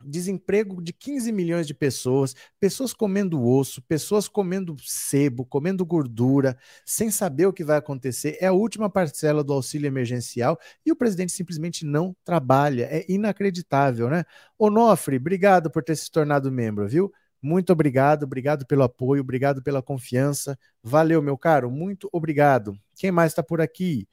[0.03, 6.57] desemprego de 15 milhões de pessoas, pessoas comendo osso, pessoas comendo sebo, comendo gordura,
[6.87, 8.39] sem saber o que vai acontecer.
[8.41, 12.89] É a última parcela do auxílio emergencial e o presidente simplesmente não trabalha.
[12.91, 14.25] É inacreditável, né?
[14.59, 17.13] Onofre, obrigado por ter se tornado membro, viu?
[17.47, 20.59] Muito obrigado, obrigado pelo apoio, obrigado pela confiança.
[20.83, 22.77] Valeu, meu caro, muito obrigado.
[22.97, 24.09] Quem mais está por aqui?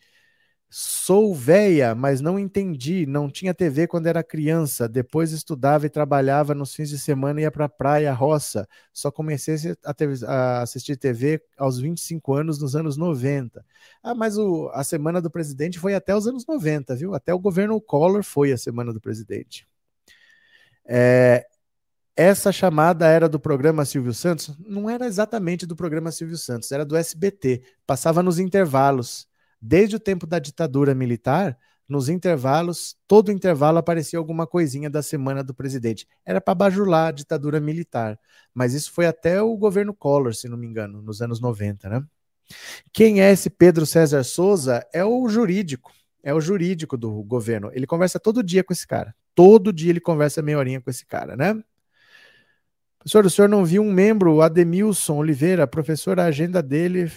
[0.69, 3.07] Sou véia, mas não entendi.
[3.07, 4.87] Não tinha TV quando era criança.
[4.87, 8.67] Depois estudava e trabalhava nos fins de semana ia para a praia, roça.
[8.93, 13.65] Só comecei a, ter, a, assistir TV aos 25 anos, nos anos 90.
[14.03, 17.15] Ah, mas o, a semana do presidente foi até os anos 90, viu?
[17.15, 19.67] Até o governo Collor foi a semana do presidente.
[20.85, 21.47] É,
[22.15, 24.55] essa chamada era do programa Silvio Santos?
[24.59, 27.63] Não era exatamente do programa Silvio Santos, era do SBT.
[27.85, 29.27] Passava nos intervalos.
[29.61, 31.57] Desde o tempo da ditadura militar,
[31.87, 36.07] nos intervalos, todo intervalo aparecia alguma coisinha da semana do presidente.
[36.25, 38.19] Era para bajular a ditadura militar.
[38.53, 42.03] Mas isso foi até o governo Collor, se não me engano, nos anos 90, né?
[42.91, 44.85] Quem é esse Pedro César Souza?
[44.93, 45.91] É o jurídico.
[46.21, 47.69] É o jurídico do governo.
[47.73, 49.15] Ele conversa todo dia com esse cara.
[49.35, 51.61] Todo dia ele conversa meia horinha com esse cara, né?
[53.03, 57.11] Professor, o senhor não viu um membro, o Ademilson Oliveira, professor, a agenda dele,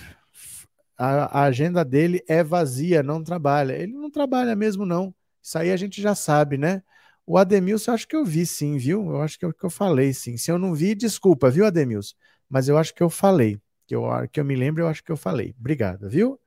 [0.98, 3.72] a, a, agenda dele é vazia, não trabalha.
[3.72, 5.14] Ele não trabalha mesmo, não.
[5.40, 6.82] Isso aí a gente já sabe, né?
[7.24, 9.10] O Ademilson, acho que eu vi sim, viu?
[9.10, 10.36] Eu acho que eu, que eu falei sim.
[10.36, 12.16] Se eu não vi, desculpa, viu, Ademilson?
[12.48, 13.60] Mas eu acho que eu falei.
[13.86, 15.54] Que eu, que eu me lembro, eu acho que eu falei.
[15.56, 16.40] Obrigado, viu?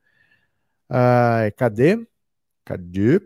[0.89, 2.05] Ah, cadê?
[2.65, 3.21] Cadê?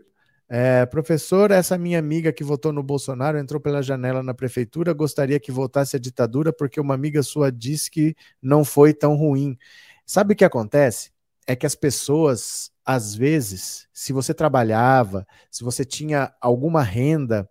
[0.56, 5.40] É, professor, essa minha amiga que votou no Bolsonaro entrou pela janela na prefeitura, gostaria
[5.40, 9.58] que voltasse a ditadura porque uma amiga sua disse que não foi tão ruim.
[10.06, 11.10] Sabe o que acontece?
[11.46, 17.48] é que as pessoas, às vezes, se você trabalhava, se você tinha alguma renda,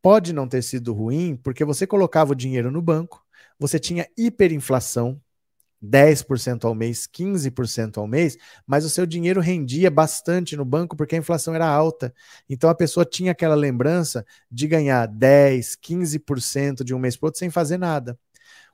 [0.00, 3.24] pode não ter sido ruim, porque você colocava o dinheiro no banco,
[3.58, 5.20] você tinha hiperinflação,
[5.82, 11.16] 10% ao mês, 15% ao mês, mas o seu dinheiro rendia bastante no banco porque
[11.16, 12.14] a inflação era alta.
[12.48, 17.40] Então a pessoa tinha aquela lembrança de ganhar 10, 15% de um mês para outro
[17.40, 18.16] sem fazer nada.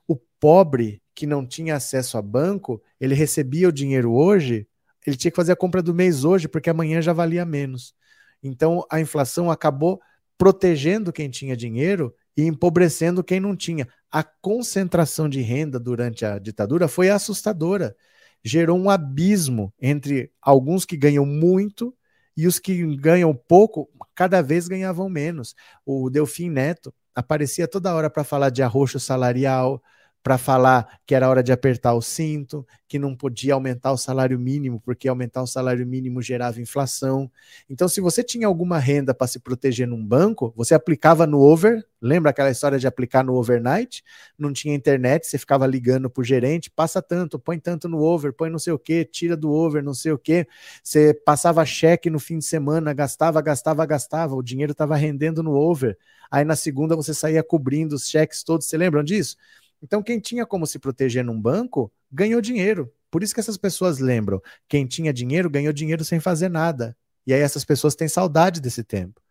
[0.07, 4.67] O pobre que não tinha acesso a banco, ele recebia o dinheiro hoje,
[5.05, 7.95] ele tinha que fazer a compra do mês hoje porque amanhã já valia menos.
[8.43, 9.99] Então a inflação acabou
[10.37, 13.85] protegendo quem tinha dinheiro e empobrecendo quem não tinha.
[14.09, 17.93] A concentração de renda durante a ditadura foi assustadora.
[18.41, 21.93] Gerou um abismo entre alguns que ganham muito
[22.37, 25.53] e os que ganham pouco, cada vez ganhavam menos.
[25.85, 29.83] O Delfim Neto aparecia toda hora para falar de arroxo salarial,
[30.21, 34.37] para falar que era hora de apertar o cinto, que não podia aumentar o salário
[34.37, 37.31] mínimo, porque aumentar o salário mínimo gerava inflação.
[37.69, 41.83] Então, se você tinha alguma renda para se proteger num banco, você aplicava no over.
[42.01, 44.03] Lembra aquela história de aplicar no overnight?
[44.37, 48.33] Não tinha internet, você ficava ligando para o gerente, passa tanto, põe tanto no over,
[48.33, 50.47] põe não sei o que, tira do over, não sei o que.
[50.83, 55.51] Você passava cheque no fim de semana, gastava, gastava, gastava, o dinheiro estava rendendo no
[55.51, 55.97] over.
[56.31, 58.67] Aí na segunda você saía cobrindo os cheques todos.
[58.67, 59.35] Você lembram disso?
[59.81, 62.91] Então, quem tinha como se proteger num banco ganhou dinheiro.
[63.09, 66.95] Por isso que essas pessoas lembram: quem tinha dinheiro ganhou dinheiro sem fazer nada.
[67.25, 69.21] E aí essas pessoas têm saudade desse tempo.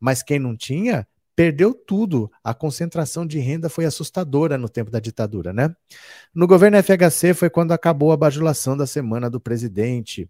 [0.00, 2.30] Mas quem não tinha, perdeu tudo.
[2.42, 5.74] A concentração de renda foi assustadora no tempo da ditadura, né?
[6.34, 10.28] No governo FHC foi quando acabou a bajulação da semana do presidente.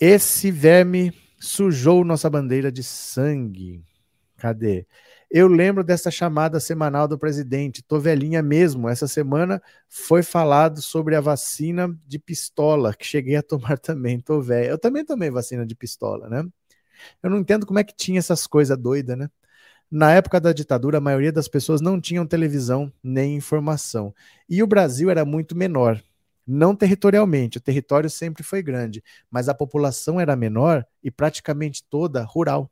[0.00, 3.82] Esse verme sujou nossa bandeira de sangue.
[4.36, 4.86] Cadê?
[5.30, 7.82] Eu lembro dessa chamada semanal do presidente.
[7.82, 8.88] Tô velhinha mesmo.
[8.88, 14.20] Essa semana foi falado sobre a vacina de pistola, que cheguei a tomar também.
[14.20, 14.70] Tô velha.
[14.70, 16.44] Eu também tomei vacina de pistola, né?
[17.22, 19.28] Eu não entendo como é que tinha essas coisas doidas, né?
[19.90, 24.14] Na época da ditadura, a maioria das pessoas não tinham televisão nem informação.
[24.48, 26.02] E o Brasil era muito menor.
[26.46, 32.24] Não territorialmente, o território sempre foi grande, mas a população era menor e praticamente toda
[32.24, 32.70] rural.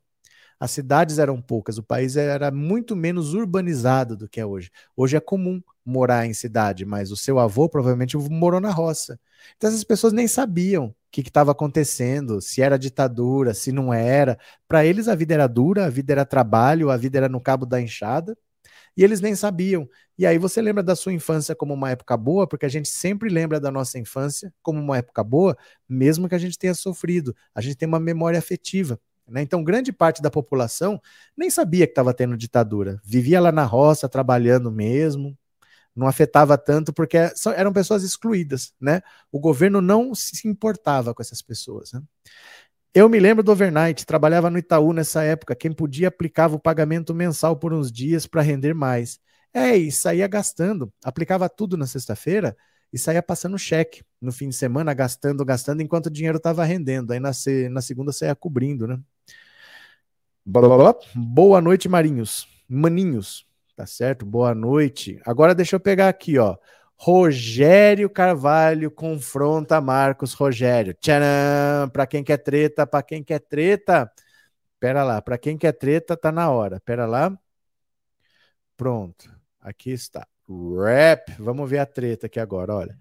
[0.58, 4.70] As cidades eram poucas, o país era muito menos urbanizado do que é hoje.
[4.96, 9.20] Hoje é comum morar em cidade, mas o seu avô provavelmente morou na roça.
[9.56, 14.38] Então essas pessoas nem sabiam o que estava acontecendo, se era ditadura, se não era.
[14.66, 17.66] Para eles a vida era dura, a vida era trabalho, a vida era no cabo
[17.66, 18.36] da enxada,
[18.96, 19.88] e eles nem sabiam.
[20.18, 23.28] E aí você lembra da sua infância como uma época boa, porque a gente sempre
[23.28, 25.56] lembra da nossa infância como uma época boa,
[25.88, 27.34] mesmo que a gente tenha sofrido.
[27.54, 28.98] A gente tem uma memória afetiva.
[29.28, 29.42] Né?
[29.42, 31.00] Então, grande parte da população
[31.36, 33.00] nem sabia que estava tendo ditadura.
[33.04, 35.36] Vivia lá na roça, trabalhando mesmo,
[35.94, 37.16] não afetava tanto porque
[37.56, 38.72] eram pessoas excluídas.
[38.80, 39.02] Né?
[39.32, 41.92] O governo não se importava com essas pessoas.
[41.92, 42.02] Né?
[42.94, 45.54] Eu me lembro do overnight, trabalhava no Itaú nessa época.
[45.54, 49.18] Quem podia aplicava o pagamento mensal por uns dias para render mais.
[49.52, 52.54] É, e saía gastando, aplicava tudo na sexta-feira
[52.92, 57.12] e saía passando cheque no fim de semana, gastando, gastando, enquanto o dinheiro estava rendendo.
[57.12, 57.30] Aí na,
[57.70, 59.00] na segunda saía cobrindo, né?
[61.12, 62.46] Boa noite, Marinhos.
[62.68, 63.44] Maninhos,
[63.74, 64.24] tá certo?
[64.24, 65.20] Boa noite.
[65.26, 66.56] Agora deixa eu pegar aqui, ó.
[66.94, 70.94] Rogério Carvalho confronta Marcos Rogério.
[70.94, 71.88] Tcharam!
[71.92, 74.08] Para quem quer treta, para quem quer treta.
[74.78, 76.80] Pera lá, para quem quer treta, tá na hora.
[76.80, 77.36] Pera lá.
[78.76, 79.28] Pronto.
[79.60, 80.28] Aqui está.
[80.48, 81.32] Rap.
[81.40, 82.96] Vamos ver a treta aqui agora, olha.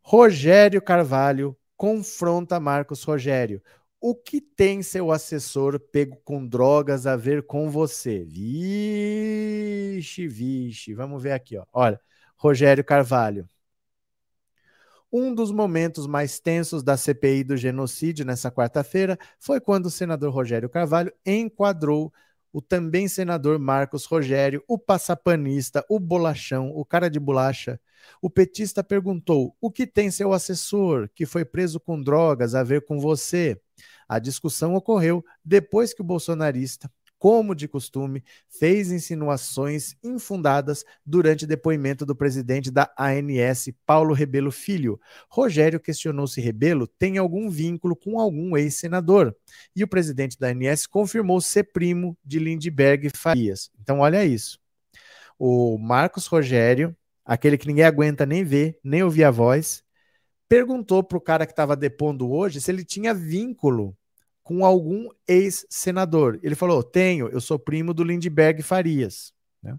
[0.00, 3.62] Rogério Carvalho confronta Marcos Rogério.
[4.00, 8.24] O que tem seu assessor pego com drogas a ver com você?
[8.24, 10.94] Vixe, vixe.
[10.94, 11.66] Vamos ver aqui, ó.
[11.72, 12.00] Olha,
[12.36, 13.48] Rogério Carvalho.
[15.10, 20.32] Um dos momentos mais tensos da CPI do genocídio nessa quarta-feira foi quando o senador
[20.32, 22.12] Rogério Carvalho enquadrou
[22.52, 27.80] o também senador Marcos Rogério, o passapanista, o bolachão, o cara de bolacha.
[28.22, 32.84] O petista perguntou: o que tem seu assessor, que foi preso com drogas, a ver
[32.84, 33.60] com você?
[34.08, 42.06] A discussão ocorreu depois que o bolsonarista, como de costume, fez insinuações infundadas durante depoimento
[42.06, 45.00] do presidente da ANS, Paulo Rebelo Filho.
[45.28, 49.36] Rogério questionou se Rebelo tem algum vínculo com algum ex-senador.
[49.74, 53.70] E o presidente da ANS confirmou ser primo de Lindbergh Farias.
[53.80, 54.60] Então, olha isso.
[55.38, 59.82] O Marcos Rogério, aquele que ninguém aguenta nem ver, nem ouvir a voz,
[60.48, 63.97] perguntou para o cara que estava depondo hoje se ele tinha vínculo
[64.48, 66.40] com algum ex-senador.
[66.42, 69.30] Ele falou: Tenho, eu sou primo do Lindbergh Farias.
[69.62, 69.76] Né?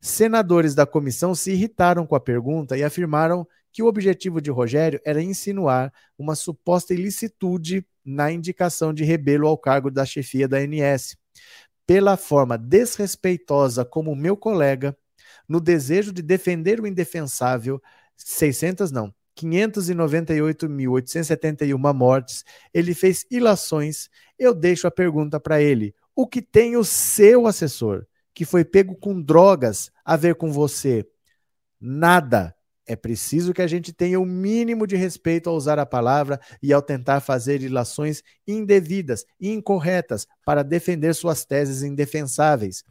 [0.00, 5.00] Senadores da comissão se irritaram com a pergunta e afirmaram que o objetivo de Rogério
[5.04, 11.16] era insinuar uma suposta ilicitude na indicação de Rebelo ao cargo da chefia da ANS,
[11.86, 14.98] pela forma desrespeitosa como meu colega,
[15.48, 17.80] no desejo de defender o indefensável,
[18.16, 19.14] 600 não,
[19.46, 24.08] 598.871 mortes, ele fez ilações.
[24.38, 28.94] Eu deixo a pergunta para ele: o que tem o seu assessor, que foi pego
[28.96, 31.06] com drogas, a ver com você?
[31.80, 32.54] Nada.
[32.90, 36.72] É preciso que a gente tenha o mínimo de respeito ao usar a palavra e
[36.72, 42.82] ao tentar fazer ilações indevidas incorretas para defender suas teses indefensáveis.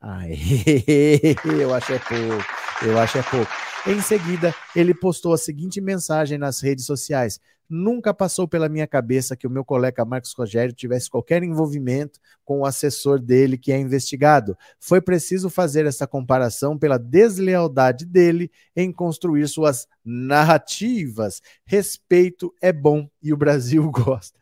[0.00, 0.32] Ai,
[1.60, 3.65] eu acho é pouco, eu acho é pouco.
[3.88, 9.36] Em seguida, ele postou a seguinte mensagem nas redes sociais: Nunca passou pela minha cabeça
[9.36, 13.78] que o meu colega Marcos Rogério tivesse qualquer envolvimento com o assessor dele que é
[13.78, 14.56] investigado.
[14.80, 21.40] Foi preciso fazer essa comparação pela deslealdade dele em construir suas narrativas.
[21.64, 24.38] Respeito é bom e o Brasil gosta.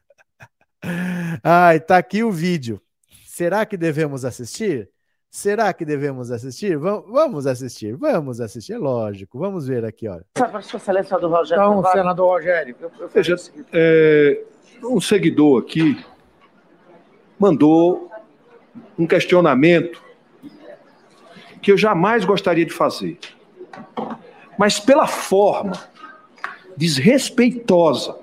[1.42, 2.80] Ai, tá aqui o vídeo.
[3.26, 4.90] Será que devemos assistir?
[5.34, 6.78] Será que devemos assistir?
[6.78, 9.36] Vamos assistir, vamos assistir, é lógico.
[9.36, 10.24] Vamos ver aqui, olha.
[10.62, 11.60] Sua excelência do Rogério.
[11.60, 12.76] Então, senador Rogério.
[12.80, 13.34] Eu, eu Veja,
[13.72, 14.44] é,
[14.84, 16.06] um seguidor aqui
[17.36, 18.08] mandou
[18.96, 20.00] um questionamento
[21.60, 23.18] que eu jamais gostaria de fazer.
[24.56, 25.72] Mas pela forma
[26.76, 28.16] desrespeitosa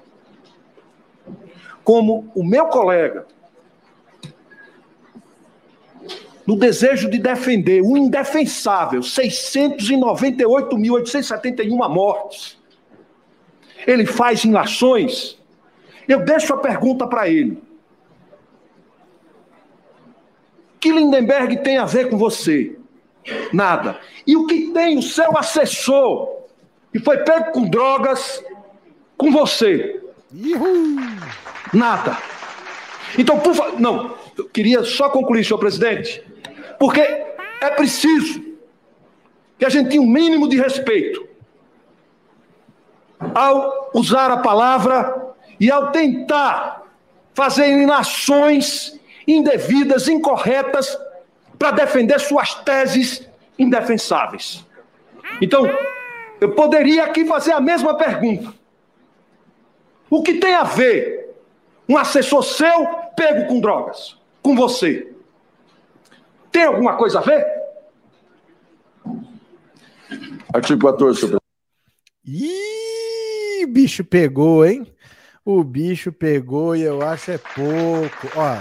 [1.84, 3.28] como o meu colega
[6.46, 12.62] no desejo de defender o indefensável, 698.871 mortes.
[13.86, 15.38] Ele faz em ações.
[16.08, 17.62] Eu deixo a pergunta para ele.
[20.76, 22.76] O que Lindenberg tem a ver com você?
[23.54, 24.00] Nada.
[24.26, 26.28] E o que tem o seu assessor,
[26.92, 28.44] que foi pego com drogas,
[29.16, 30.02] com você?
[30.34, 30.96] Uhul.
[31.74, 32.18] Nada.
[33.18, 33.80] Então, por favor.
[33.80, 36.24] Não, eu queria só concluir, senhor presidente.
[36.82, 38.44] Porque é preciso
[39.60, 41.30] que a gente tenha um mínimo de respeito
[43.36, 46.82] ao usar a palavra e ao tentar
[47.36, 50.98] fazer inações indevidas, incorretas,
[51.60, 53.30] para defender suas teses
[53.60, 54.66] indefensáveis.
[55.40, 55.70] Então,
[56.40, 58.52] eu poderia aqui fazer a mesma pergunta.
[60.10, 61.32] O que tem a ver
[61.88, 65.11] um assessor seu pego com drogas, com você?
[66.52, 67.46] Tem alguma coisa a ver?
[70.54, 71.38] Artigo 14,
[72.26, 74.94] Ih, bicho pegou, hein?
[75.46, 78.28] O bicho pegou e eu acho é pouco.
[78.36, 78.58] Ó,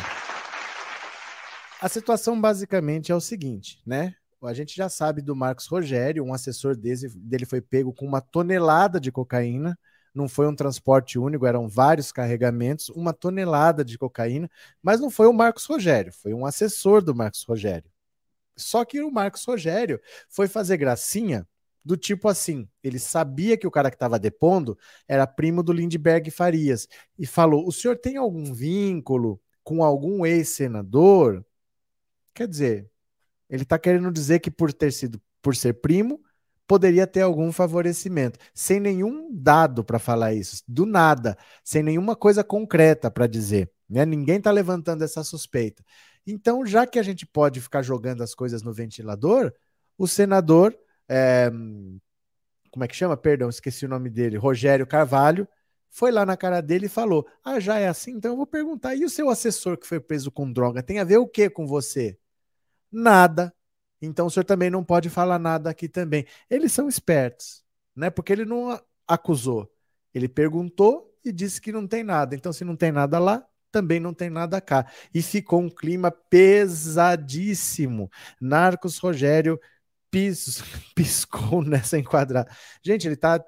[1.81, 4.15] a situação basicamente é o seguinte, né?
[4.43, 8.21] A gente já sabe do Marcos Rogério, um assessor dele, dele foi pego com uma
[8.21, 9.79] tonelada de cocaína
[10.15, 14.51] não foi um transporte único, eram vários carregamentos, uma tonelada de cocaína,
[14.83, 17.91] mas não foi o Marcos Rogério, foi um assessor do Marcos Rogério.
[18.57, 21.47] Só que o Marcos Rogério foi fazer gracinha
[21.85, 24.79] do tipo assim, ele sabia que o cara que estava depondo
[25.09, 26.87] era primo do Lindbergh Farias
[27.19, 31.45] e falou: "O senhor tem algum vínculo com algum ex-senador?"
[32.35, 32.91] Quer dizer,
[33.49, 36.23] ele está querendo dizer que por ter sido por ser primo,
[36.71, 42.45] poderia ter algum favorecimento, sem nenhum dado para falar isso, do nada, sem nenhuma coisa
[42.45, 43.69] concreta para dizer.
[43.89, 44.07] Né?
[44.07, 45.83] Ninguém está levantando essa suspeita.
[46.25, 49.53] Então, já que a gente pode ficar jogando as coisas no ventilador,
[49.99, 50.73] o senador,
[51.09, 51.51] é,
[52.71, 53.17] como é que chama?
[53.17, 55.49] Perdão, esqueci o nome dele, Rogério Carvalho,
[55.91, 58.13] foi lá na cara dele e falou: Ah, já é assim?
[58.13, 61.05] Então eu vou perguntar: e o seu assessor que foi preso com droga tem a
[61.05, 62.17] ver o que com você?
[62.93, 63.53] Nada.
[64.01, 66.27] Então o senhor também não pode falar nada aqui também.
[66.49, 67.63] Eles são espertos,
[67.95, 68.11] né?
[68.11, 69.71] Porque ele não acusou.
[70.15, 72.35] Ele perguntou e disse que não tem nada.
[72.35, 74.87] Então, se não tem nada lá, também não tem nada cá.
[75.15, 78.11] E ficou um clima pesadíssimo.
[78.41, 79.61] Narcos Rogério
[80.11, 80.63] pis,
[80.95, 82.51] piscou nessa enquadrada.
[82.83, 83.45] Gente, ele está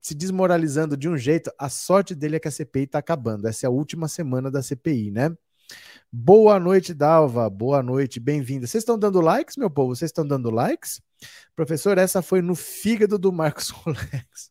[0.00, 1.52] se desmoralizando de um jeito.
[1.58, 3.46] A sorte dele é que a CPI está acabando.
[3.46, 5.30] Essa é a última semana da CPI, né?
[6.12, 7.48] Boa noite, Dalva.
[7.48, 8.66] Boa noite, bem-vinda.
[8.66, 9.94] Vocês estão dando likes, meu povo?
[9.94, 11.00] Vocês estão dando likes?
[11.54, 14.50] Professor, essa foi no fígado do Marcos Rolex.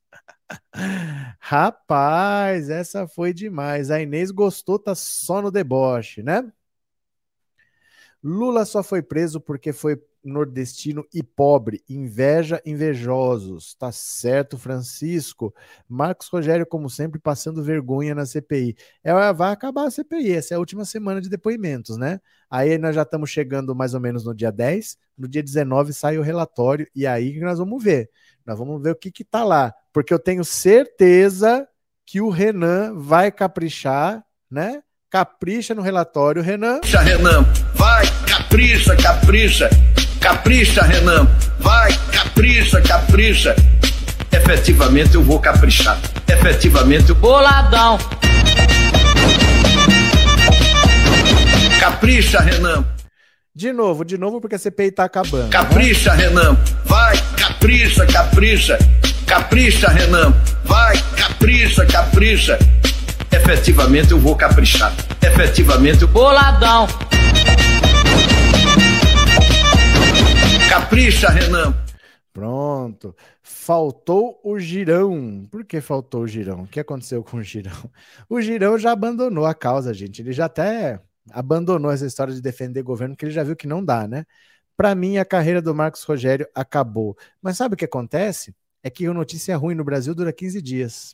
[1.40, 3.92] Rapaz, essa foi demais.
[3.92, 6.50] A Inês gostou, tá só no deboche, né?
[8.24, 13.74] Lula só foi preso porque foi nordestino e pobre, inveja invejosos.
[13.76, 15.54] Tá certo, Francisco.
[15.88, 18.76] Marcos Rogério, como sempre, passando vergonha na CPI.
[19.04, 22.20] É, vai acabar a CPI, essa é a última semana de depoimentos, né?
[22.50, 26.18] Aí nós já estamos chegando mais ou menos no dia 10, no dia 19 sai
[26.18, 28.10] o relatório, e aí nós vamos ver.
[28.46, 31.68] Nós vamos ver o que está lá, porque eu tenho certeza
[32.06, 34.82] que o Renan vai caprichar, né?
[35.12, 36.76] Capricha no relatório, Renan.
[36.76, 37.44] Capricha, Renan.
[37.76, 39.70] Vai, capricha, capricha.
[40.20, 41.28] Capricha, Renan.
[41.60, 43.56] Vai, capricha, capricha.
[44.32, 45.98] Efetivamente eu vou caprichar.
[46.28, 47.16] Efetivamente eu.
[47.16, 47.98] Boladão.
[51.80, 52.86] Capricha, Renan.
[53.56, 55.50] De novo, de novo, porque a CPI tá acabando.
[55.50, 56.28] Capricha, né?
[56.28, 56.58] Renan.
[56.86, 58.78] Vai, capricha, capricha.
[59.26, 60.34] Capricha, Renan.
[60.64, 62.58] Vai, capricha, capricha.
[63.32, 64.94] Efetivamente eu vou caprichar.
[65.22, 66.08] Efetivamente eu.
[66.08, 66.88] Boladão.
[70.80, 71.76] Capricha, Renan.
[72.32, 73.14] Pronto.
[73.44, 75.46] Faltou o girão.
[75.52, 76.64] Por que faltou o girão?
[76.64, 77.92] O que aconteceu com o girão?
[78.30, 80.22] O girão já abandonou a causa, gente.
[80.22, 81.02] Ele já até
[81.32, 84.26] abandonou essa história de defender governo, que ele já viu que não dá, né?
[84.78, 87.16] Para mim, a carreira do Marcos Rogério acabou.
[87.42, 88.56] Mas sabe o que acontece?
[88.82, 91.14] É que a notícia ruim no Brasil dura 15 dias.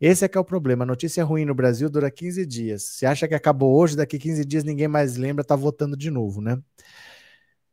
[0.00, 0.84] Esse é que é o problema.
[0.84, 2.84] A notícia ruim no Brasil dura 15 dias.
[2.84, 6.40] Você acha que acabou hoje, daqui 15 dias ninguém mais lembra, tá votando de novo,
[6.40, 6.58] né?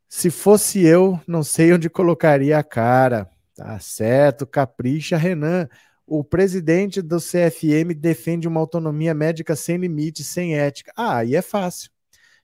[0.09, 3.29] Se fosse eu, não sei onde colocaria a cara.
[3.55, 5.67] Tá certo, capricha, Renan.
[6.05, 10.93] O presidente do CFM defende uma autonomia médica sem limite, sem ética.
[10.95, 11.91] Ah, aí é fácil.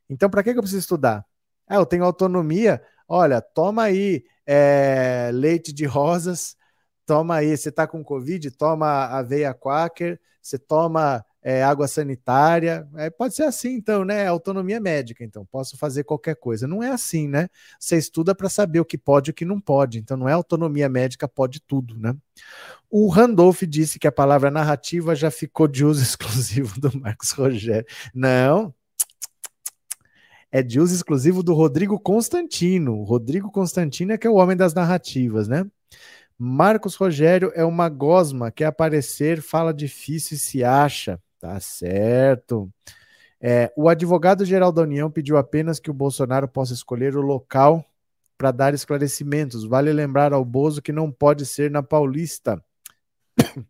[0.09, 1.25] Então, para que, eu preciso estudar?
[1.67, 2.81] Ah, eu tenho autonomia.
[3.07, 6.57] Olha, toma aí é, leite de rosas,
[7.05, 7.55] toma aí.
[7.55, 8.51] Você está com Covid?
[8.51, 12.87] Toma aveia quaker, você toma é, água sanitária.
[12.95, 14.25] É, pode ser assim, então, né?
[14.25, 16.65] Autonomia médica, então, posso fazer qualquer coisa.
[16.65, 17.49] Não é assim, né?
[17.77, 19.99] Você estuda para saber o que pode e o que não pode.
[19.99, 22.15] Então, não é autonomia médica, pode tudo, né?
[22.89, 27.85] O Randolph disse que a palavra narrativa já ficou de uso exclusivo do Marcos Rogério.
[28.13, 28.73] Não.
[30.49, 32.99] É de uso exclusivo do Rodrigo Constantino.
[32.99, 35.65] O Rodrigo Constantino é que é o homem das narrativas, né?
[36.37, 41.19] Marcos Rogério é uma gosma, quer aparecer, fala difícil e se acha.
[41.43, 42.71] Tá certo.
[43.41, 47.83] É, o advogado-geral da União pediu apenas que o Bolsonaro possa escolher o local
[48.37, 49.65] para dar esclarecimentos.
[49.65, 52.63] Vale lembrar ao Bozo que não pode ser na Paulista.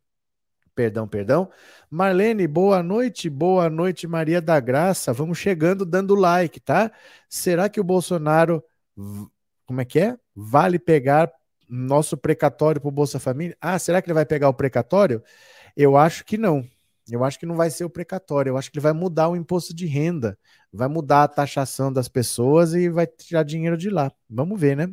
[0.76, 1.50] perdão, perdão.
[1.90, 5.12] Marlene, boa noite, boa noite, Maria da Graça.
[5.12, 6.92] Vamos chegando dando like, tá?
[7.28, 8.64] Será que o Bolsonaro,
[9.66, 10.16] como é que é?
[10.36, 11.34] Vale pegar
[11.68, 13.58] nosso precatório para o Bolsa Família?
[13.60, 15.24] Ah, será que ele vai pegar o precatório?
[15.76, 16.70] Eu acho que não.
[17.10, 19.36] Eu acho que não vai ser o precatório, eu acho que ele vai mudar o
[19.36, 20.38] imposto de renda,
[20.72, 24.12] vai mudar a taxação das pessoas e vai tirar dinheiro de lá.
[24.30, 24.88] Vamos ver, né?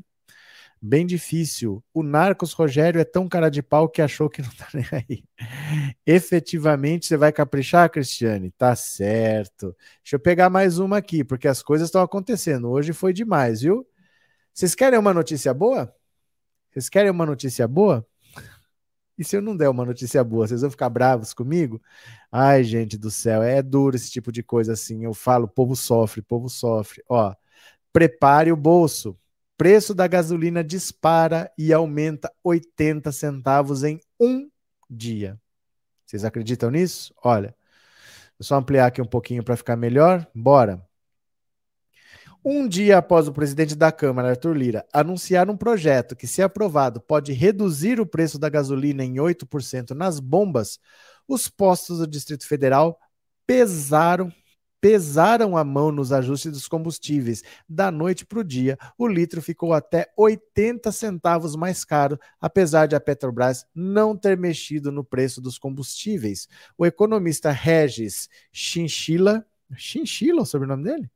[0.82, 1.84] Bem difícil.
[1.92, 5.24] O Narcos Rogério é tão cara de pau que achou que não tá nem aí.
[6.06, 8.50] Efetivamente, você vai caprichar, Cristiane?
[8.52, 9.76] Tá certo.
[10.02, 12.70] Deixa eu pegar mais uma aqui, porque as coisas estão acontecendo.
[12.70, 13.86] Hoje foi demais, viu?
[14.54, 15.94] Vocês querem uma notícia boa?
[16.70, 18.06] Vocês querem uma notícia boa?
[19.20, 21.78] E se eu não der uma notícia boa, vocês vão ficar bravos comigo?
[22.32, 25.04] Ai, gente do céu, é duro esse tipo de coisa assim.
[25.04, 27.04] Eu falo, povo sofre, povo sofre.
[27.06, 27.34] Ó,
[27.92, 29.14] prepare o bolso.
[29.58, 34.48] Preço da gasolina dispara e aumenta 80 centavos em um
[34.88, 35.38] dia.
[36.06, 37.14] Vocês acreditam nisso?
[37.22, 37.54] Olha,
[38.38, 40.26] vou só ampliar aqui um pouquinho para ficar melhor.
[40.34, 40.82] Bora.
[42.42, 46.98] Um dia após o presidente da Câmara, Arthur Lira, anunciar um projeto que, se aprovado,
[46.98, 50.78] pode reduzir o preço da gasolina em 8% nas bombas,
[51.28, 52.98] os postos do Distrito Federal
[53.46, 54.32] pesaram
[54.80, 57.42] pesaram a mão nos ajustes dos combustíveis.
[57.68, 62.96] Da noite para o dia, o litro ficou até 80 centavos mais caro, apesar de
[62.96, 66.48] a Petrobras não ter mexido no preço dos combustíveis.
[66.78, 69.44] O economista Regis Chinchilla,
[69.76, 71.10] Chinchilla, o sobrenome dele?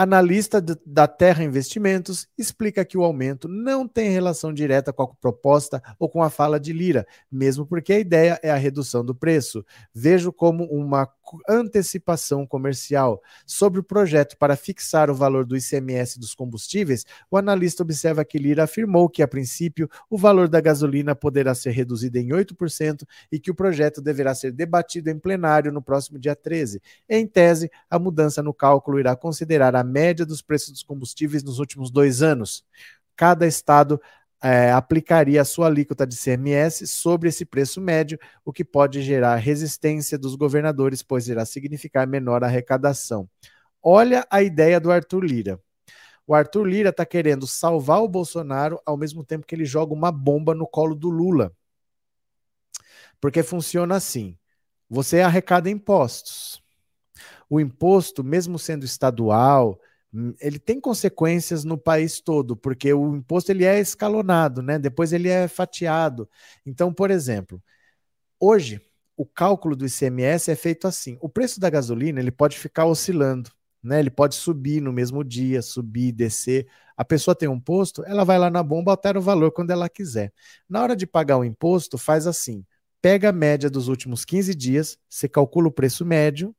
[0.00, 5.82] Analista da Terra Investimentos explica que o aumento não tem relação direta com a proposta
[5.98, 9.66] ou com a fala de Lira, mesmo porque a ideia é a redução do preço.
[9.92, 11.08] Vejo como uma
[11.48, 13.22] antecipação comercial.
[13.46, 18.38] Sobre o projeto para fixar o valor do ICMS dos combustíveis, o analista observa que
[18.38, 23.38] Lira afirmou que, a princípio, o valor da gasolina poderá ser reduzido em 8% e
[23.38, 26.80] que o projeto deverá ser debatido em plenário no próximo dia 13.
[27.08, 31.58] Em tese, a mudança no cálculo irá considerar a média dos preços dos combustíveis nos
[31.58, 32.64] últimos dois anos.
[33.16, 34.00] Cada estado
[34.42, 39.36] é, aplicaria a sua alíquota de CMS sobre esse preço médio, o que pode gerar
[39.36, 43.28] resistência dos governadores, pois irá significar menor arrecadação.
[43.82, 45.60] Olha a ideia do Arthur Lira.
[46.26, 50.12] O Arthur Lira está querendo salvar o Bolsonaro ao mesmo tempo que ele joga uma
[50.12, 51.52] bomba no colo do Lula.
[53.20, 54.36] Porque funciona assim:
[54.88, 56.62] você arrecada impostos.
[57.48, 59.80] O imposto, mesmo sendo estadual,
[60.40, 64.78] ele tem consequências no país todo, porque o imposto ele é escalonado, né?
[64.78, 66.28] Depois ele é fatiado.
[66.64, 67.62] Então, por exemplo,
[68.40, 68.80] hoje
[69.16, 73.50] o cálculo do ICMS é feito assim: o preço da gasolina ele pode ficar oscilando,
[73.82, 73.98] né?
[74.00, 76.66] Ele pode subir no mesmo dia, subir, descer.
[76.96, 79.88] A pessoa tem um posto, ela vai lá na bomba, altera o valor quando ela
[79.88, 80.32] quiser.
[80.68, 82.64] Na hora de pagar o imposto, faz assim:
[83.02, 86.54] pega a média dos últimos 15 dias, você calcula o preço médio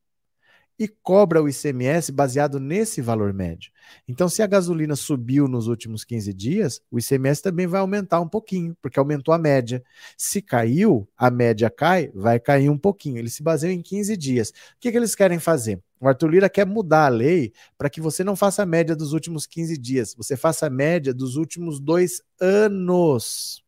[0.79, 3.69] e cobra o ICMS baseado nesse valor médio.
[4.07, 8.29] Então, se a gasolina subiu nos últimos 15 dias, o ICMS também vai aumentar um
[8.29, 9.83] pouquinho, porque aumentou a média.
[10.17, 13.17] Se caiu, a média cai, vai cair um pouquinho.
[13.17, 14.49] Eles se baseiam em 15 dias.
[14.49, 15.81] O que, que eles querem fazer?
[15.99, 19.11] O Arthur Lira quer mudar a lei para que você não faça a média dos
[19.11, 23.61] últimos 15 dias, você faça a média dos últimos dois anos.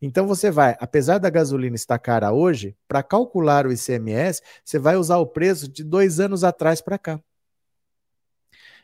[0.00, 4.96] Então você vai, apesar da gasolina estar cara hoje, para calcular o ICMS, você vai
[4.96, 7.20] usar o preço de dois anos atrás para cá.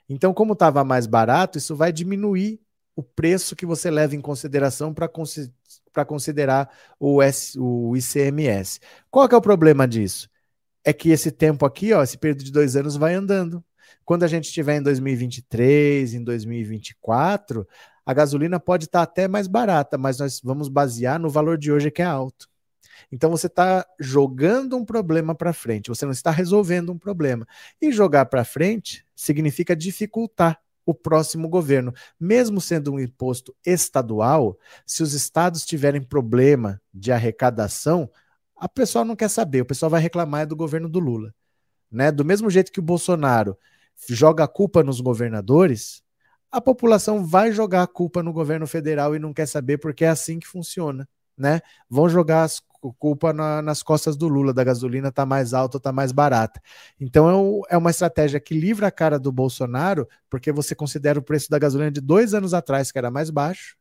[0.09, 2.61] Então, como estava mais barato, isso vai diminuir
[2.97, 8.81] o preço que você leva em consideração para considerar o, S, o ICMS.
[9.11, 10.29] Qual é o problema disso?
[10.85, 13.65] É que esse tempo aqui, ó, esse período de dois anos vai andando.
[14.05, 17.67] Quando a gente estiver em 2023, em 2024,
[18.07, 21.73] a gasolina pode estar tá até mais barata, mas nós vamos basear no valor de
[21.73, 22.49] hoje que é alto.
[23.11, 27.47] Então você está jogando um problema para frente, você não está resolvendo um problema.
[27.81, 31.93] E jogar para frente significa dificultar o próximo governo.
[32.21, 38.11] Mesmo sendo um imposto estadual, se os estados tiverem problema de arrecadação,
[38.57, 41.35] a pessoa não quer saber, o pessoal vai reclamar do governo do Lula.
[41.91, 42.11] Né?
[42.13, 43.57] Do mesmo jeito que o Bolsonaro
[44.09, 46.04] joga a culpa nos governadores,
[46.55, 50.09] a população vai jogar a culpa no governo federal e não quer saber porque é
[50.09, 51.61] assim que funciona, né?
[51.91, 55.91] Vão jogar a culpa na, nas costas do Lula, da gasolina tá mais alta tá
[55.91, 56.63] mais barata.
[57.01, 61.23] Então é, é uma estratégia que livra a cara do Bolsonaro, porque você considera o
[61.23, 63.77] preço da gasolina de dois anos atrás, que era mais baixo,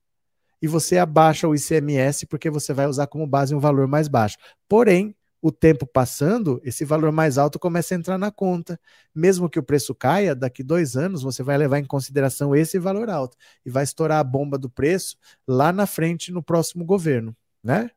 [0.59, 4.37] e você abaixa o ICMS porque você vai usar como base um valor mais baixo.
[4.67, 8.79] Porém, o tempo passando, esse valor mais alto começa a entrar na conta.
[9.13, 13.09] Mesmo que o preço caia, daqui dois anos você vai levar em consideração esse valor
[13.09, 17.91] alto e vai estourar a bomba do preço lá na frente no próximo governo, né?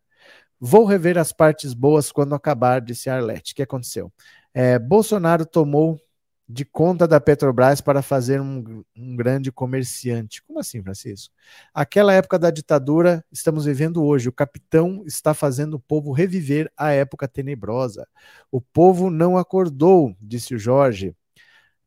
[0.58, 3.52] Vou rever as partes boas quando acabar, disse Arlete.
[3.52, 4.12] O que aconteceu?
[4.52, 6.00] É, Bolsonaro tomou
[6.48, 10.42] de conta da Petrobras para fazer um, um, grande comerciante.
[10.42, 11.34] Como assim, Francisco?
[11.74, 14.28] Aquela época da ditadura estamos vivendo hoje.
[14.28, 18.06] O capitão está fazendo o povo reviver a época tenebrosa.
[18.50, 21.14] O povo não acordou, disse o Jorge.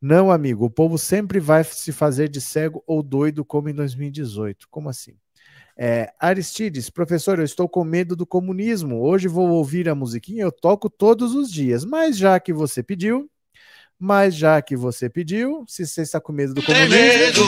[0.01, 4.67] Não, amigo, o povo sempre vai se fazer de cego ou doido como em 2018.
[4.69, 5.15] Como assim?
[5.77, 9.01] É, Aristides, professor, eu estou com medo do comunismo.
[9.01, 11.85] Hoje vou ouvir a musiquinha, eu toco todos os dias.
[11.85, 13.29] Mas já que você pediu,
[14.01, 16.89] mas já que você pediu, se você está com medo do comunismo.
[16.89, 17.43] Tem medo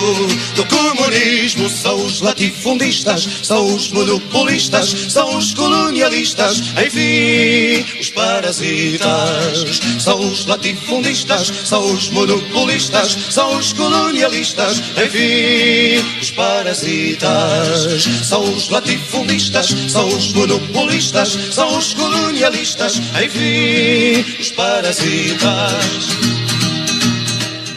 [0.56, 9.80] do comunismo, são os latifundistas, são os monopolistas, são os colonialistas, enfim, os parasitas.
[9.98, 18.04] São os latifundistas, são os monopolistas, são os colonialistas, enfim, os parasitas.
[18.24, 26.21] São os latifundistas, são os monopolistas, são os colonialistas, enfim, os parasitas.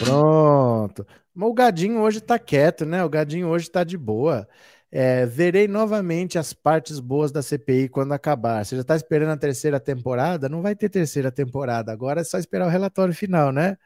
[0.05, 1.05] Pronto.
[1.35, 3.03] O Gadinho hoje tá quieto, né?
[3.03, 4.47] O Gadinho hoje tá de boa.
[4.91, 8.63] É, verei novamente as partes boas da CPI quando acabar.
[8.63, 10.47] Você já está esperando a terceira temporada?
[10.47, 11.91] Não vai ter terceira temporada.
[11.91, 13.77] Agora é só esperar o relatório final, né?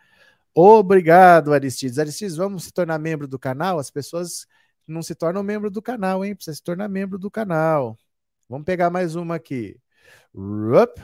[0.53, 1.99] Obrigado, Aristides.
[1.99, 3.79] Aristides, vamos se tornar membro do canal?
[3.79, 4.45] As pessoas
[4.87, 6.35] não se tornam membro do canal, hein?
[6.35, 7.97] Precisa se tornar membro do canal.
[8.49, 9.79] Vamos pegar mais uma aqui.
[10.35, 10.99] Rup.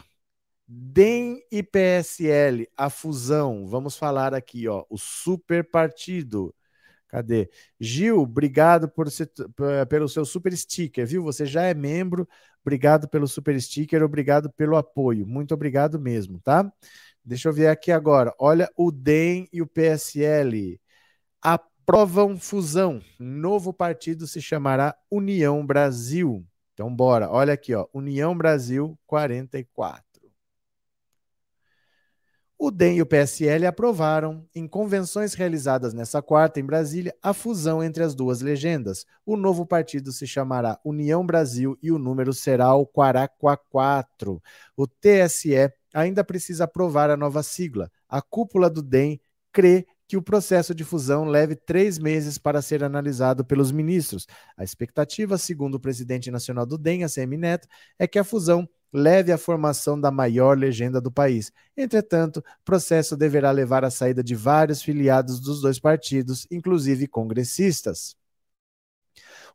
[0.67, 3.67] DEM e PSL, a fusão.
[3.67, 6.53] Vamos falar aqui, ó, o super partido.
[7.07, 7.49] Cadê?
[7.79, 9.31] Gil, obrigado por ser,
[9.89, 11.23] pelo seu super sticker, viu?
[11.23, 12.27] Você já é membro.
[12.61, 15.25] Obrigado pelo super sticker, obrigado pelo apoio.
[15.25, 16.71] Muito obrigado mesmo, tá?
[17.23, 18.33] Deixa eu ver aqui agora.
[18.39, 20.79] Olha o DEM e o PSL.
[21.41, 23.01] Aprovam fusão.
[23.19, 26.45] Novo partido se chamará União Brasil.
[26.73, 27.29] Então, bora.
[27.29, 27.87] Olha aqui, ó.
[27.93, 30.04] União Brasil 44.
[32.57, 37.83] O DEM e o PSL aprovaram, em convenções realizadas nessa quarta em Brasília, a fusão
[37.83, 39.05] entre as duas legendas.
[39.25, 44.41] O novo partido se chamará União Brasil e o número será o Quaraquá 4.
[44.75, 47.91] O TSE ainda precisa aprovar a nova sigla.
[48.07, 49.19] A cúpula do DEM
[49.51, 54.25] crê que o processo de fusão leve três meses para ser analisado pelos ministros.
[54.55, 57.67] A expectativa, segundo o presidente nacional do DEM, ACM Neto,
[57.99, 61.51] é que a fusão leve à formação da maior legenda do país.
[61.75, 68.15] Entretanto, processo deverá levar à saída de vários filiados dos dois partidos, inclusive congressistas.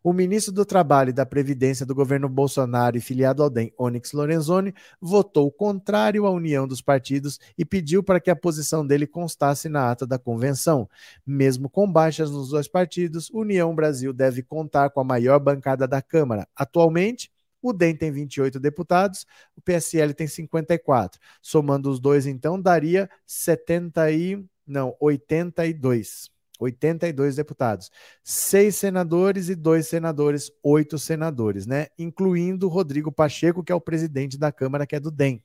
[0.03, 4.13] O ministro do Trabalho e da Previdência do governo Bolsonaro e filiado ao DEM, Onyx
[4.13, 9.69] Lorenzoni, votou contrário à união dos partidos e pediu para que a posição dele constasse
[9.69, 10.89] na ata da convenção.
[11.27, 16.01] Mesmo com baixas nos dois partidos, União Brasil deve contar com a maior bancada da
[16.01, 16.49] Câmara.
[16.57, 17.31] Atualmente,
[17.63, 19.27] o DEM tem 28 deputados,
[19.57, 21.21] o PSL tem 54.
[21.43, 24.45] Somando os dois, então, daria 70 e...
[24.67, 26.31] não, 82.
[26.61, 27.91] 82 deputados,
[28.23, 31.87] seis senadores e dois senadores, oito senadores, né?
[31.99, 35.43] Incluindo Rodrigo Pacheco, que é o presidente da Câmara, que é do DEM.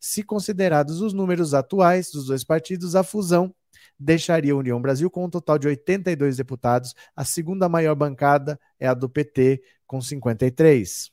[0.00, 3.54] Se considerados os números atuais dos dois partidos, a fusão
[3.98, 6.94] deixaria a União Brasil com um total de 82 deputados.
[7.16, 11.10] A segunda maior bancada é a do PT, com 53.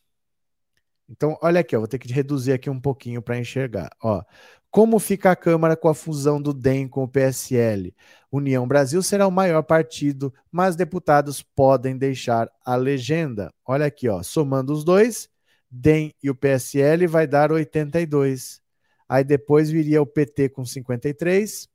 [1.08, 3.90] Então, olha aqui, eu vou ter que reduzir aqui um pouquinho para enxergar.
[4.04, 4.24] Ó,
[4.72, 7.96] como fica a Câmara com a fusão do DEM com o PSL?
[8.32, 13.54] União Brasil será o maior partido, mas deputados podem deixar a legenda.
[13.66, 15.30] Olha aqui, ó, somando os dois,
[15.70, 18.62] DEM e o PSL vai dar 82.
[19.08, 21.70] Aí depois viria o PT com 53,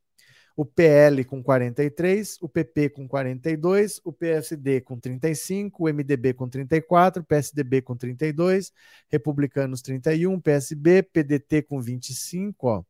[0.61, 6.47] o PL com 43, o PP com 42, o PSD com 35, o MDB com
[6.47, 8.71] 34, o PSDB com 32,
[9.09, 12.83] Republicanos 31, PSB, PDT com 25, ó.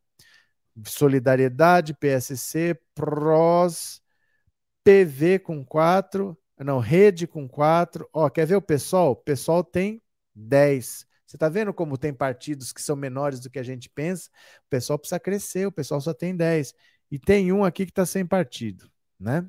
[0.86, 4.02] Solidariedade, PSC, PROS,
[4.84, 8.06] PV com 4, não, Rede com 4.
[8.12, 9.12] Ó, quer ver o pessoal?
[9.12, 10.02] O pessoal tem
[10.36, 11.06] 10.
[11.26, 14.30] Você está vendo como tem partidos que são menores do que a gente pensa?
[14.66, 16.74] O pessoal precisa crescer, o pessoal só tem 10.
[17.12, 18.90] E tem um aqui que está sem partido,
[19.20, 19.46] né?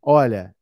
[0.00, 0.56] Olha,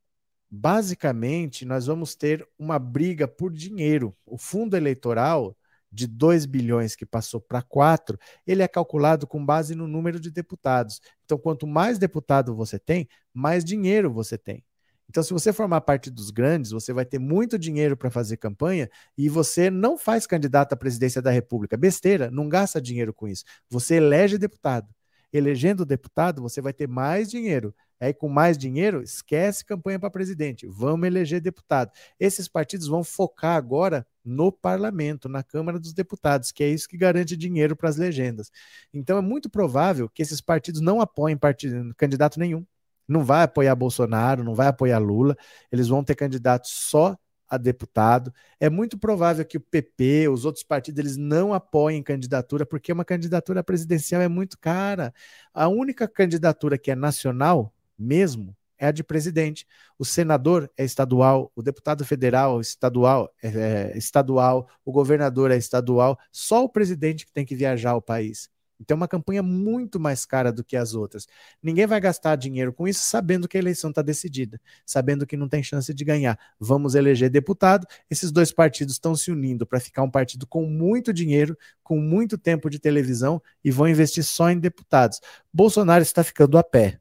[0.51, 4.15] basicamente nós vamos ter uma briga por dinheiro.
[4.27, 5.57] O fundo eleitoral
[5.93, 10.31] de 2 bilhões que passou para 4, ele é calculado com base no número de
[10.31, 11.01] deputados.
[11.25, 14.65] Então, quanto mais deputado você tem, mais dinheiro você tem.
[15.09, 18.89] Então, se você formar parte dos grandes, você vai ter muito dinheiro para fazer campanha
[19.19, 21.77] e você não faz candidato à presidência da República.
[21.77, 23.45] Besteira, não gasta dinheiro com isso.
[23.69, 24.89] Você elege deputado
[25.33, 27.75] elegendo deputado, você vai ter mais dinheiro.
[28.01, 30.67] Aí, com mais dinheiro, esquece campanha para presidente.
[30.67, 31.91] Vamos eleger deputado.
[32.19, 36.97] Esses partidos vão focar agora no parlamento, na Câmara dos Deputados, que é isso que
[36.97, 38.51] garante dinheiro para as legendas.
[38.93, 42.65] Então, é muito provável que esses partidos não apoiem partido, candidato nenhum.
[43.07, 45.37] Não vai apoiar Bolsonaro, não vai apoiar Lula.
[45.71, 47.19] Eles vão ter candidato só
[47.51, 48.33] a deputado.
[48.61, 53.05] É muito provável que o PP, os outros partidos, eles não apoiem candidatura, porque uma
[53.05, 55.13] candidatura presidencial é muito cara.
[55.53, 59.67] A única candidatura que é nacional mesmo é a de presidente.
[59.99, 65.57] O senador é estadual, o deputado federal é estadual é, é estadual, o governador é
[65.57, 68.49] estadual, só o presidente que tem que viajar ao país.
[68.81, 71.29] Então, é uma campanha muito mais cara do que as outras.
[71.63, 75.49] Ninguém vai gastar dinheiro com isso sabendo que a eleição está decidida, sabendo que não
[75.49, 76.39] tem chance de ganhar.
[76.59, 77.87] Vamos eleger deputado.
[78.11, 82.39] Esses dois partidos estão se unindo para ficar um partido com muito dinheiro, com muito
[82.39, 85.21] tempo de televisão e vão investir só em deputados.
[85.53, 86.99] Bolsonaro está ficando a pé,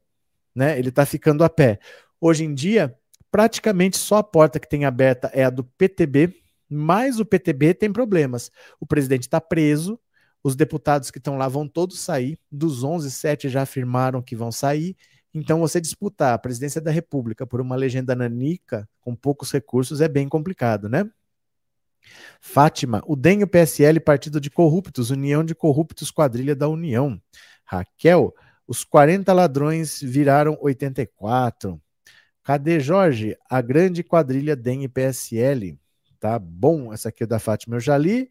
[0.54, 0.78] né?
[0.78, 1.78] Ele está ficando a pé.
[2.20, 2.94] Hoje em dia,
[3.30, 6.34] praticamente só a porta que tem aberta é a do PTB,
[6.68, 8.50] mas o PTB tem problemas.
[8.78, 9.98] O presidente está preso,
[10.42, 12.38] os deputados que estão lá vão todos sair.
[12.50, 14.96] Dos 11, 7 já afirmaram que vão sair.
[15.32, 20.08] Então, você disputar a presidência da República por uma legenda nanica com poucos recursos é
[20.08, 21.08] bem complicado, né?
[22.40, 27.20] Fátima, o DEM e o PSL, partido de corruptos, União de Corruptos, quadrilha da União.
[27.64, 28.34] Raquel,
[28.66, 31.80] os 40 ladrões viraram 84.
[32.42, 33.36] Cadê Jorge?
[33.48, 35.78] A grande quadrilha DEM e PSL.
[36.18, 38.30] Tá bom, essa aqui é da Fátima, eu já li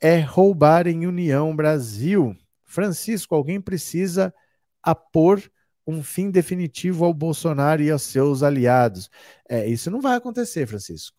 [0.00, 2.36] é roubar em União Brasil.
[2.64, 4.32] Francisco, alguém precisa
[4.82, 5.42] apor
[5.86, 9.10] um fim definitivo ao Bolsonaro e aos seus aliados.
[9.48, 11.16] É, isso não vai acontecer, Francisco.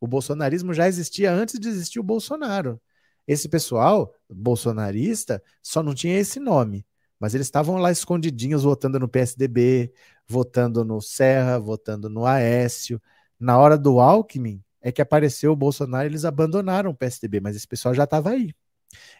[0.00, 2.80] O bolsonarismo já existia antes de existir o Bolsonaro.
[3.26, 6.86] Esse pessoal bolsonarista só não tinha esse nome,
[7.18, 9.92] mas eles estavam lá escondidinhos votando no PSDB,
[10.26, 13.00] votando no Serra, votando no Aécio.
[13.38, 17.56] Na hora do Alckmin, é que apareceu o Bolsonaro e eles abandonaram o PSDB, mas
[17.56, 18.54] esse pessoal já estava aí.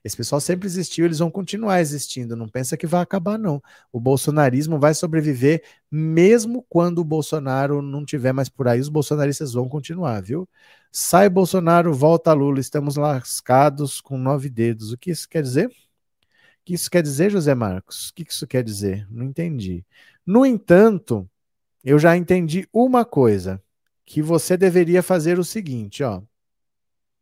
[0.05, 2.36] Esse pessoal sempre existiu, eles vão continuar existindo.
[2.36, 3.60] Não pensa que vai acabar, não.
[3.93, 8.78] O bolsonarismo vai sobreviver mesmo quando o Bolsonaro não tiver mais por aí.
[8.78, 10.48] Os bolsonaristas vão continuar, viu?
[10.93, 12.60] Sai Bolsonaro, volta Lula.
[12.60, 14.93] Estamos lascados com nove dedos.
[14.93, 15.66] O que isso quer dizer?
[15.66, 15.72] O
[16.64, 18.10] que isso quer dizer, José Marcos?
[18.10, 19.05] O que isso quer dizer?
[19.10, 19.84] Não entendi.
[20.24, 21.28] No entanto,
[21.82, 23.60] eu já entendi uma coisa
[24.07, 26.23] que você deveria fazer o seguinte, ó.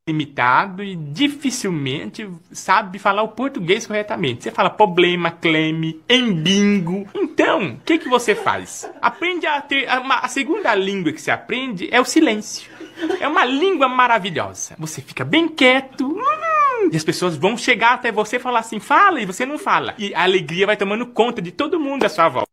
[0.06, 4.42] limitado e dificilmente sabe falar o português corretamente.
[4.44, 7.06] Você fala problema, claim, embingo.
[7.14, 8.90] Então, o que, que você faz?
[9.00, 9.88] Aprende a ter.
[9.88, 12.70] A, a segunda língua que você aprende é o silêncio.
[13.18, 14.74] É uma língua maravilhosa.
[14.78, 16.06] Você fica bem quieto.
[16.06, 19.58] Hum, e as pessoas vão chegar até você e falar assim, fala, e você não
[19.58, 19.94] fala.
[19.98, 22.48] E a alegria vai tomando conta de todo mundo à sua volta.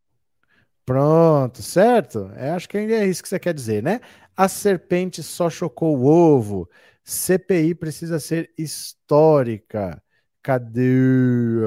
[0.84, 2.30] Pronto, certo?
[2.34, 4.00] É, acho que é isso que você quer dizer, né?
[4.36, 6.68] A serpente só chocou o ovo.
[7.04, 10.02] CPI precisa ser histórica.
[10.42, 11.60] Cadê?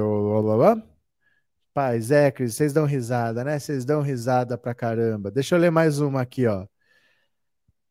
[1.73, 3.59] Paz, é, Cris, vocês dão risada, né?
[3.59, 5.29] Vocês dão risada pra caramba.
[5.29, 6.65] Deixa eu ler mais uma aqui, ó.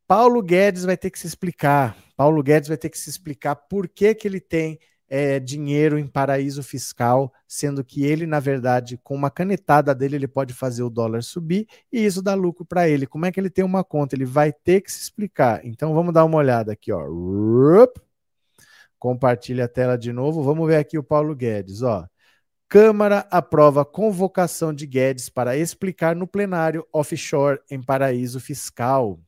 [0.06, 1.96] Paulo Guedes vai ter que se explicar.
[2.16, 4.78] Paulo Guedes vai ter que se explicar por que, que ele tem
[5.16, 10.26] é, dinheiro em paraíso fiscal, sendo que ele, na verdade, com uma canetada dele, ele
[10.26, 13.06] pode fazer o dólar subir e isso dá lucro para ele.
[13.06, 14.16] Como é que ele tem uma conta?
[14.16, 15.64] Ele vai ter que se explicar.
[15.64, 17.06] Então vamos dar uma olhada aqui, ó.
[18.98, 20.42] Compartilha a tela de novo.
[20.42, 22.08] Vamos ver aqui o Paulo Guedes, ó.
[22.68, 29.20] Câmara aprova convocação de Guedes para explicar no plenário offshore em paraíso fiscal.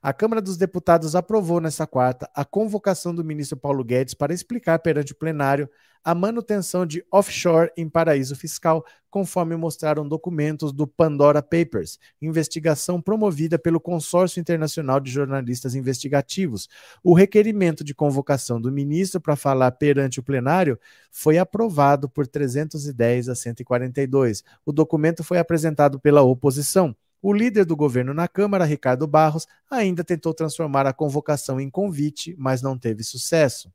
[0.00, 4.78] A Câmara dos Deputados aprovou nesta quarta a convocação do ministro Paulo Guedes para explicar
[4.78, 5.68] perante o plenário
[6.04, 13.58] a manutenção de offshore em paraíso fiscal, conforme mostraram documentos do Pandora Papers, investigação promovida
[13.58, 16.68] pelo Consórcio Internacional de Jornalistas Investigativos.
[17.02, 20.78] O requerimento de convocação do ministro para falar perante o plenário
[21.10, 24.44] foi aprovado por 310 a 142.
[24.64, 26.94] O documento foi apresentado pela oposição.
[27.20, 32.34] O líder do governo na Câmara, Ricardo Barros, ainda tentou transformar a convocação em convite,
[32.38, 33.72] mas não teve sucesso.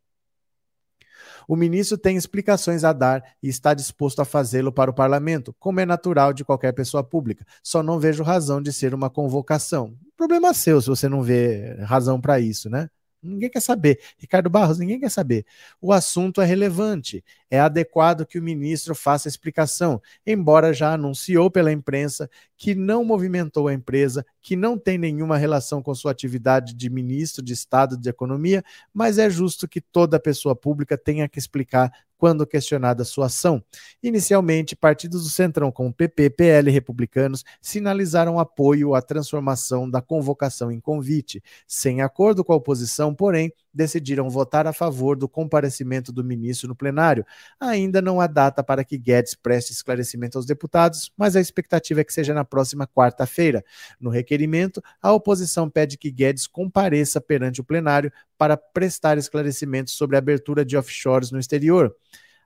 [1.47, 5.79] O ministro tem explicações a dar e está disposto a fazê-lo para o parlamento, como
[5.79, 7.45] é natural de qualquer pessoa pública.
[7.61, 9.95] Só não vejo razão de ser uma convocação.
[10.15, 12.89] Problema seu se você não vê razão para isso, né?
[13.21, 13.99] Ninguém quer saber.
[14.17, 15.45] Ricardo Barros, ninguém quer saber.
[15.81, 17.23] O assunto é relevante.
[17.53, 22.27] É adequado que o ministro faça explicação, embora já anunciou pela imprensa
[22.57, 27.45] que não movimentou a empresa, que não tem nenhuma relação com sua atividade de ministro
[27.45, 32.47] de Estado de Economia, mas é justo que toda pessoa pública tenha que explicar quando
[32.47, 33.63] questionada sua ação.
[34.01, 40.71] Inicialmente, partidos do Centrão, como PP, PL e Republicanos, sinalizaram apoio à transformação da convocação
[40.71, 41.43] em convite.
[41.67, 46.75] Sem acordo com a oposição, porém, decidiram votar a favor do comparecimento do ministro no
[46.75, 47.25] plenário.
[47.59, 52.03] Ainda não há data para que Guedes preste esclarecimento aos deputados, mas a expectativa é
[52.03, 53.63] que seja na próxima quarta-feira.
[53.99, 60.15] No requerimento, a oposição pede que Guedes compareça perante o plenário para prestar esclarecimentos sobre
[60.15, 61.95] a abertura de offshores no exterior.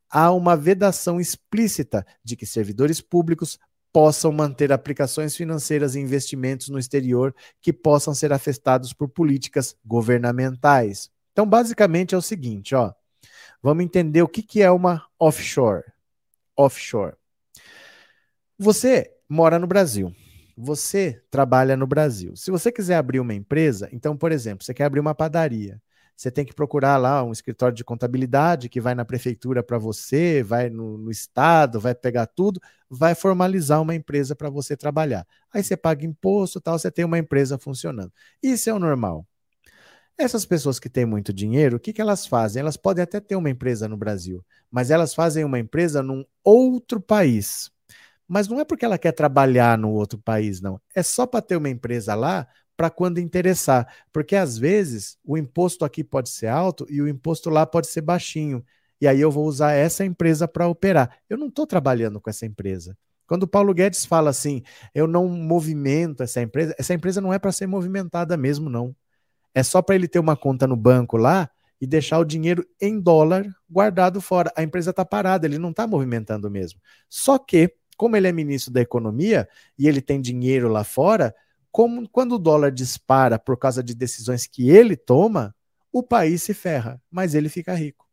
[0.09, 3.59] Há uma vedação explícita de que servidores públicos
[3.91, 11.09] possam manter aplicações financeiras e investimentos no exterior que possam ser afetados por políticas governamentais.
[11.37, 12.91] Então, basicamente é o seguinte, ó.
[13.61, 15.83] Vamos entender o que, que é uma offshore.
[16.57, 17.13] Offshore.
[18.57, 20.11] Você mora no Brasil
[20.57, 22.35] você trabalha no Brasil.
[22.35, 25.79] Se você quiser abrir uma empresa, então, por exemplo, você quer abrir uma padaria.
[26.15, 30.41] Você tem que procurar lá um escritório de contabilidade que vai na prefeitura para você,
[30.41, 32.59] vai no, no, estado, vai pegar tudo,
[32.89, 35.27] vai formalizar uma empresa para você trabalhar.
[35.53, 38.11] Aí você paga imposto, tal, você tem uma empresa funcionando.
[38.41, 39.27] Isso é o normal.
[40.17, 42.59] Essas pessoas que têm muito dinheiro, o que, que elas fazem?
[42.59, 46.99] Elas podem até ter uma empresa no Brasil, mas elas fazem uma empresa num outro
[46.99, 47.69] país.
[48.27, 50.81] Mas não é porque ela quer trabalhar no outro país, não.
[50.95, 53.87] É só para ter uma empresa lá para quando interessar.
[54.11, 58.01] Porque às vezes o imposto aqui pode ser alto e o imposto lá pode ser
[58.01, 58.65] baixinho.
[58.99, 61.15] E aí eu vou usar essa empresa para operar.
[61.29, 62.97] Eu não estou trabalhando com essa empresa.
[63.27, 64.63] Quando o Paulo Guedes fala assim,
[64.95, 68.95] eu não movimento essa empresa, essa empresa não é para ser movimentada mesmo, não.
[69.57, 71.49] É só para ele ter uma conta no banco lá
[71.81, 74.53] e deixar o dinheiro em dólar guardado fora.
[74.55, 76.79] A empresa está parada, ele não está movimentando mesmo.
[77.09, 81.33] Só que como ele é ministro da Economia e ele tem dinheiro lá fora,
[81.71, 85.55] como quando o dólar dispara por causa de decisões que ele toma,
[85.91, 88.07] o país se ferra, mas ele fica rico.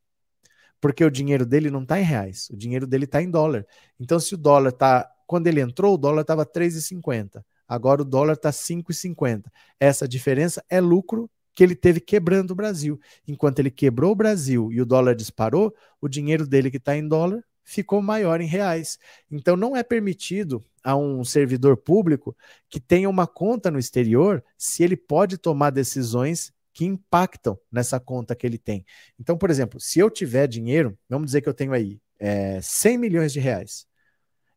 [0.81, 3.67] Porque o dinheiro dele não está em reais, o dinheiro dele está em dólar.
[4.01, 5.07] Então, se o dólar está.
[5.27, 7.45] Quando ele entrou, o dólar estava 3,50.
[7.69, 9.45] Agora o dólar está 5,50.
[9.79, 13.01] Essa diferença é lucro que ele teve quebrando o Brasil.
[13.27, 17.07] Enquanto ele quebrou o Brasil e o dólar disparou, o dinheiro dele que está em
[17.07, 18.99] dólar ficou maior em reais.
[19.31, 22.37] Então, não é permitido a um servidor público
[22.69, 28.35] que tenha uma conta no exterior se ele pode tomar decisões que impactam nessa conta
[28.35, 28.85] que ele tem.
[29.19, 32.99] Então, por exemplo, se eu tiver dinheiro, vamos dizer que eu tenho aí é, 100
[32.99, 33.87] milhões de reais.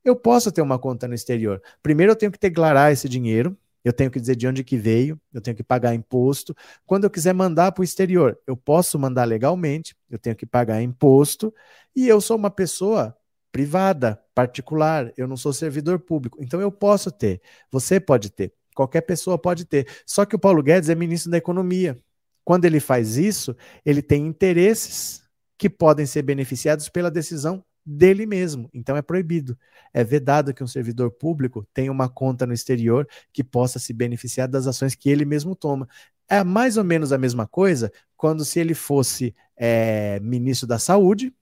[0.04, 1.62] Eu posso ter uma conta no exterior.
[1.82, 5.20] Primeiro, eu tenho que declarar esse dinheiro eu tenho que dizer de onde que veio,
[5.34, 6.56] eu tenho que pagar imposto.
[6.86, 10.82] Quando eu quiser mandar para o exterior, eu posso mandar legalmente, eu tenho que pagar
[10.82, 11.54] imposto,
[11.96, 13.16] e eu sou uma pessoa
[13.52, 16.38] privada, particular, eu não sou servidor público.
[16.42, 17.42] Então eu posso ter,
[17.72, 19.88] você pode ter, qualquer pessoa pode ter.
[20.06, 21.98] Só que o Paulo Guedes é ministro da Economia.
[22.44, 23.56] Quando ele faz isso,
[23.86, 25.24] ele tem interesses
[25.58, 28.70] que podem ser beneficiados pela decisão dele mesmo.
[28.74, 29.58] Então é proibido.
[29.94, 34.48] É vedado que um servidor público tenha uma conta no exterior que possa se beneficiar
[34.50, 35.88] das ações que ele mesmo toma.
[36.28, 41.34] É mais ou menos a mesma coisa quando se ele fosse é, ministro da Saúde,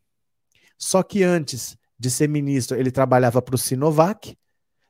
[0.77, 4.38] só que antes de ser ministro, ele trabalhava para o Sinovac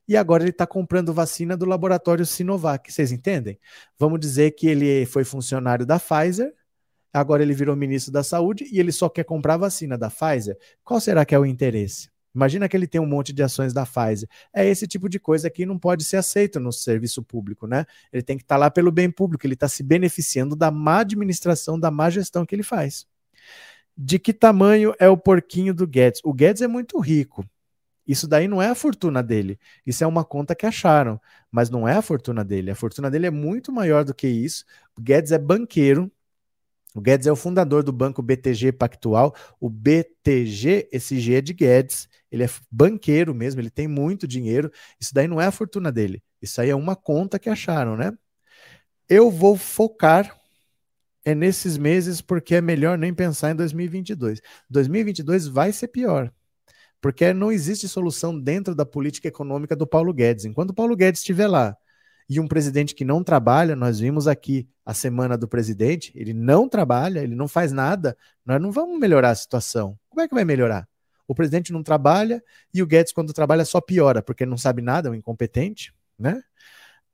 [0.07, 2.91] e agora ele está comprando vacina do laboratório Sinovac.
[2.91, 3.57] Vocês entendem?
[3.97, 6.53] Vamos dizer que ele foi funcionário da Pfizer,
[7.17, 10.57] agora ele virou ministro da Saúde e ele só quer comprar vacina da Pfizer.
[10.83, 12.09] Qual será que é o interesse?
[12.33, 14.27] Imagina que ele tem um monte de ações da Pfizer.
[14.53, 17.85] É esse tipo de coisa que não pode ser aceito no serviço público, né?
[18.11, 20.99] Ele tem que estar tá lá pelo bem público, ele está se beneficiando da má
[20.99, 23.07] administração, da má gestão que ele faz
[23.97, 26.19] de que tamanho é o porquinho do Guedes.
[26.23, 27.45] O Guedes é muito rico.
[28.05, 29.59] Isso daí não é a fortuna dele.
[29.85, 31.19] Isso é uma conta que acharam,
[31.51, 32.69] mas não é a fortuna dele.
[32.69, 34.63] A fortuna dele é muito maior do que isso.
[34.97, 36.11] O Guedes é banqueiro.
[36.95, 39.35] O Guedes é o fundador do banco BTG Pactual.
[39.59, 42.07] O BTG, esse G é de Guedes.
[42.31, 44.71] Ele é banqueiro mesmo, ele tem muito dinheiro.
[44.99, 46.23] Isso daí não é a fortuna dele.
[46.41, 48.13] Isso aí é uma conta que acharam, né?
[49.09, 50.35] Eu vou focar
[51.25, 54.39] é nesses meses porque é melhor nem pensar em 2022.
[54.69, 56.31] 2022 vai ser pior,
[57.01, 60.45] porque não existe solução dentro da política econômica do Paulo Guedes.
[60.45, 61.75] Enquanto o Paulo Guedes estiver lá
[62.29, 66.67] e um presidente que não trabalha, nós vimos aqui a semana do presidente, ele não
[66.67, 69.97] trabalha, ele não faz nada, nós não vamos melhorar a situação.
[70.09, 70.87] Como é que vai melhorar?
[71.27, 72.43] O presidente não trabalha
[72.73, 76.41] e o Guedes, quando trabalha, só piora, porque não sabe nada, é um incompetente, né?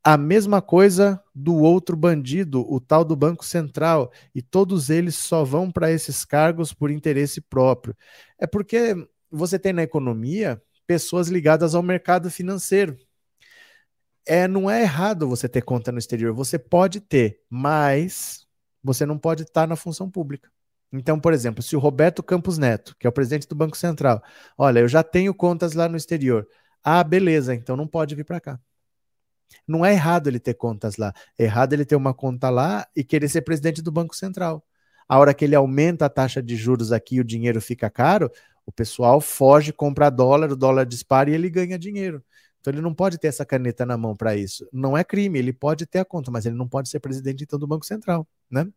[0.03, 5.43] A mesma coisa do outro bandido, o tal do Banco Central, e todos eles só
[5.43, 7.95] vão para esses cargos por interesse próprio.
[8.39, 8.95] É porque
[9.29, 12.97] você tem na economia pessoas ligadas ao mercado financeiro.
[14.25, 18.45] É, não é errado você ter conta no exterior, você pode ter, mas
[18.83, 20.49] você não pode estar na função pública.
[20.93, 24.21] Então, por exemplo, se o Roberto Campos Neto, que é o presidente do Banco Central,
[24.57, 26.47] olha, eu já tenho contas lá no exterior.
[26.83, 28.59] Ah, beleza, então não pode vir para cá.
[29.67, 31.13] Não é errado ele ter contas lá.
[31.37, 34.63] É errado ele ter uma conta lá e querer ser presidente do Banco Central.
[35.07, 38.31] A hora que ele aumenta a taxa de juros aqui e o dinheiro fica caro,
[38.65, 42.23] o pessoal foge, compra dólar, o dólar dispara e ele ganha dinheiro.
[42.61, 44.67] Então ele não pode ter essa caneta na mão para isso.
[44.71, 47.57] Não é crime, ele pode ter a conta, mas ele não pode ser presidente então
[47.59, 48.67] do Banco Central, né?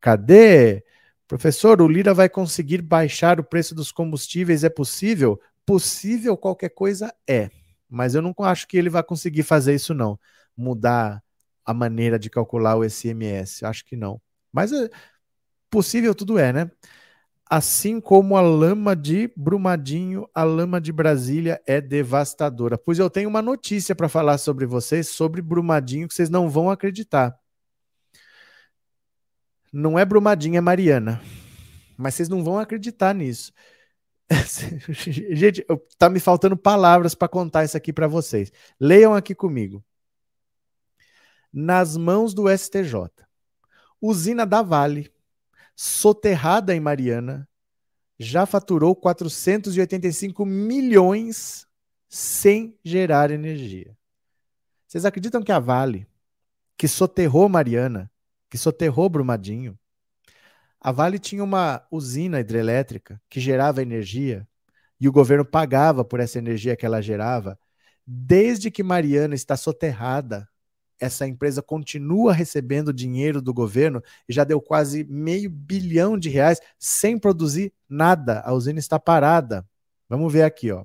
[0.00, 0.84] Cadê?
[1.26, 4.64] Professor, o Lira vai conseguir baixar o preço dos combustíveis?
[4.64, 5.40] É possível?
[5.64, 7.50] Possível qualquer coisa é.
[7.88, 10.18] Mas eu não acho que ele vai conseguir fazer isso, não.
[10.56, 11.22] Mudar
[11.64, 13.64] a maneira de calcular o SMS.
[13.64, 14.20] Acho que não.
[14.52, 14.90] Mas é,
[15.70, 16.70] possível tudo é, né?
[17.48, 22.78] Assim como a lama de Brumadinho, a lama de Brasília é devastadora.
[22.78, 26.70] Pois eu tenho uma notícia para falar sobre vocês, sobre Brumadinho, que vocês não vão
[26.70, 27.38] acreditar.
[29.72, 31.20] Não é Brumadinho, é Mariana.
[31.96, 33.52] Mas vocês não vão acreditar nisso.
[34.88, 35.66] Gente,
[35.98, 38.50] tá me faltando palavras para contar isso aqui para vocês.
[38.80, 39.84] Leiam aqui comigo.
[41.52, 43.10] Nas mãos do STJ.
[44.00, 45.12] Usina da Vale,
[45.74, 47.48] soterrada em Mariana,
[48.18, 51.66] já faturou 485 milhões
[52.08, 53.96] sem gerar energia.
[54.86, 56.06] Vocês acreditam que a Vale,
[56.76, 58.10] que soterrou Mariana,
[58.48, 59.78] que soterrou Brumadinho,
[60.80, 64.46] a Vale tinha uma usina hidrelétrica que gerava energia
[65.00, 67.58] e o governo pagava por essa energia que ela gerava.
[68.06, 70.46] Desde que Mariana está soterrada,
[71.00, 76.60] essa empresa continua recebendo dinheiro do governo e já deu quase meio bilhão de reais
[76.78, 78.40] sem produzir nada.
[78.44, 79.66] A usina está parada.
[80.08, 80.84] Vamos ver aqui, ó.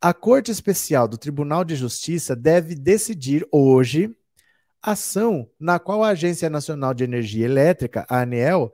[0.00, 4.14] A Corte Especial do Tribunal de Justiça deve decidir hoje
[4.82, 8.72] ação na qual a Agência Nacional de Energia Elétrica, a ANEEL,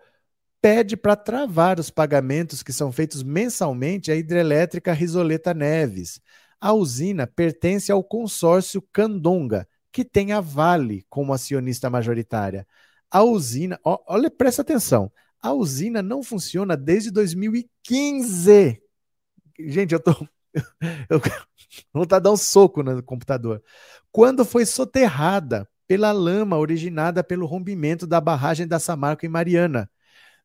[0.61, 6.21] pede para travar os pagamentos que são feitos mensalmente à hidrelétrica Risoleta Neves.
[6.61, 9.69] A usina pertence ao consórcio Candonga,
[9.99, 12.65] que tem a Vale como acionista majoritária.
[13.11, 15.11] A usina, ó, olha, presta atenção,
[15.43, 18.81] a usina não funciona desde 2015.
[19.59, 20.13] Gente, eu tô.
[21.11, 21.21] Eu,
[21.93, 23.61] vou dar um soco no computador.
[24.13, 29.91] Quando foi soterrada pela lama originada pelo rompimento da barragem da Samarco em Mariana.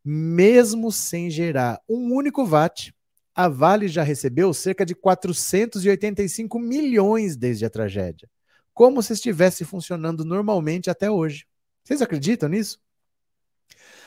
[0.04, 2.92] Mesmo sem gerar um único watt,
[3.36, 8.28] a Vale já recebeu cerca de 485 milhões desde a tragédia.
[8.74, 11.46] Como se estivesse funcionando normalmente até hoje.
[11.84, 12.80] Vocês acreditam nisso?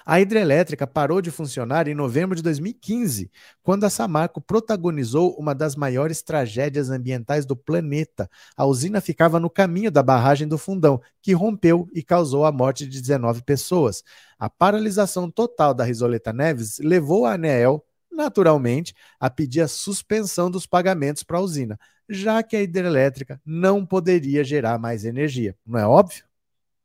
[0.08, 3.28] A hidrelétrica parou de funcionar em novembro de 2015,
[3.60, 8.30] quando a Samarco protagonizou uma das maiores tragédias ambientais do planeta.
[8.56, 12.86] A usina ficava no caminho da barragem do Fundão, que rompeu e causou a morte
[12.86, 14.04] de 19 pessoas.
[14.38, 20.66] A paralisação total da Risoleta Neves levou a ANEEL, naturalmente, a pedir a suspensão dos
[20.66, 21.76] pagamentos para a usina,
[22.08, 25.56] já que a hidrelétrica não poderia gerar mais energia.
[25.66, 26.24] Não é óbvio?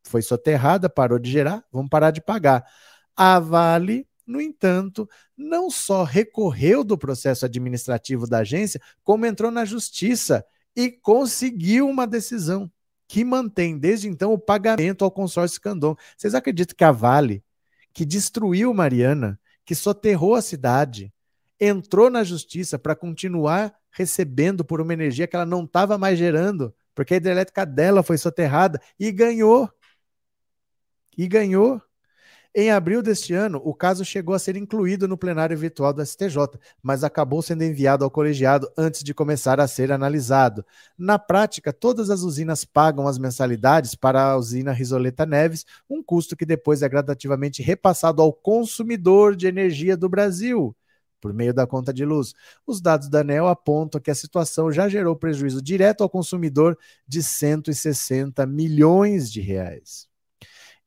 [0.03, 2.65] Foi soterrada, parou de gerar, vamos parar de pagar.
[3.15, 5.07] A Vale, no entanto,
[5.38, 10.45] não só recorreu do processo administrativo da agência, como entrou na justiça
[10.76, 12.72] e conseguiu uma decisão
[13.07, 15.95] que mantém desde então o pagamento ao consórcio Candom.
[16.18, 17.43] Vocês acreditam que a Vale,
[17.93, 21.14] que destruiu Mariana, que soterrou a cidade,
[21.62, 26.74] entrou na justiça para continuar recebendo por uma energia que ela não estava mais gerando,
[26.96, 29.70] porque a hidrelétrica dela foi soterrada e ganhou.
[31.16, 31.80] E ganhou.
[32.54, 36.36] Em abril deste ano, o caso chegou a ser incluído no plenário virtual do STJ,
[36.84, 40.66] mas acabou sendo enviado ao colegiado antes de começar a ser analisado.
[40.98, 46.36] Na prática, todas as usinas pagam as mensalidades para a usina Risoleta Neves, um custo
[46.36, 50.76] que depois é gradativamente repassado ao consumidor de energia do Brasil
[51.22, 52.34] por meio da conta de luz.
[52.65, 56.77] Os dados da ANEL apontam que a situação já gerou prejuízo direto ao consumidor
[57.07, 60.11] de 160 milhões de reais.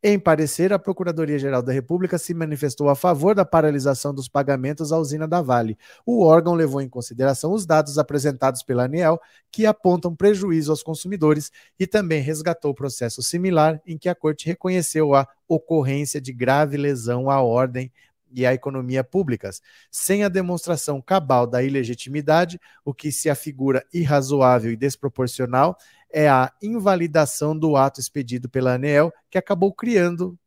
[0.07, 4.99] Em parecer, a Procuradoria-Geral da República se manifestou a favor da paralisação dos pagamentos à
[4.99, 5.79] usina da Vale.
[6.05, 9.19] O órgão levou em consideração os dados apresentados pela ANEEL,
[9.51, 11.51] que apontam prejuízo aos consumidores,
[11.81, 17.31] e também resgatou processo similar em que a Corte reconheceu a ocorrência de grave lesão
[17.31, 17.91] à ordem
[18.35, 24.73] e à economia públicas, sem a demonstração cabal da ilegitimidade, o que se afigura irrazoável
[24.73, 25.77] e desproporcional,
[26.11, 30.39] é a invalidação do ato expedido pela ANEEL, que acabou criando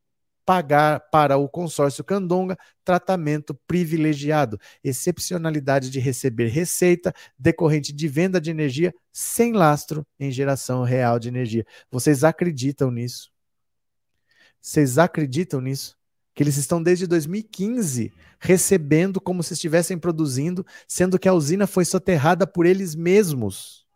[0.47, 8.49] pagar para o consórcio Candonga tratamento privilegiado, excepcionalidade de receber receita decorrente de venda de
[8.49, 11.65] energia sem lastro em geração real de energia.
[11.91, 13.29] Vocês acreditam nisso?
[14.61, 15.97] Vocês acreditam nisso?
[16.37, 21.83] Que eles estão desde 2015 recebendo como se estivessem produzindo, sendo que a usina foi
[21.83, 23.87] soterrada por eles mesmos.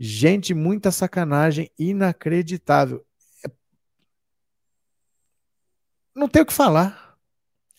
[0.00, 3.04] Gente, muita sacanagem, inacreditável.
[6.14, 7.18] Não tem o que falar.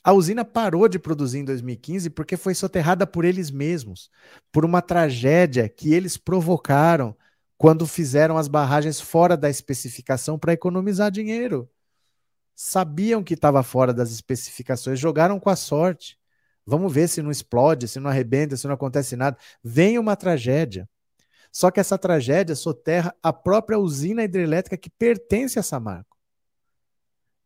[0.04, 4.12] A usina parou de produzir em 2015 porque foi soterrada por eles mesmos,
[4.52, 7.18] por uma tragédia que eles provocaram
[7.58, 11.68] quando fizeram as barragens fora da especificação para economizar dinheiro.
[12.60, 16.18] Sabiam que estava fora das especificações, jogaram com a sorte.
[16.66, 19.38] Vamos ver se não explode, se não arrebenta, se não acontece nada.
[19.64, 20.90] Vem uma tragédia.
[21.52, 26.18] Só que essa tragédia soterra a própria usina hidrelétrica que pertence a Samarco.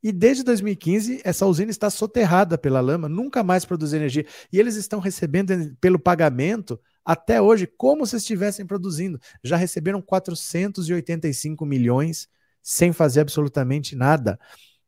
[0.02, 4.26] E desde 2015, essa usina está soterrada pela lama, nunca mais produz energia.
[4.50, 9.20] E eles estão recebendo pelo pagamento, até hoje, como se estivessem produzindo.
[9.44, 12.30] Já receberam 485 milhões
[12.64, 14.40] sem fazer absolutamente nada.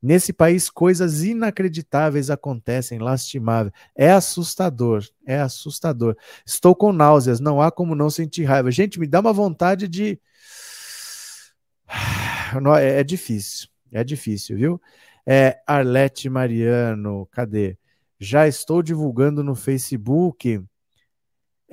[0.03, 3.71] Nesse país, coisas inacreditáveis acontecem, lastimável.
[3.95, 6.17] É assustador, é assustador.
[6.45, 8.69] Estou com náuseas, não há como não sentir raiva.
[8.69, 10.19] Gente, me dá uma vontade de.
[12.79, 14.81] É, é difícil, é difícil, viu?
[15.25, 17.75] É Arlete Mariano, cadê?
[18.19, 20.63] Já estou divulgando no Facebook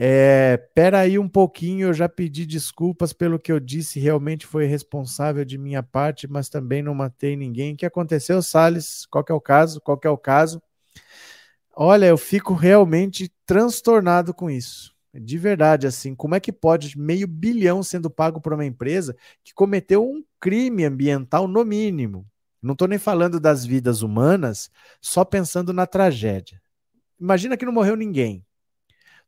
[0.02, 4.64] é, pera aí um pouquinho, eu já pedi desculpas pelo que eu disse, realmente foi
[4.64, 7.74] responsável de minha parte, mas também não matei ninguém.
[7.74, 9.04] O que aconteceu, Salles?
[9.10, 9.78] Qual é o caso?
[9.78, 10.62] Qual é o caso?
[11.76, 14.94] Olha, eu fico realmente transtornado com isso.
[15.12, 19.14] De verdade, assim, como é que pode meio bilhão sendo pago por uma empresa
[19.44, 22.26] que cometeu um crime ambiental no mínimo?
[22.62, 26.58] Não estou nem falando das vidas humanas, só pensando na tragédia.
[27.20, 28.46] Imagina que não morreu ninguém.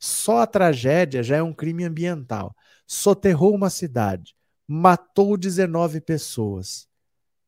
[0.03, 2.57] Só a tragédia já é um crime ambiental.
[2.85, 4.35] Soterrou uma cidade,
[4.66, 6.89] matou 19 pessoas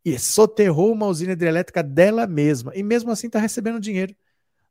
[0.05, 2.71] e soterrou uma usina hidrelétrica dela mesma.
[2.77, 4.15] E mesmo assim está recebendo dinheiro.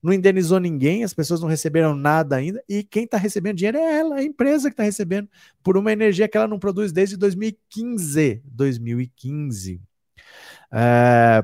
[0.01, 2.63] Não indenizou ninguém, as pessoas não receberam nada ainda.
[2.69, 5.27] E quem está recebendo dinheiro é ela, a empresa que está recebendo,
[5.61, 8.41] por uma energia que ela não produz desde 2015.
[8.45, 9.81] 2015.
[10.71, 11.43] É,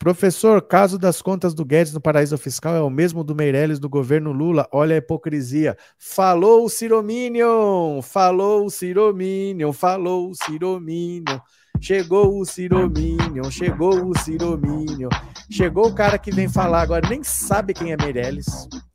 [0.00, 3.86] Professor, caso das contas do Guedes no paraíso fiscal é o mesmo do Meirelles do
[3.86, 4.66] governo Lula.
[4.72, 5.76] Olha a hipocrisia.
[5.98, 8.00] Falou o Cirominion!
[8.00, 9.74] Falou o Cirominion!
[9.74, 11.38] Falou o Cirominion!
[11.82, 13.50] Chegou o Cirominion!
[13.50, 15.10] Chegou o Cirominion!
[15.50, 18.46] Chegou o cara que vem falar agora, nem sabe quem é Meirelles,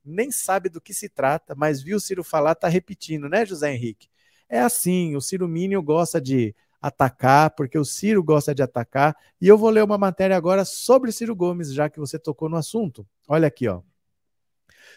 [0.04, 3.72] nem sabe do que se trata, mas viu o Ciro falar, tá repetindo, né, José
[3.72, 4.08] Henrique?
[4.50, 6.56] É assim, o Ciro Mínio gosta de
[6.86, 11.12] atacar, porque o Ciro gosta de atacar, e eu vou ler uma matéria agora sobre
[11.12, 13.08] Ciro Gomes, já que você tocou no assunto.
[13.28, 13.82] Olha aqui, ó.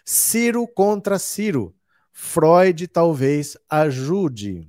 [0.05, 1.75] Ciro contra Ciro.
[2.13, 4.69] Freud talvez ajude.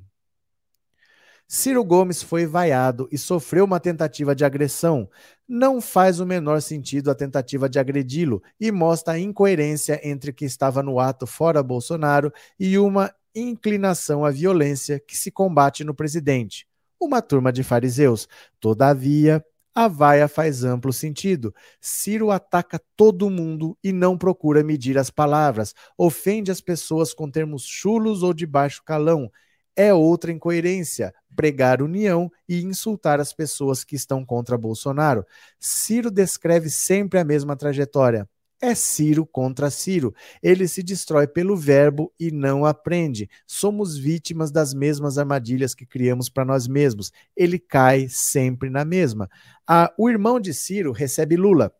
[1.45, 5.09] Ciro Gomes foi vaiado e sofreu uma tentativa de agressão.
[5.45, 10.45] Não faz o menor sentido a tentativa de agredi-lo e mostra a incoerência entre que
[10.45, 16.68] estava no ato fora Bolsonaro e uma inclinação à violência que se combate no presidente.
[16.99, 18.27] Uma turma de fariseus.
[18.59, 19.43] Todavia,
[19.73, 21.53] a vaia faz amplo sentido.
[21.79, 27.63] Ciro ataca todo mundo e não procura medir as palavras, ofende as pessoas com termos
[27.63, 29.31] chulos ou de baixo calão.
[29.75, 35.25] É outra incoerência pregar união e insultar as pessoas que estão contra Bolsonaro.
[35.57, 38.27] Ciro descreve sempre a mesma trajetória.
[38.61, 40.13] É Ciro contra Ciro.
[40.43, 43.29] Ele se destrói pelo verbo e não aprende.
[43.47, 47.11] Somos vítimas das mesmas armadilhas que criamos para nós mesmos.
[47.35, 49.29] Ele cai sempre na mesma.
[49.65, 51.73] Ah, o irmão de Ciro recebe Lula.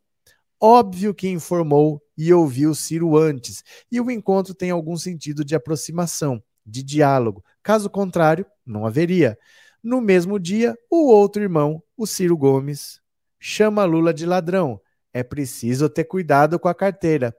[0.62, 6.44] Óbvio que informou e ouviu Ciro antes, e o encontro tem algum sentido de aproximação,
[6.66, 7.42] de diálogo.
[7.64, 9.38] Caso contrário, não haveria.
[9.82, 13.00] No mesmo dia, o outro irmão, o Ciro Gomes,
[13.40, 14.82] chama Lula de ladrão.
[15.14, 17.36] É preciso ter cuidado com a carteira.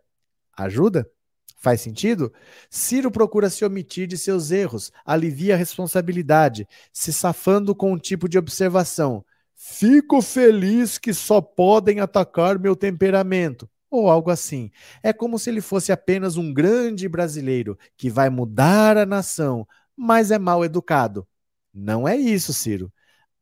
[0.57, 1.09] Ajuda?
[1.59, 2.33] Faz sentido?
[2.71, 8.29] Ciro procura se omitir de seus erros, alivia a responsabilidade, se safando com um tipo
[8.29, 9.25] de observação.
[9.55, 13.69] Fico feliz que só podem atacar meu temperamento.
[13.91, 14.71] Ou algo assim.
[15.03, 20.31] É como se ele fosse apenas um grande brasileiro que vai mudar a nação, mas
[20.31, 21.29] é mal educado.
[21.75, 22.91] Não é isso, Ciro.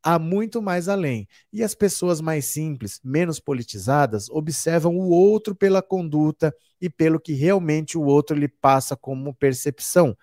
[0.03, 1.29] Há muito mais além.
[1.53, 7.33] E as pessoas mais simples, menos politizadas, observam o outro pela conduta e pelo que
[7.33, 10.17] realmente o outro lhe passa como percepção.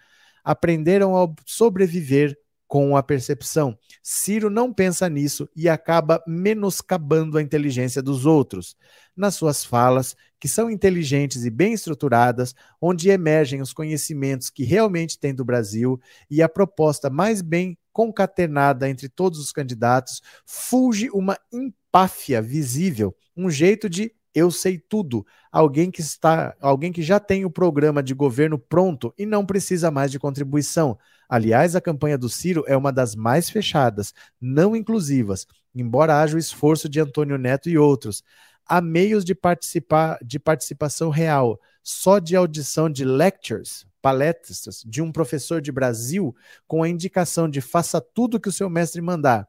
[0.43, 2.37] Aprenderam a sobreviver
[2.67, 3.77] com a percepção.
[4.01, 8.75] Ciro não pensa nisso e acaba menoscabando a inteligência dos outros.
[9.15, 15.19] Nas suas falas, que são inteligentes e bem estruturadas, onde emergem os conhecimentos que realmente
[15.19, 15.99] tem do Brasil
[16.29, 23.49] e a proposta mais bem concatenada entre todos os candidatos, fulge uma empáfia visível, um
[23.49, 28.13] jeito de eu sei tudo, alguém que está, alguém que já tem o programa de
[28.13, 30.97] governo pronto e não precisa mais de contribuição.
[31.29, 36.39] Aliás, a campanha do Ciro é uma das mais fechadas, não inclusivas, embora haja o
[36.39, 38.21] esforço de Antônio Neto e outros.
[38.67, 45.11] Há meios de participar de participação real, só de audição de lectures, palestras de um
[45.11, 46.35] professor de Brasil
[46.67, 49.47] com a indicação de faça tudo que o seu mestre mandar.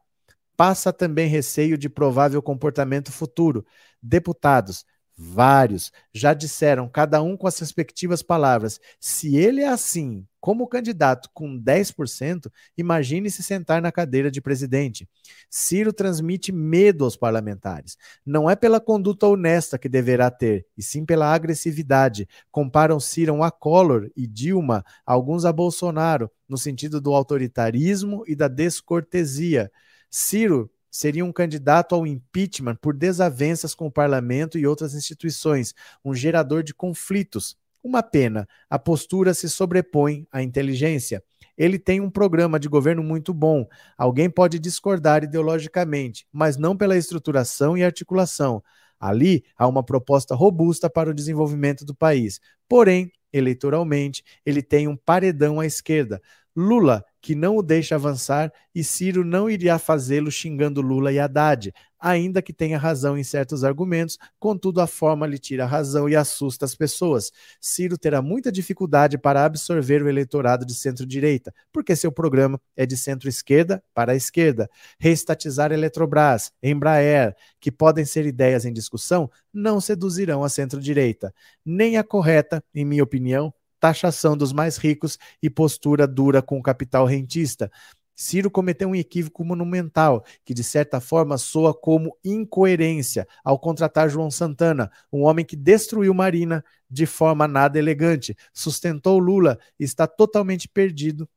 [0.57, 3.67] Passa também receio de provável comportamento futuro.
[4.03, 4.87] Deputados,
[5.17, 11.31] vários, já disseram, cada um com as respectivas palavras: se ele é assim, como candidato
[11.33, 15.09] com 10%, imagine se sentar na cadeira de presidente.
[15.51, 17.97] Ciro transmite medo aos parlamentares.
[18.25, 22.29] Não é pela conduta honesta que deverá ter, e sim pela agressividade.
[22.51, 28.49] Comparam Ciro a Collor e Dilma, alguns a Bolsonaro, no sentido do autoritarismo e da
[28.49, 29.71] descortesia.
[30.09, 35.75] Ciro seria um candidato ao impeachment por desavenças com o parlamento e outras instituições,
[36.05, 37.57] um gerador de conflitos.
[37.85, 41.23] Uma pena, a postura se sobrepõe à inteligência.
[41.57, 43.67] Ele tem um programa de governo muito bom.
[43.97, 48.63] Alguém pode discordar ideologicamente, mas não pela estruturação e articulação.
[48.99, 52.41] Ali há uma proposta robusta para o desenvolvimento do país.
[52.67, 56.21] Porém, eleitoralmente, ele tem um paredão à esquerda.
[56.57, 61.75] Lula que não o deixa avançar e Ciro não iria fazê-lo xingando Lula e Haddad,
[61.99, 66.15] ainda que tenha razão em certos argumentos, contudo a forma lhe tira a razão e
[66.15, 67.33] assusta as pessoas.
[67.61, 72.97] Ciro terá muita dificuldade para absorver o eleitorado de centro-direita, porque seu programa é de
[72.97, 74.71] centro-esquerda para a esquerda.
[74.97, 81.35] Reestatizar Eletrobras, Embraer, que podem ser ideias em discussão, não seduzirão a centro-direita.
[81.65, 86.63] Nem a correta, em minha opinião, taxação dos mais ricos e postura dura com o
[86.63, 87.71] capital rentista.
[88.17, 94.31] Ciro cometeu um equívoco monumental, que de certa forma soa como incoerência ao contratar João
[94.31, 100.67] Santana, um homem que destruiu Marina de forma nada elegante, sustentou Lula e está totalmente
[100.67, 101.29] perdido,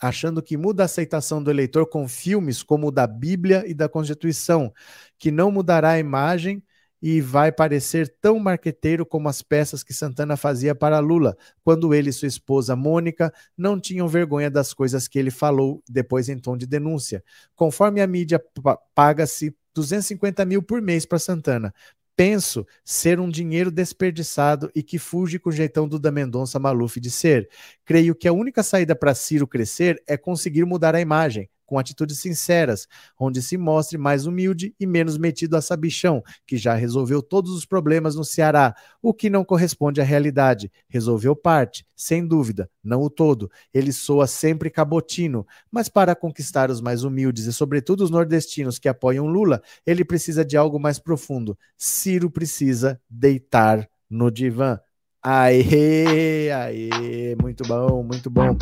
[0.00, 3.88] achando que muda a aceitação do eleitor com filmes como o da Bíblia e da
[3.88, 4.72] Constituição,
[5.18, 6.62] que não mudará a imagem
[7.02, 12.10] e vai parecer tão marqueteiro como as peças que Santana fazia para Lula, quando ele
[12.10, 16.56] e sua esposa Mônica não tinham vergonha das coisas que ele falou depois em tom
[16.56, 17.24] de denúncia.
[17.54, 18.42] Conforme a mídia
[18.94, 21.72] paga-se 250 mil por mês para Santana.
[22.16, 27.00] penso ser um dinheiro desperdiçado e que fuge com o jeitão do da Mendonça Maluf
[27.00, 27.48] de ser.
[27.82, 32.18] Creio que a única saída para Ciro crescer é conseguir mudar a imagem, com atitudes
[32.18, 37.52] sinceras, onde se mostre mais humilde e menos metido a sabichão, que já resolveu todos
[37.52, 40.68] os problemas no Ceará, o que não corresponde à realidade.
[40.88, 43.48] Resolveu parte, sem dúvida, não o todo.
[43.72, 48.88] Ele soa sempre cabotino, mas para conquistar os mais humildes e, sobretudo, os nordestinos que
[48.88, 51.56] apoiam Lula, ele precisa de algo mais profundo.
[51.78, 54.80] Ciro precisa deitar no divã.
[55.22, 58.56] Aê, aê, muito bom, muito bom.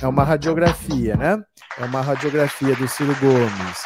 [0.00, 1.44] É uma radiografia, né?
[1.76, 3.78] É uma radiografia do Ciro Gomes.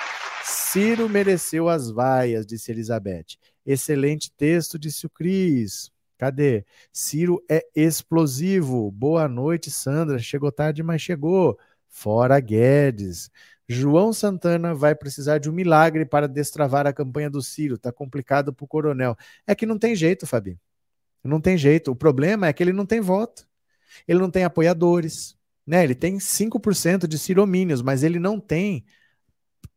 [0.45, 3.39] Ciro mereceu as vaias, disse Elizabeth.
[3.65, 5.91] Excelente texto, disse o Cris.
[6.19, 6.67] Cadê?
[6.93, 8.91] Ciro é explosivo.
[8.91, 10.19] Boa noite, Sandra.
[10.19, 11.59] Chegou tarde, mas chegou.
[11.89, 13.31] Fora Guedes.
[13.67, 17.79] João Santana vai precisar de um milagre para destravar a campanha do Ciro.
[17.79, 19.17] Tá complicado pro coronel.
[19.47, 20.59] É que não tem jeito, Fabi.
[21.23, 21.91] Não tem jeito.
[21.91, 23.47] O problema é que ele não tem voto.
[24.07, 25.37] Ele não tem apoiadores.
[25.67, 25.85] Né?
[25.85, 28.85] Ele tem 5% de ciromínios, mas ele não tem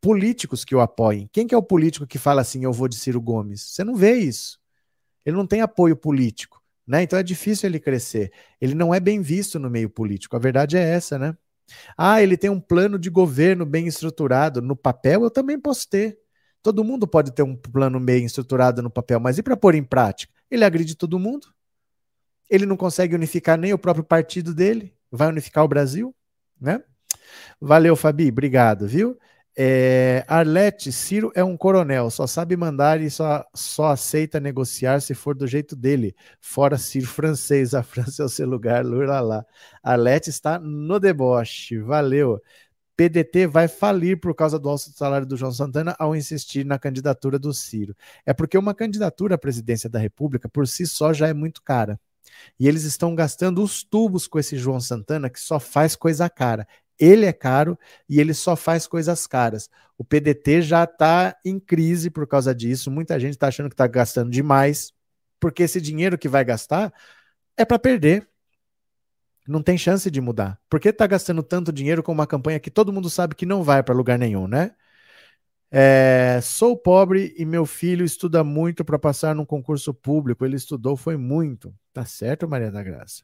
[0.02, 1.30] políticos que o apoiem.
[1.32, 3.62] Quem que é o político que fala assim, eu vou de Ciro Gomes?
[3.62, 4.60] Você não vê isso.
[5.26, 7.04] Ele não tem apoio político, né?
[7.04, 8.32] Então é difícil ele crescer.
[8.60, 10.36] Ele não é bem visto no meio político.
[10.36, 11.38] A verdade é essa, né?
[11.98, 14.62] Ah, ele tem um plano de governo bem estruturado.
[14.62, 16.18] No papel eu também posso ter.
[16.62, 19.84] Todo mundo pode ter um plano bem estruturado no papel, mas e para pôr em
[19.84, 20.34] prática?
[20.54, 21.48] Ele agride todo mundo.
[22.50, 26.14] Ele não consegue unificar nem o próprio partido dele vai unificar o Brasil,
[26.60, 26.82] né?
[27.62, 29.18] Valeu, Fabi, obrigado, viu?
[29.56, 35.14] É, Arlete, Ciro é um coronel, só sabe mandar e só, só aceita negociar se
[35.14, 36.16] for do jeito dele.
[36.42, 39.46] Fora Ciro francês, a França é o seu lugar, lula lá.
[39.84, 42.42] Arlete está no deboche, valeu.
[42.96, 47.40] PDT vai falir por causa do alto salário do João Santana ao insistir na candidatura
[47.40, 47.96] do Ciro.
[48.26, 52.00] É porque uma candidatura à presidência da República por si só já é muito cara.
[52.60, 56.68] E eles estão gastando os tubos com esse João Santana que só faz coisa cara.
[57.00, 59.70] Ele é caro e ele só faz coisas caras.
[59.98, 62.92] O PDT já está em crise por causa disso.
[62.92, 64.94] Muita gente está achando que está gastando demais,
[65.40, 66.94] porque esse dinheiro que vai gastar
[67.58, 68.28] é para perder.
[69.48, 70.60] Não tem chance de mudar.
[70.70, 73.64] Por que está gastando tanto dinheiro com uma campanha que todo mundo sabe que não
[73.64, 74.72] vai para lugar nenhum, né?
[75.76, 80.46] É, sou pobre e meu filho estuda muito para passar num concurso público.
[80.46, 81.74] Ele estudou, foi muito.
[81.92, 83.24] Tá certo, Maria da Graça.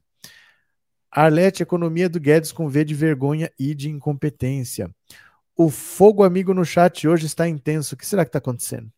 [1.11, 4.89] Arlete, economia do Guedes com V de vergonha e de incompetência.
[5.55, 7.95] O fogo amigo no chat hoje está intenso.
[7.95, 8.91] O que será que está acontecendo?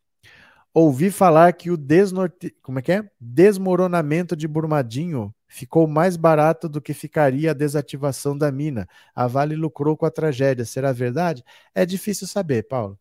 [0.74, 2.56] Ouvi falar que o desnorte...
[2.62, 3.10] Como é que é?
[3.20, 8.88] desmoronamento de Brumadinho ficou mais barato do que ficaria a desativação da mina.
[9.14, 10.64] A Vale lucrou com a tragédia.
[10.64, 11.44] Será verdade?
[11.76, 12.98] É difícil saber, Paulo.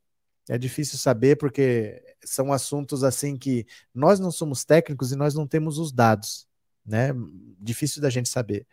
[0.49, 3.65] É difícil saber porque são assuntos assim que
[3.95, 6.49] nós não somos técnicos e nós não temos os dados,
[6.85, 7.15] né?
[7.61, 8.67] Difícil da gente saber.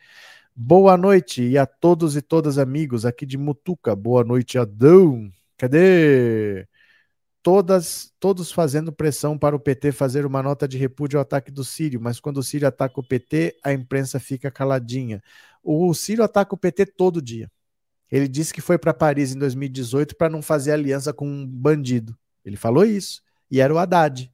[0.56, 3.95] Boa noite e a todos e todas amigos aqui de Mutuca.
[3.95, 5.32] Boa noite, Adão.
[5.56, 6.68] Cadê?
[7.48, 11.64] Todas, todos fazendo pressão para o PT fazer uma nota de repúdio ao ataque do
[11.64, 15.24] Sírio, mas quando o Sírio ataca o PT, a imprensa fica caladinha.
[15.64, 17.49] O Sírio ataca o PT todo dia.
[18.11, 22.18] Ele disse que foi para Paris em 2018 para não fazer aliança com um bandido.
[22.44, 23.22] Ele falou isso.
[23.49, 24.30] E era o Haddad.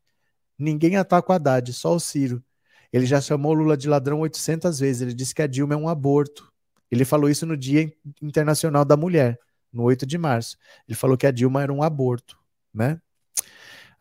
[0.58, 2.44] Ninguém ataca o Haddad, só o Ciro.
[2.92, 5.04] Ele já chamou Lula de ladrão 800 vezes.
[5.04, 6.52] Ele disse que a Dilma é um aborto.
[6.90, 9.38] Ele falou isso no Dia Internacional da Mulher,
[9.72, 10.58] no 8 de março.
[10.88, 12.42] Ele falou que a Dilma era um aborto,
[12.74, 13.00] né?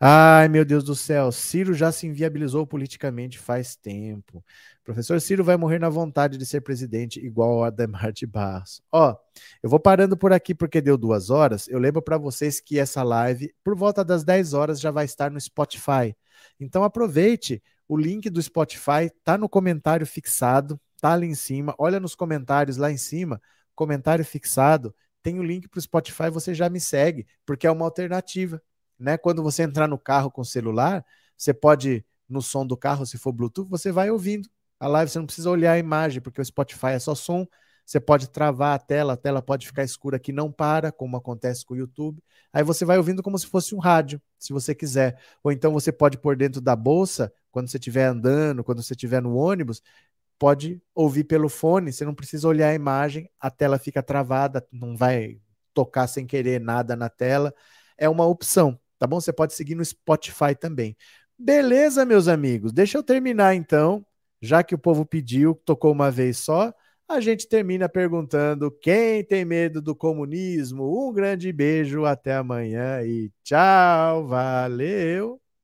[0.05, 4.43] Ai, meu Deus do céu, Ciro já se inviabilizou politicamente faz tempo.
[4.83, 8.81] Professor Ciro vai morrer na vontade de ser presidente, igual ao Ademar de Barros.
[8.91, 9.15] Ó,
[9.61, 11.69] eu vou parando por aqui porque deu duas horas.
[11.69, 15.31] Eu lembro para vocês que essa live, por volta das 10 horas, já vai estar
[15.31, 16.13] no Spotify.
[16.59, 21.73] Então aproveite, o link do Spotify tá no comentário fixado, tá ali em cima.
[21.77, 23.41] Olha nos comentários lá em cima,
[23.73, 24.93] comentário fixado.
[25.23, 28.61] Tem o link para o Spotify, você já me segue, porque é uma alternativa
[29.03, 29.17] né?
[29.17, 31.05] Quando você entrar no carro com o celular,
[31.37, 35.19] você pode, no som do carro, se for Bluetooth, você vai ouvindo a live, você
[35.19, 37.45] não precisa olhar a imagem, porque o Spotify é só som.
[37.85, 41.65] Você pode travar a tela, a tela pode ficar escura que não para, como acontece
[41.65, 42.23] com o YouTube.
[42.53, 45.19] Aí você vai ouvindo como se fosse um rádio, se você quiser.
[45.43, 49.21] Ou então você pode pôr dentro da bolsa, quando você estiver andando, quando você estiver
[49.21, 49.81] no ônibus,
[50.39, 54.95] pode ouvir pelo fone, você não precisa olhar a imagem, a tela fica travada, não
[54.95, 55.39] vai
[55.73, 57.53] tocar sem querer nada na tela.
[57.97, 59.19] É uma opção tá bom?
[59.19, 60.95] Você pode seguir no Spotify também.
[61.37, 62.71] Beleza, meus amigos?
[62.71, 64.05] Deixa eu terminar então,
[64.41, 66.73] já que o povo pediu, tocou uma vez só.
[67.07, 71.09] A gente termina perguntando: quem tem medo do comunismo?
[71.09, 75.42] Um grande beijo, até amanhã e tchau, valeu!